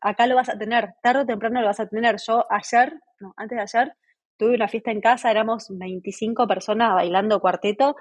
acá 0.00 0.26
lo 0.26 0.34
vas 0.34 0.48
a 0.48 0.58
tener, 0.58 0.94
tarde 1.02 1.22
o 1.22 1.26
temprano 1.26 1.60
lo 1.60 1.68
vas 1.68 1.80
a 1.80 1.88
tener. 1.88 2.16
Yo 2.26 2.44
ayer, 2.50 2.94
no, 3.20 3.34
antes 3.36 3.56
de 3.56 3.62
ayer, 3.62 3.92
tuve 4.36 4.54
una 4.56 4.68
fiesta 4.68 4.90
en 4.90 5.00
casa, 5.00 5.30
éramos 5.30 5.66
25 5.70 6.46
personas 6.48 6.94
bailando 6.94 7.40
cuarteto 7.40 7.94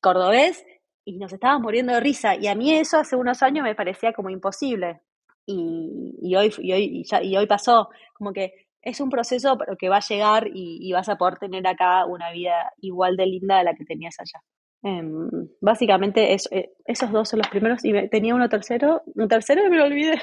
cordobés 0.00 0.64
y 1.04 1.18
nos 1.18 1.32
estábamos 1.32 1.62
muriendo 1.62 1.92
de 1.92 2.00
risa. 2.00 2.36
Y 2.36 2.46
a 2.46 2.54
mí 2.54 2.72
eso 2.72 2.98
hace 2.98 3.16
unos 3.16 3.42
años 3.42 3.64
me 3.64 3.74
parecía 3.74 4.12
como 4.12 4.30
imposible. 4.30 5.00
Y, 5.46 6.14
y 6.22 6.36
hoy, 6.36 6.52
y 6.58 6.72
hoy, 6.72 7.04
y 7.22 7.36
hoy 7.36 7.46
pasó, 7.46 7.88
como 8.14 8.32
que 8.32 8.62
es 8.82 9.00
un 9.00 9.10
proceso 9.10 9.56
que 9.78 9.88
va 9.88 9.98
a 9.98 10.08
llegar 10.08 10.48
y, 10.52 10.92
vas 10.92 11.08
a 11.08 11.16
poder 11.16 11.38
tener 11.38 11.66
acá 11.66 12.04
una 12.04 12.32
vida 12.32 12.72
igual 12.80 13.16
de 13.16 13.26
linda 13.26 13.58
de 13.58 13.64
la 13.64 13.74
que 13.74 13.84
tenías 13.84 14.16
allá. 14.18 14.42
Em, 14.84 15.28
básicamente 15.60 16.34
eh, 16.34 16.72
esos 16.86 17.12
dos 17.12 17.28
son 17.28 17.38
los 17.38 17.48
primeros 17.48 17.84
y 17.84 18.08
tenía 18.08 18.34
uno 18.34 18.48
tercero, 18.48 19.02
un 19.14 19.28
tercero 19.28 19.64
y 19.64 19.70
me 19.70 19.76
lo 19.76 19.84
olvidé. 19.84 20.20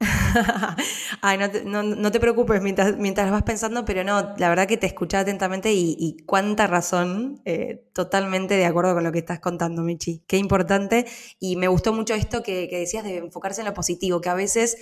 Ay, 1.20 1.38
no 1.38 2.10
te, 2.10 2.20
preocupes 2.20 2.62
mientras, 2.62 2.96
mientras 2.96 3.30
vas 3.30 3.42
pensando, 3.42 3.84
pero 3.84 4.04
no, 4.04 4.34
la 4.36 4.48
verdad 4.48 4.66
que 4.66 4.76
te 4.76 4.86
escuché 4.86 5.16
atentamente 5.16 5.72
y, 5.72 6.16
cuánta 6.26 6.66
razón, 6.66 7.40
eh, 7.44 7.84
totalmente 7.92 8.54
de 8.54 8.64
acuerdo 8.64 8.94
con 8.94 9.04
lo 9.04 9.12
que 9.12 9.18
estás 9.18 9.40
contando, 9.40 9.82
Michi. 9.82 10.22
Qué 10.26 10.36
importante 10.36 11.06
y 11.38 11.56
me 11.56 11.68
gustó 11.68 11.92
mucho 11.92 12.14
esto 12.14 12.42
que, 12.42 12.68
decías 12.70 13.04
de 13.04 13.18
enfocarse 13.18 13.60
en 13.60 13.66
lo 13.66 13.74
positivo, 13.74 14.20
que 14.20 14.28
a 14.28 14.34
veces 14.34 14.76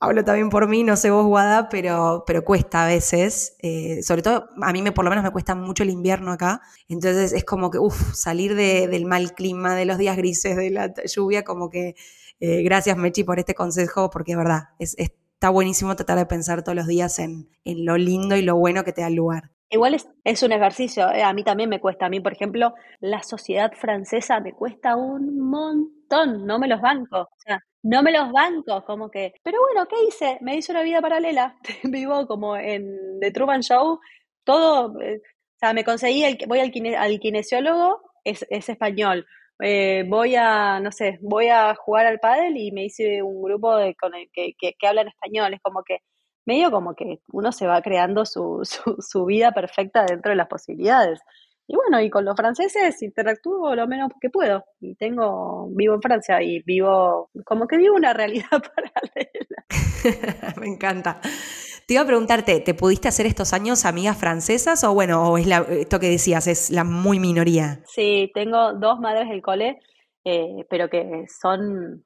hablo 0.00 0.24
también 0.24 0.48
por 0.48 0.68
mí, 0.68 0.84
no 0.84 0.96
sé 0.96 1.10
vos, 1.10 1.26
Guada, 1.26 1.68
pero, 1.68 2.24
pero 2.26 2.44
cuesta 2.44 2.84
a 2.84 2.86
veces. 2.86 3.56
Eh, 3.60 4.02
sobre 4.02 4.22
todo, 4.22 4.48
a 4.62 4.72
mí 4.72 4.82
me, 4.82 4.92
por 4.92 5.04
lo 5.04 5.10
menos 5.10 5.24
me 5.24 5.30
cuesta 5.30 5.54
mucho 5.54 5.82
el 5.82 5.90
invierno 5.90 6.32
acá. 6.32 6.60
Entonces 6.88 7.32
es 7.32 7.44
como 7.44 7.70
que, 7.70 7.78
uff, 7.78 8.14
salir 8.14 8.54
del 8.54 9.04
mal 9.06 9.34
clima, 9.34 9.74
de 9.74 9.84
los 9.86 9.98
días 9.98 10.16
grises, 10.16 10.56
de 10.56 10.70
la 10.70 10.92
lluvia, 11.04 11.42
como 11.44 11.68
que 11.70 11.96
eh, 12.40 12.62
gracias, 12.62 12.96
Mechi, 12.96 13.24
por 13.24 13.38
este 13.38 13.54
consejo, 13.54 14.10
porque 14.10 14.32
es 14.32 14.38
verdad, 14.38 14.68
es, 14.78 14.96
está 15.38 15.50
buenísimo 15.50 15.94
tratar 15.94 16.18
de 16.18 16.26
pensar 16.26 16.64
todos 16.64 16.74
los 16.74 16.86
días 16.86 17.18
en, 17.18 17.48
lo 17.64 17.96
lindo 17.96 18.36
y 18.36 18.42
lo 18.42 18.56
bueno 18.56 18.82
que 18.82 18.92
te 18.92 19.02
da 19.02 19.06
el 19.06 19.14
lugar. 19.14 19.50
Igual 19.70 19.94
es, 20.24 20.42
un 20.42 20.52
ejercicio, 20.52 21.12
eh, 21.12 21.22
a 21.22 21.32
mí 21.32 21.44
también 21.44 21.68
me 21.68 21.78
cuesta. 21.78 22.06
A 22.06 22.08
mí, 22.08 22.20
por 22.20 22.32
ejemplo, 22.32 22.74
la 23.00 23.22
sociedad 23.22 23.70
francesa 23.72 24.40
me 24.40 24.52
cuesta 24.52 24.96
un 24.96 25.38
montón, 25.38 26.46
no 26.46 26.58
me 26.58 26.66
los 26.66 26.80
banco. 26.80 27.20
O 27.20 27.40
sea, 27.40 27.60
no 27.82 28.02
me 28.02 28.10
los 28.10 28.32
banco, 28.32 28.84
como 28.84 29.10
que, 29.10 29.34
pero 29.44 29.58
bueno, 29.60 29.86
¿qué 29.88 29.96
hice? 30.08 30.38
Me 30.40 30.56
hice 30.56 30.72
una 30.72 30.82
vida 30.82 31.00
paralela, 31.00 31.56
vivo 31.84 32.26
como 32.26 32.56
en 32.56 33.20
The 33.20 33.30
Truman 33.30 33.60
Show, 33.60 34.00
todo, 34.42 35.00
eh, 35.00 35.20
o 35.22 35.58
sea, 35.58 35.72
me 35.72 35.84
conseguí, 35.84 36.24
el, 36.24 36.38
voy 36.48 36.58
al, 36.58 36.72
al 36.96 37.20
kinesiólogo, 37.20 38.00
es, 38.24 38.44
es 38.50 38.68
español, 38.68 39.26
eh, 39.60 40.04
voy 40.08 40.36
a, 40.36 40.80
no 40.80 40.92
sé, 40.92 41.18
voy 41.20 41.48
a 41.48 41.74
jugar 41.74 42.06
al 42.06 42.20
pádel 42.20 42.56
y 42.56 42.72
me 42.72 42.84
hice 42.84 43.22
un 43.22 43.42
grupo 43.42 43.76
de, 43.76 43.94
con 43.94 44.14
el, 44.14 44.28
que, 44.32 44.54
que, 44.58 44.74
que 44.78 44.86
hablan 44.86 45.08
español, 45.08 45.54
es 45.54 45.60
como 45.60 45.82
que, 45.82 45.98
medio 46.46 46.70
como 46.70 46.94
que 46.94 47.20
uno 47.32 47.52
se 47.52 47.66
va 47.66 47.82
creando 47.82 48.24
su, 48.24 48.60
su, 48.64 48.96
su 49.00 49.24
vida 49.24 49.52
perfecta 49.52 50.04
dentro 50.04 50.30
de 50.30 50.36
las 50.36 50.48
posibilidades. 50.48 51.20
Y 51.70 51.76
bueno, 51.76 52.00
y 52.00 52.08
con 52.08 52.24
los 52.24 52.34
franceses 52.34 53.02
interactúo 53.02 53.74
lo 53.74 53.86
menos 53.86 54.10
que 54.18 54.30
puedo. 54.30 54.64
Y 54.80 54.94
tengo, 54.94 55.68
vivo 55.70 55.94
en 55.94 56.00
Francia 56.00 56.42
y 56.42 56.62
vivo, 56.62 57.28
como 57.44 57.66
que 57.66 57.76
vivo 57.76 57.94
una 57.94 58.12
realidad 58.14 58.48
paralela. 58.50 60.54
Me 60.56 60.66
encanta. 60.66 61.20
Te 61.88 61.94
iba 61.94 62.02
a 62.02 62.06
preguntarte, 62.06 62.60
¿te 62.60 62.74
pudiste 62.74 63.08
hacer 63.08 63.24
estos 63.24 63.54
años 63.54 63.86
amigas 63.86 64.18
francesas 64.18 64.84
o 64.84 64.92
bueno, 64.92 65.26
o 65.26 65.38
es 65.38 65.46
la, 65.46 65.60
esto 65.70 65.98
que 65.98 66.10
decías, 66.10 66.46
es 66.46 66.68
la 66.68 66.84
muy 66.84 67.18
minoría? 67.18 67.80
Sí, 67.86 68.30
tengo 68.34 68.74
dos 68.74 69.00
madres 69.00 69.30
del 69.30 69.40
cole, 69.40 69.78
eh, 70.22 70.66
pero 70.68 70.90
que 70.90 71.24
son, 71.40 72.04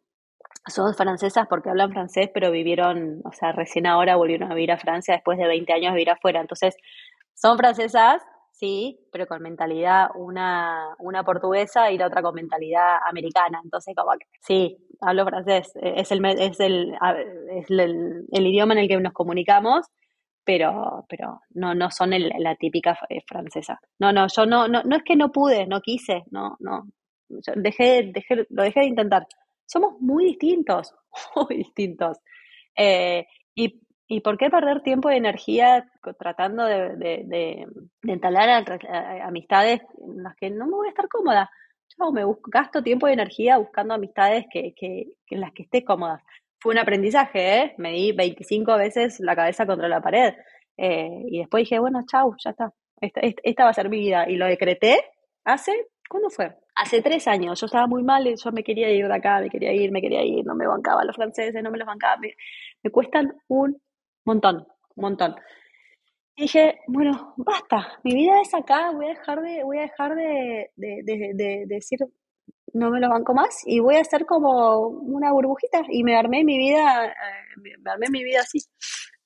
son 0.69 0.95
francesas 0.95 1.49
porque 1.51 1.71
hablan 1.71 1.91
francés, 1.91 2.31
pero 2.33 2.53
vivieron, 2.53 3.23
o 3.25 3.33
sea, 3.33 3.51
recién 3.51 3.89
ahora 3.89 4.15
volvieron 4.15 4.53
a 4.53 4.55
vivir 4.55 4.71
a 4.71 4.79
Francia 4.79 5.15
después 5.15 5.37
de 5.37 5.49
20 5.49 5.73
años 5.73 5.91
de 5.91 5.97
vivir 5.97 6.11
afuera. 6.11 6.41
Entonces, 6.41 6.77
son 7.35 7.59
francesas, 7.59 8.23
sí, 8.63 8.97
pero 9.11 9.27
con 9.27 9.43
mentalidad 9.43 10.11
una, 10.15 10.95
una 11.01 11.25
portuguesa 11.25 11.91
y 11.91 11.99
la 11.99 12.07
otra 12.07 12.23
con 12.23 12.37
mentalidad 12.37 12.99
americana. 13.11 13.61
Entonces, 13.65 13.93
como 13.97 14.13
que 14.13 14.27
sí, 14.41 14.77
hablo 15.01 15.25
francés, 15.25 15.73
e, 15.75 16.01
es 16.01 16.13
el, 16.13 16.25
es 16.25 16.61
el, 16.61 16.95
es 17.51 17.69
el, 17.71 18.25
el 18.31 18.47
idioma 18.47 18.75
en 18.75 18.79
el 18.79 18.89
que 18.89 19.01
nos 19.01 19.13
comunicamos, 19.13 19.87
pero, 20.45 21.05
pero 21.09 21.41
no, 21.55 21.75
no 21.75 21.91
son 21.91 22.13
el, 22.13 22.33
la 22.39 22.55
típica 22.55 22.97
eh, 23.09 23.21
francesa. 23.27 23.81
No, 23.99 24.13
no, 24.13 24.29
yo 24.29 24.47
no, 24.47 24.69
no, 24.69 24.85
no 24.85 24.97
es 24.97 25.03
que 25.03 25.17
no 25.17 25.33
pude, 25.33 25.67
no 25.67 25.81
quise, 25.81 26.23
no, 26.31 26.57
no. 26.61 26.87
dejé, 27.57 28.13
dejé, 28.15 28.47
lo 28.49 28.63
dejé 28.63 28.81
de 28.81 28.87
intentar. 28.87 29.27
Somos 29.67 30.01
muy 30.01 30.27
distintos, 30.27 30.95
muy 31.35 31.57
distintos. 31.57 32.19
Eh, 32.77 33.27
y 33.57 33.81
¿Y 34.13 34.21
por 34.21 34.37
qué 34.37 34.51
perder 34.51 34.83
tiempo 34.83 35.11
y 35.11 35.17
energía 35.17 35.89
tratando 36.19 36.67
de, 36.67 36.97
de, 36.97 37.25
de, 37.25 37.67
entalar 38.13 38.63
amistades 39.23 39.81
en 40.07 40.23
las 40.23 40.37
que 40.37 40.51
no 40.51 40.67
me 40.67 40.73
voy 40.73 40.89
a 40.89 40.91
estar 40.91 41.09
cómoda? 41.09 41.51
Yo 41.99 42.13
me 42.13 42.23
busco, 42.23 42.51
gasto 42.53 42.83
tiempo 42.83 43.09
y 43.09 43.13
energía 43.13 43.57
buscando 43.57 43.95
amistades 43.95 44.45
que, 44.53 44.75
que, 44.75 45.07
en 45.31 45.41
las 45.41 45.53
que 45.53 45.63
esté 45.63 45.83
cómoda. 45.83 46.23
Fue 46.61 46.75
un 46.75 46.79
aprendizaje, 46.79 47.57
¿eh? 47.57 47.75
Me 47.79 47.93
di 47.93 48.13
25 48.13 48.77
veces 48.77 49.19
la 49.19 49.35
cabeza 49.35 49.65
contra 49.65 49.89
la 49.89 50.03
pared. 50.03 50.35
Eh, 50.77 51.23
y 51.29 51.39
después 51.39 51.63
dije, 51.63 51.79
bueno, 51.79 52.03
chau, 52.07 52.35
ya 52.37 52.51
está. 52.51 52.71
Esta, 53.01 53.21
esta, 53.23 53.65
va 53.65 53.71
a 53.71 53.75
ser 53.75 53.89
mi 53.89 53.99
vida. 53.99 54.29
Y 54.29 54.37
lo 54.37 54.45
decreté 54.45 55.01
hace, 55.45 55.73
¿cuándo 56.07 56.29
fue? 56.29 56.55
Hace 56.75 57.01
tres 57.01 57.27
años. 57.29 57.59
Yo 57.59 57.65
estaba 57.65 57.87
muy 57.87 58.03
mal, 58.03 58.27
yo 58.27 58.53
me 58.53 58.63
quería 58.63 58.91
ir 58.91 59.09
de 59.09 59.15
acá, 59.15 59.41
me 59.41 59.49
quería 59.49 59.73
ir, 59.73 59.91
me 59.91 60.03
quería 60.03 60.23
ir, 60.23 60.45
no 60.45 60.55
me 60.55 60.67
bancaba 60.67 61.03
los 61.03 61.17
franceses, 61.17 61.63
no 61.63 61.71
me 61.71 61.79
los 61.79 61.87
bancaba. 61.87 62.19
Me, 62.19 62.35
me 62.83 62.91
cuestan 62.91 63.35
un 63.49 63.81
montón, 64.25 64.67
montón. 64.97 65.37
Dije, 66.37 66.81
bueno, 66.87 67.35
basta, 67.37 68.01
mi 68.05 68.15
vida 68.15 68.41
es 68.41 68.55
acá, 68.55 68.91
voy 68.91 69.07
a 69.07 69.11
dejar 69.11 69.43
de, 69.43 69.63
voy 69.65 69.79
a 69.79 69.83
dejar 69.83 70.15
de, 70.15 70.71
de, 70.77 71.65
decir 71.67 71.99
no 72.75 72.91
me 72.91 73.01
lo 73.01 73.11
banco 73.11 73.35
más 73.35 73.63
y 73.67 73.81
voy 73.81 73.97
a 73.97 74.01
hacer 74.01 74.25
como 74.25 74.87
una 74.87 75.33
burbujita 75.33 75.83
y 75.91 76.05
me 76.05 76.17
armé 76.17 76.43
mi 76.43 76.57
vida, 76.57 77.07
eh, 77.07 77.77
me 77.81 77.91
armé 77.91 78.07
mi 78.11 78.25
vida 78.25 78.41
así. 78.41 78.61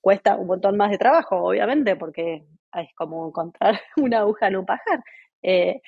Cuesta 0.01 0.37
un 0.37 0.49
montón 0.49 0.77
más 0.77 0.91
de 0.91 0.99
trabajo, 0.99 1.37
obviamente, 1.37 1.97
porque 1.97 2.45
es 2.75 2.95
como 2.95 3.29
encontrar 3.29 3.81
una 3.97 4.21
aguja 4.21 4.49
en 4.49 4.57
un 4.57 4.67
pajar. 4.67 5.03
Eh, 5.43 5.81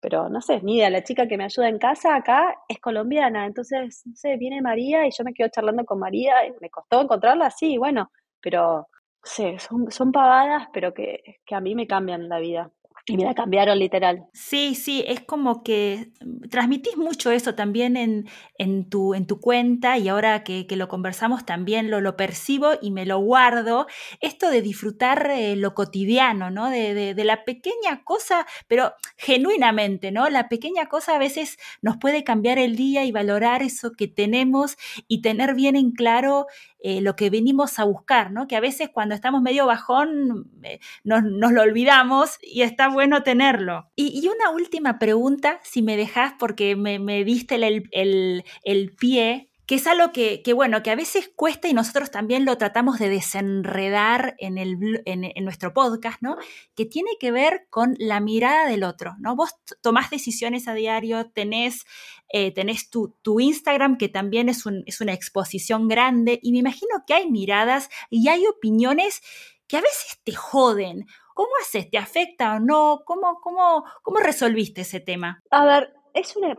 pero 0.00 0.28
no 0.28 0.40
sé, 0.40 0.60
ni 0.62 0.76
idea, 0.76 0.88
la 0.88 1.04
chica 1.04 1.28
que 1.28 1.36
me 1.36 1.44
ayuda 1.44 1.68
en 1.68 1.78
casa 1.78 2.16
acá 2.16 2.54
es 2.68 2.80
colombiana, 2.80 3.44
entonces, 3.46 4.02
no 4.06 4.16
sé, 4.16 4.36
viene 4.38 4.62
María 4.62 5.06
y 5.06 5.10
yo 5.10 5.24
me 5.24 5.34
quedo 5.34 5.48
charlando 5.48 5.84
con 5.84 5.98
María, 5.98 6.46
y 6.46 6.52
me 6.60 6.70
costó 6.70 7.02
encontrarla, 7.02 7.50
sí, 7.50 7.76
bueno, 7.76 8.10
pero 8.40 8.88
sí, 9.22 9.56
son, 9.58 9.90
son 9.90 10.12
pagadas, 10.12 10.68
pero 10.72 10.94
que, 10.94 11.40
que 11.44 11.54
a 11.54 11.60
mí 11.60 11.74
me 11.74 11.86
cambian 11.86 12.28
la 12.28 12.38
vida. 12.38 12.70
Y 13.06 13.16
me 13.16 13.24
la 13.24 13.34
cambiaron 13.34 13.78
literal. 13.78 14.26
Sí, 14.32 14.74
sí, 14.74 15.02
es 15.06 15.20
como 15.20 15.62
que 15.62 16.12
transmitís 16.50 16.96
mucho 16.96 17.30
eso 17.30 17.54
también 17.54 17.96
en, 17.96 18.28
en, 18.58 18.88
tu, 18.88 19.14
en 19.14 19.26
tu 19.26 19.40
cuenta 19.40 19.98
y 19.98 20.08
ahora 20.08 20.44
que, 20.44 20.66
que 20.66 20.76
lo 20.76 20.88
conversamos 20.88 21.44
también 21.44 21.90
lo, 21.90 22.00
lo, 22.00 22.16
percibo 22.16 22.72
y 22.80 22.90
me 22.90 23.06
lo 23.06 23.18
guardo. 23.18 23.86
Esto 24.20 24.50
de 24.50 24.62
disfrutar 24.62 25.30
eh, 25.30 25.56
lo 25.56 25.74
cotidiano, 25.74 26.50
¿no? 26.50 26.70
De, 26.70 26.94
de, 26.94 27.14
de, 27.14 27.24
la 27.24 27.44
pequeña 27.44 28.04
cosa, 28.04 28.46
pero 28.68 28.92
genuinamente, 29.16 30.12
¿no? 30.12 30.28
La 30.28 30.48
pequeña 30.48 30.86
cosa 30.86 31.16
a 31.16 31.18
veces 31.18 31.58
nos 31.82 31.96
puede 31.96 32.22
cambiar 32.22 32.58
el 32.58 32.76
día 32.76 33.04
y 33.04 33.12
valorar 33.12 33.62
eso 33.62 33.92
que 33.92 34.08
tenemos 34.08 34.76
y 35.08 35.22
tener 35.22 35.54
bien 35.54 35.74
en 35.74 35.92
claro 35.92 36.46
eh, 36.82 37.00
lo 37.00 37.16
que 37.16 37.30
venimos 37.30 37.78
a 37.78 37.84
buscar, 37.84 38.30
¿no? 38.30 38.46
Que 38.46 38.56
a 38.56 38.60
veces 38.60 38.88
cuando 38.92 39.14
estamos 39.14 39.42
medio 39.42 39.66
bajón 39.66 40.50
eh, 40.62 40.80
nos, 41.04 41.22
lo 41.22 41.62
olvidamos 41.62 42.38
y 42.42 42.62
está 42.62 42.88
bueno 42.88 43.22
tenerlo. 43.22 43.90
Y, 43.96 44.26
una 44.28 44.50
última 44.50 44.98
pregunta, 44.98 45.60
si 45.62 45.82
me 45.82 45.96
dejas, 45.96 46.34
porque 46.38 46.76
me, 46.76 47.24
diste 47.24 47.56
el, 47.56 48.44
el 48.62 48.92
pie 48.94 49.49
que 49.70 49.76
es 49.76 49.86
algo 49.86 50.10
que, 50.10 50.42
bueno, 50.52 50.82
que 50.82 50.90
a 50.90 50.96
veces 50.96 51.30
cuesta 51.36 51.68
y 51.68 51.74
nosotros 51.74 52.10
también 52.10 52.44
lo 52.44 52.58
tratamos 52.58 52.98
de 52.98 53.08
desenredar 53.08 54.34
en, 54.38 54.58
el, 54.58 55.00
en, 55.04 55.44
nuestro 55.44 55.72
podcast, 55.72 56.20
¿no? 56.20 56.38
Que 56.74 56.86
tiene 56.86 57.10
que 57.20 57.30
ver 57.30 57.68
con 57.70 57.94
la 58.00 58.18
mirada 58.18 58.66
del 58.66 58.82
otro, 58.82 59.14
¿no? 59.20 59.36
Vos 59.36 59.54
tomás 59.80 60.10
decisiones 60.10 60.66
a 60.66 60.74
diario, 60.74 61.30
tenés, 61.30 61.84
eh, 62.30 62.52
tenés 62.52 62.90
tu, 62.90 63.14
Instagram, 63.38 63.96
que 63.96 64.08
también 64.08 64.48
es, 64.48 64.64
es 64.86 65.00
una 65.00 65.12
exposición 65.12 65.86
grande, 65.86 66.40
y 66.42 66.50
me 66.50 66.58
imagino 66.58 67.04
que 67.06 67.14
hay 67.14 67.30
miradas 67.30 67.90
y 68.10 68.26
hay 68.26 68.48
opiniones 68.48 69.22
que 69.68 69.76
a 69.76 69.82
veces 69.82 70.18
te 70.24 70.32
joden. 70.32 71.06
¿Cómo 71.32 71.50
haces? 71.62 71.88
¿Te 71.88 71.96
afecta 71.96 72.56
o 72.56 72.58
no? 72.58 73.02
¿Cómo, 73.04 73.38
cómo, 73.40 73.84
cómo 74.02 74.18
resolviste 74.18 74.80
ese 74.80 74.98
tema? 74.98 75.40
A 75.52 75.64
ver, 75.64 75.92
es 76.12 76.34
una, 76.34 76.56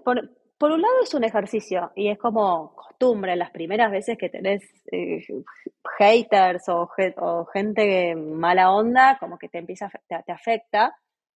un 0.70 0.82
lado 0.82 0.94
es 1.04 1.14
un 1.14 1.24
ejercicio 1.24 1.92
y 1.96 2.10
es 2.10 2.20
como 2.20 2.76
costumbre, 2.76 3.36
las 3.36 3.52
primeras 3.52 3.90
veces 3.90 4.18
que 4.18 4.30
tenés 4.30 4.62
eh, 4.92 5.26
haters 5.98 6.68
o, 6.68 6.88
gente 7.54 8.16
mala 8.16 8.72
onda, 8.72 9.18
como 9.20 9.38
que 9.38 9.50
te 9.50 9.60
empieza, 9.60 9.90
te, 10.08 10.22
te, 10.24 10.32
afecta, 10.32 10.96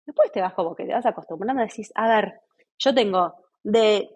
después 0.06 0.32
te 0.32 0.42
vas 0.42 0.54
como 0.54 0.76
que 0.76 0.86
te 0.86 0.94
vas 0.94 1.06
acostumbrando 1.06 1.62
y 1.62 1.68
decís, 1.68 1.92
a 1.96 2.08
ver, 2.08 2.42
yo 2.80 2.96
tengo 2.96 3.36
de, 3.64 4.10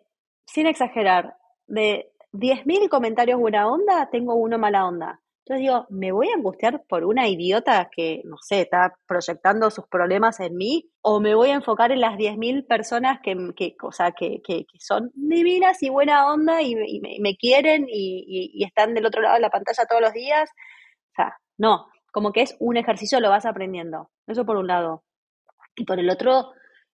sin 0.45 0.66
exagerar, 0.68 1.36
de 1.68 2.12
10.000 2.32 2.89
comentarios 2.89 3.39
buena 3.39 3.68
onda, 3.68 4.10
tengo 4.12 4.36
uno 4.36 4.58
mala 4.58 4.86
onda. 4.86 5.20
Entonces 5.46 5.62
digo, 5.62 5.86
¿me 5.91 6.12
voy 6.12 6.30
a 6.30 6.38
angustiar 6.38 6.84
por 6.89 7.06
una 7.06 7.28
idiota 7.28 7.88
que, 7.96 8.24
no 8.26 8.38
sé, 8.41 8.62
está 8.62 8.96
proyectando 9.06 9.70
sus 9.70 9.86
problemas 9.86 10.39
en 10.39 10.56
mí? 10.56 10.89
¿O 11.02 11.20
me 11.20 11.36
voy 11.36 11.52
a 11.52 11.54
enfocar 11.54 11.91
en 11.91 12.02
las 12.02 12.16
10.000 12.18 12.66
personas 12.66 13.20
que, 13.22 13.36
que, 13.56 13.76
o 13.84 13.91
sea, 13.91 14.12
que, 14.12 14.41
que, 14.43 14.66
son 14.80 15.12
divinas 15.14 15.84
y 15.84 15.89
buena 15.89 16.34
onda 16.34 16.64
y, 16.64 16.74
me, 17.20 17.36
quieren 17.36 17.86
y, 17.88 18.64
están 18.64 18.96
del 18.96 19.06
otro 19.06 19.22
lado 19.22 19.36
de 19.36 19.41
la 19.41 19.52
pantalla 19.52 19.86
todos 19.88 20.02
los 20.02 20.14
días? 20.14 20.50
O 21.12 21.16
sea, 21.16 21.38
no, 21.60 21.89
como 22.12 22.32
que 22.32 22.41
es 22.41 22.56
un 22.60 22.78
ejercicio, 22.78 23.20
lo 23.20 23.30
vas 23.30 23.46
aprendiendo. 23.46 24.10
Eso 24.26 24.48
por 24.48 24.58
un 24.58 24.66
lado. 24.66 25.04
Y 25.76 25.86
por 25.86 26.00
el 26.00 26.10
otro, 26.10 26.54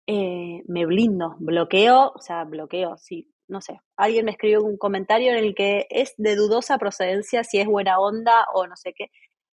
eh, 0.08 0.62
me 0.66 0.86
blindo, 0.86 1.36
bloqueo, 1.38 2.10
o 2.16 2.20
sea, 2.20 2.42
bloqueo, 2.42 2.96
sí, 2.96 3.32
no 3.50 3.60
sé, 3.60 3.80
alguien 3.96 4.24
me 4.24 4.30
escribió 4.30 4.62
un 4.62 4.78
comentario 4.78 5.32
en 5.32 5.38
el 5.38 5.54
que 5.54 5.86
es 5.90 6.14
de 6.16 6.36
dudosa 6.36 6.78
procedencia 6.78 7.44
si 7.44 7.58
es 7.58 7.66
buena 7.66 7.98
onda 7.98 8.46
o 8.54 8.66
no 8.66 8.76
sé 8.76 8.94
qué. 8.96 9.10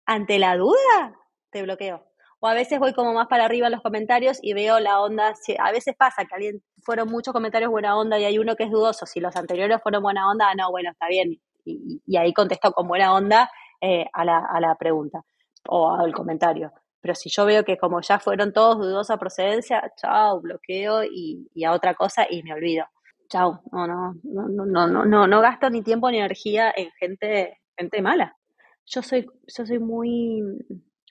Ante 0.05 0.39
la 0.39 0.57
duda, 0.57 1.17
te 1.51 1.63
bloqueo. 1.63 2.05
O 2.41 2.49
a 2.49 2.55
veces 2.55 2.79
voy 2.79 2.93
como 2.93 3.15
más 3.15 3.29
para 3.29 3.45
arriba 3.45 3.69
en 3.69 3.73
los 3.73 3.83
comentarios 3.83 4.39
y 4.43 4.53
veo 4.53 4.81
la 4.81 5.01
onda. 5.01 5.33
a 5.59 5.73
veces 5.73 5.95
pasa 5.97 6.25
que 6.25 6.35
alguien 6.35 6.63
fueron 6.83 7.09
muchos 7.09 7.33
comentarios 7.33 7.71
buena 7.71 7.97
onda 7.97 8.19
y 8.19 8.25
hay 8.25 8.39
uno 8.39 8.57
que 8.57 8.65
es 8.65 8.71
dudoso. 8.71 9.07
Si 9.07 9.21
los 9.21 9.35
anteriores 9.37 9.81
fueron 9.83 10.03
buena 10.03 10.29
onda, 10.29 10.55
no, 10.55 10.71
bueno, 10.71 10.91
está 10.91 11.07
bien. 11.09 11.41
Y, 11.65 12.17
ahí 12.19 12.35
contesto 12.35 12.73
con 12.73 12.87
buena 12.89 13.15
onda 13.15 13.51
eh, 13.81 14.07
a, 14.13 14.25
la, 14.25 14.39
a 14.39 14.61
la 14.61 14.75
pregunta 14.75 15.23
o 15.69 15.95
al 15.95 16.13
comentario. 16.13 16.73
Pero 17.01 17.15
si 17.15 17.31
yo 17.31 17.47
veo 17.47 17.65
que 17.65 17.79
como 17.79 18.01
ya 18.03 18.19
fueron 18.19 18.53
todos 18.53 18.79
dudosa 18.79 19.17
procedencia, 19.17 19.93
chao, 19.97 20.41
bloqueo 20.41 21.05
y, 21.05 21.49
y 21.55 21.65
a 21.65 21.73
otra 21.73 21.95
cosa 21.95 22.27
y 22.29 22.43
me 22.43 22.53
olvido 22.53 22.87
chao, 23.29 23.63
no, 23.73 23.87
no, 23.87 24.15
no, 24.23 24.67
no, 24.67 24.87
no, 24.87 25.05
no, 25.05 25.27
no 25.27 25.41
gasto 25.41 25.71
ni 25.71 25.83
tiempo 25.83 26.11
ni 26.11 26.19
energía 26.19 26.73
en 26.77 26.91
gente, 26.93 27.59
gente 27.77 28.03
mala. 28.03 28.37
Yo 28.87 29.03
soy, 29.03 29.27
yo 29.47 29.67
soy 29.67 29.79
muy, 29.79 30.43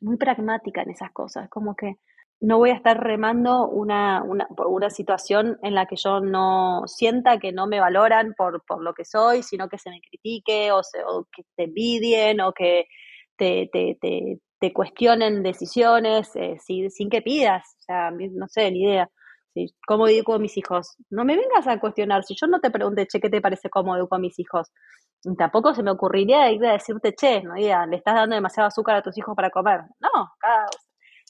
muy 0.01 0.17
pragmática 0.17 0.83
en 0.83 0.91
esas 0.91 1.11
cosas, 1.11 1.49
como 1.49 1.75
que 1.75 1.95
no 2.39 2.57
voy 2.57 2.71
a 2.71 2.75
estar 2.75 3.01
remando 3.01 3.67
una, 3.69 4.21
una, 4.23 4.47
por 4.47 4.67
una 4.67 4.89
situación 4.89 5.57
en 5.63 5.75
la 5.75 5.85
que 5.85 5.95
yo 5.95 6.19
no 6.19 6.83
sienta 6.87 7.39
que 7.39 7.53
no 7.53 7.67
me 7.67 7.79
valoran 7.79 8.33
por, 8.37 8.63
por 8.65 8.83
lo 8.83 8.93
que 8.93 9.05
soy, 9.05 9.43
sino 9.43 9.69
que 9.69 9.77
se 9.77 9.89
me 9.89 10.01
critique 10.01 10.71
o, 10.71 10.81
o 11.07 11.25
que 11.33 11.43
te 11.55 11.63
envidien 11.63 12.41
o 12.41 12.51
que 12.51 12.85
te, 13.37 13.69
te, 13.71 13.97
te, 14.01 14.39
te 14.59 14.73
cuestionen 14.73 15.41
decisiones 15.41 16.35
eh, 16.35 16.57
sin, 16.59 16.91
sin 16.91 17.09
que 17.09 17.21
pidas, 17.21 17.63
o 17.79 17.83
sea, 17.83 18.11
no 18.11 18.47
sé, 18.49 18.71
ni 18.71 18.83
idea. 18.83 19.09
¿Cómo 19.87 20.07
educo 20.07 20.33
a 20.33 20.39
mis 20.39 20.57
hijos? 20.57 20.95
No 21.09 21.25
me 21.25 21.35
vengas 21.35 21.67
a 21.67 21.79
cuestionar. 21.79 22.23
Si 22.23 22.35
yo 22.39 22.47
no 22.47 22.59
te 22.59 22.71
pregunté, 22.71 23.07
che, 23.07 23.19
¿qué 23.19 23.29
te 23.29 23.41
parece 23.41 23.69
cómo 23.69 23.95
educo 23.95 24.15
a 24.15 24.19
mis 24.19 24.37
hijos? 24.39 24.71
Tampoco 25.37 25.73
se 25.73 25.83
me 25.83 25.91
ocurriría 25.91 26.51
ir 26.51 26.65
a 26.65 26.73
decirte, 26.73 27.13
che, 27.13 27.41
no 27.41 27.53
diga, 27.55 27.85
le 27.85 27.97
estás 27.97 28.15
dando 28.15 28.35
demasiado 28.35 28.67
azúcar 28.67 28.97
a 28.97 29.01
tus 29.01 29.17
hijos 29.17 29.35
para 29.35 29.49
comer. 29.49 29.81
No, 29.99 30.31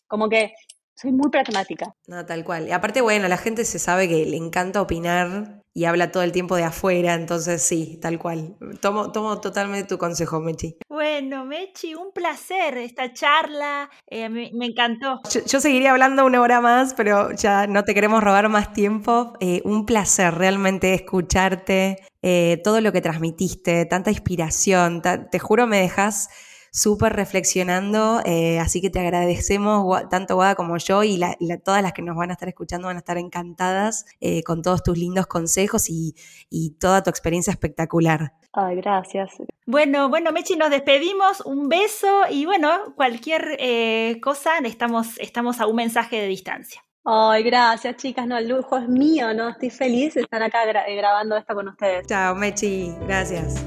como 0.08 0.30
que 0.30 0.54
soy 0.96 1.12
muy 1.12 1.30
pragmática. 1.30 1.94
No, 2.08 2.26
tal 2.26 2.44
cual. 2.44 2.68
Y 2.68 2.72
aparte, 2.72 3.02
bueno, 3.02 3.28
la 3.28 3.38
gente 3.38 3.66
se 3.66 3.80
sabe 3.80 4.08
que 4.08 4.26
le 4.26 4.38
encanta 4.38 4.82
opinar 4.82 5.63
y 5.74 5.86
habla 5.86 6.12
todo 6.12 6.24
el 6.24 6.32
tiempo 6.32 6.56
de 6.56 6.64
afuera, 6.64 7.16
entonces 7.16 7.62
sí, 7.62 7.98
tal 8.02 8.20
cual. 8.20 8.56
Tomo, 8.80 9.12
tomo 9.12 9.42
totalmente 9.42 9.88
tu 9.88 9.98
consejo, 9.98 10.40
Mechi. 10.40 10.78
Bueno, 10.88 11.46
Mechi, 11.46 11.96
un 11.96 12.12
placer 12.12 12.78
esta 12.78 13.12
charla, 13.12 13.90
eh, 14.08 14.30
me, 14.30 14.52
encantó. 14.66 15.22
Yo, 15.48 15.60
seguiría 15.60 15.92
hablando 15.92 16.26
una 16.26 16.42
hora 16.42 16.62
más, 16.62 16.94
pero 16.94 17.32
ya 17.32 17.66
no 17.66 17.84
te 17.84 17.94
queremos 17.94 18.24
robar 18.24 18.50
más 18.50 18.74
tiempo. 18.74 19.34
Eh, 19.40 19.62
un 19.66 19.86
placer 19.86 20.36
realmente 20.36 20.94
escucharte, 20.94 21.98
eh, 22.22 22.62
todo 22.64 22.80
lo 22.80 22.92
que 22.92 23.02
transmitiste, 23.02 23.86
tanta 23.86 24.12
inspiración, 24.12 25.02
te 25.02 25.40
juro 25.40 25.68
me 25.68 25.80
dejas 25.80 26.30
súper 26.74 27.14
reflexionando, 27.14 28.22
eh, 28.26 28.60
así 28.60 28.82
que 28.82 28.90
te 28.90 29.00
agradecemos 29.00 30.10
tanto 30.10 30.34
Guada 30.34 30.56
como 30.56 30.78
yo 30.78 31.04
y 31.04 31.22
todas 31.64 31.84
las 31.84 31.94
que 31.94 32.02
nos 32.02 32.16
van 32.18 32.32
a 32.32 32.34
estar 32.34 32.50
escuchando 32.50 32.88
van 32.88 32.96
a 32.96 33.00
estar 33.00 33.20
encantadas 33.20 34.08
eh, 34.20 34.42
con 34.44 34.64
todos 34.64 34.82
tus 34.82 34.98
lindos 34.98 35.28
consejos 35.28 35.86
y, 35.88 36.16
toda 36.80 37.04
tu 37.04 37.12
experiencia 37.12 37.52
espectacular. 37.52 38.34
Ay, 38.54 38.78
gracias. 38.78 39.32
Bueno, 39.68 40.10
bueno, 40.10 40.32
Mechi, 40.32 40.56
nos 40.56 40.72
despedimos, 40.72 41.42
un 41.42 41.70
beso 41.70 42.24
y 42.30 42.46
bueno, 42.46 42.94
cualquier 42.96 43.56
eh, 43.60 44.20
cosa, 44.22 44.58
estamos, 44.64 45.20
estamos 45.20 45.60
a 45.60 45.68
un 45.68 45.76
mensaje 45.76 46.20
de 46.20 46.28
distancia. 46.28 46.84
Ay, 47.06 47.44
gracias, 47.44 47.98
chicas. 47.98 48.26
No, 48.26 48.38
el 48.38 48.48
lujo 48.48 48.78
es 48.78 48.88
mío, 48.88 49.34
¿no? 49.34 49.50
Estoy 49.50 49.70
feliz 49.70 50.16
de 50.16 50.22
estar 50.22 50.42
acá 50.42 50.66
grabando 50.66 51.38
esto 51.38 51.54
con 51.54 51.68
ustedes. 51.68 52.08
Chao, 52.08 52.34
Mechi. 52.34 52.96
Gracias 53.06 53.64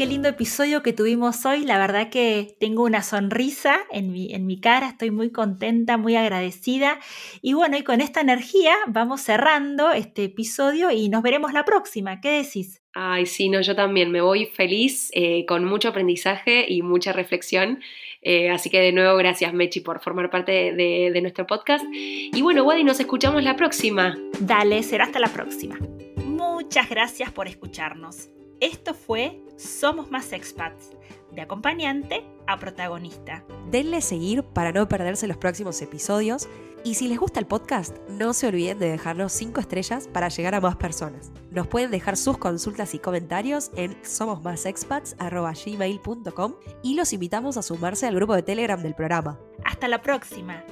qué 0.00 0.06
lindo 0.06 0.30
episodio 0.30 0.82
que 0.82 0.94
tuvimos 0.94 1.44
hoy. 1.44 1.66
La 1.66 1.76
verdad 1.76 2.08
que 2.08 2.56
tengo 2.58 2.84
una 2.84 3.02
sonrisa 3.02 3.80
en 3.92 4.10
mi, 4.12 4.32
en 4.32 4.46
mi 4.46 4.58
cara, 4.58 4.88
estoy 4.88 5.10
muy 5.10 5.28
contenta, 5.28 5.98
muy 5.98 6.16
agradecida. 6.16 6.98
Y 7.42 7.52
bueno, 7.52 7.76
y 7.76 7.82
con 7.82 8.00
esta 8.00 8.22
energía 8.22 8.74
vamos 8.86 9.20
cerrando 9.20 9.92
este 9.92 10.24
episodio 10.24 10.90
y 10.90 11.10
nos 11.10 11.20
veremos 11.22 11.52
la 11.52 11.66
próxima. 11.66 12.22
¿Qué 12.22 12.30
decís? 12.30 12.80
Ay, 12.94 13.26
sí, 13.26 13.50
no, 13.50 13.60
yo 13.60 13.76
también 13.76 14.10
me 14.10 14.22
voy 14.22 14.46
feliz, 14.46 15.10
eh, 15.12 15.44
con 15.44 15.66
mucho 15.66 15.90
aprendizaje 15.90 16.64
y 16.66 16.80
mucha 16.80 17.12
reflexión. 17.12 17.80
Eh, 18.22 18.48
así 18.48 18.70
que 18.70 18.80
de 18.80 18.92
nuevo, 18.92 19.18
gracias 19.18 19.52
Mechi 19.52 19.80
por 19.80 20.00
formar 20.00 20.30
parte 20.30 20.72
de, 20.72 21.10
de 21.12 21.20
nuestro 21.20 21.46
podcast. 21.46 21.84
Y 21.92 22.40
bueno, 22.40 22.64
Wadi, 22.64 22.84
nos 22.84 23.00
escuchamos 23.00 23.44
la 23.44 23.54
próxima. 23.54 24.16
Dale, 24.40 24.82
será 24.82 25.04
hasta 25.04 25.20
la 25.20 25.28
próxima. 25.28 25.78
Muchas 26.24 26.88
gracias 26.88 27.30
por 27.30 27.48
escucharnos. 27.48 28.30
Esto 28.60 28.92
fue 28.92 29.42
Somos 29.56 30.10
Más 30.10 30.34
Expats, 30.34 30.90
de 31.32 31.40
acompañante 31.40 32.26
a 32.46 32.58
protagonista. 32.58 33.42
Denle 33.70 34.02
seguir 34.02 34.42
para 34.42 34.70
no 34.70 34.86
perderse 34.86 35.26
los 35.26 35.38
próximos 35.38 35.80
episodios 35.80 36.46
y 36.84 36.96
si 36.96 37.08
les 37.08 37.18
gusta 37.18 37.40
el 37.40 37.46
podcast, 37.46 37.96
no 38.08 38.34
se 38.34 38.48
olviden 38.48 38.78
de 38.78 38.90
dejarnos 38.90 39.32
5 39.32 39.60
estrellas 39.60 40.08
para 40.08 40.28
llegar 40.28 40.54
a 40.54 40.60
más 40.60 40.76
personas. 40.76 41.32
Nos 41.50 41.68
pueden 41.68 41.90
dejar 41.90 42.18
sus 42.18 42.36
consultas 42.36 42.94
y 42.94 42.98
comentarios 42.98 43.70
en 43.76 43.96
somosmasexpats.gmail.com 44.04 46.54
y 46.82 46.96
los 46.96 47.14
invitamos 47.14 47.56
a 47.56 47.62
sumarse 47.62 48.06
al 48.06 48.14
grupo 48.14 48.34
de 48.34 48.42
Telegram 48.42 48.82
del 48.82 48.94
programa. 48.94 49.38
Hasta 49.64 49.88
la 49.88 50.02
próxima. 50.02 50.62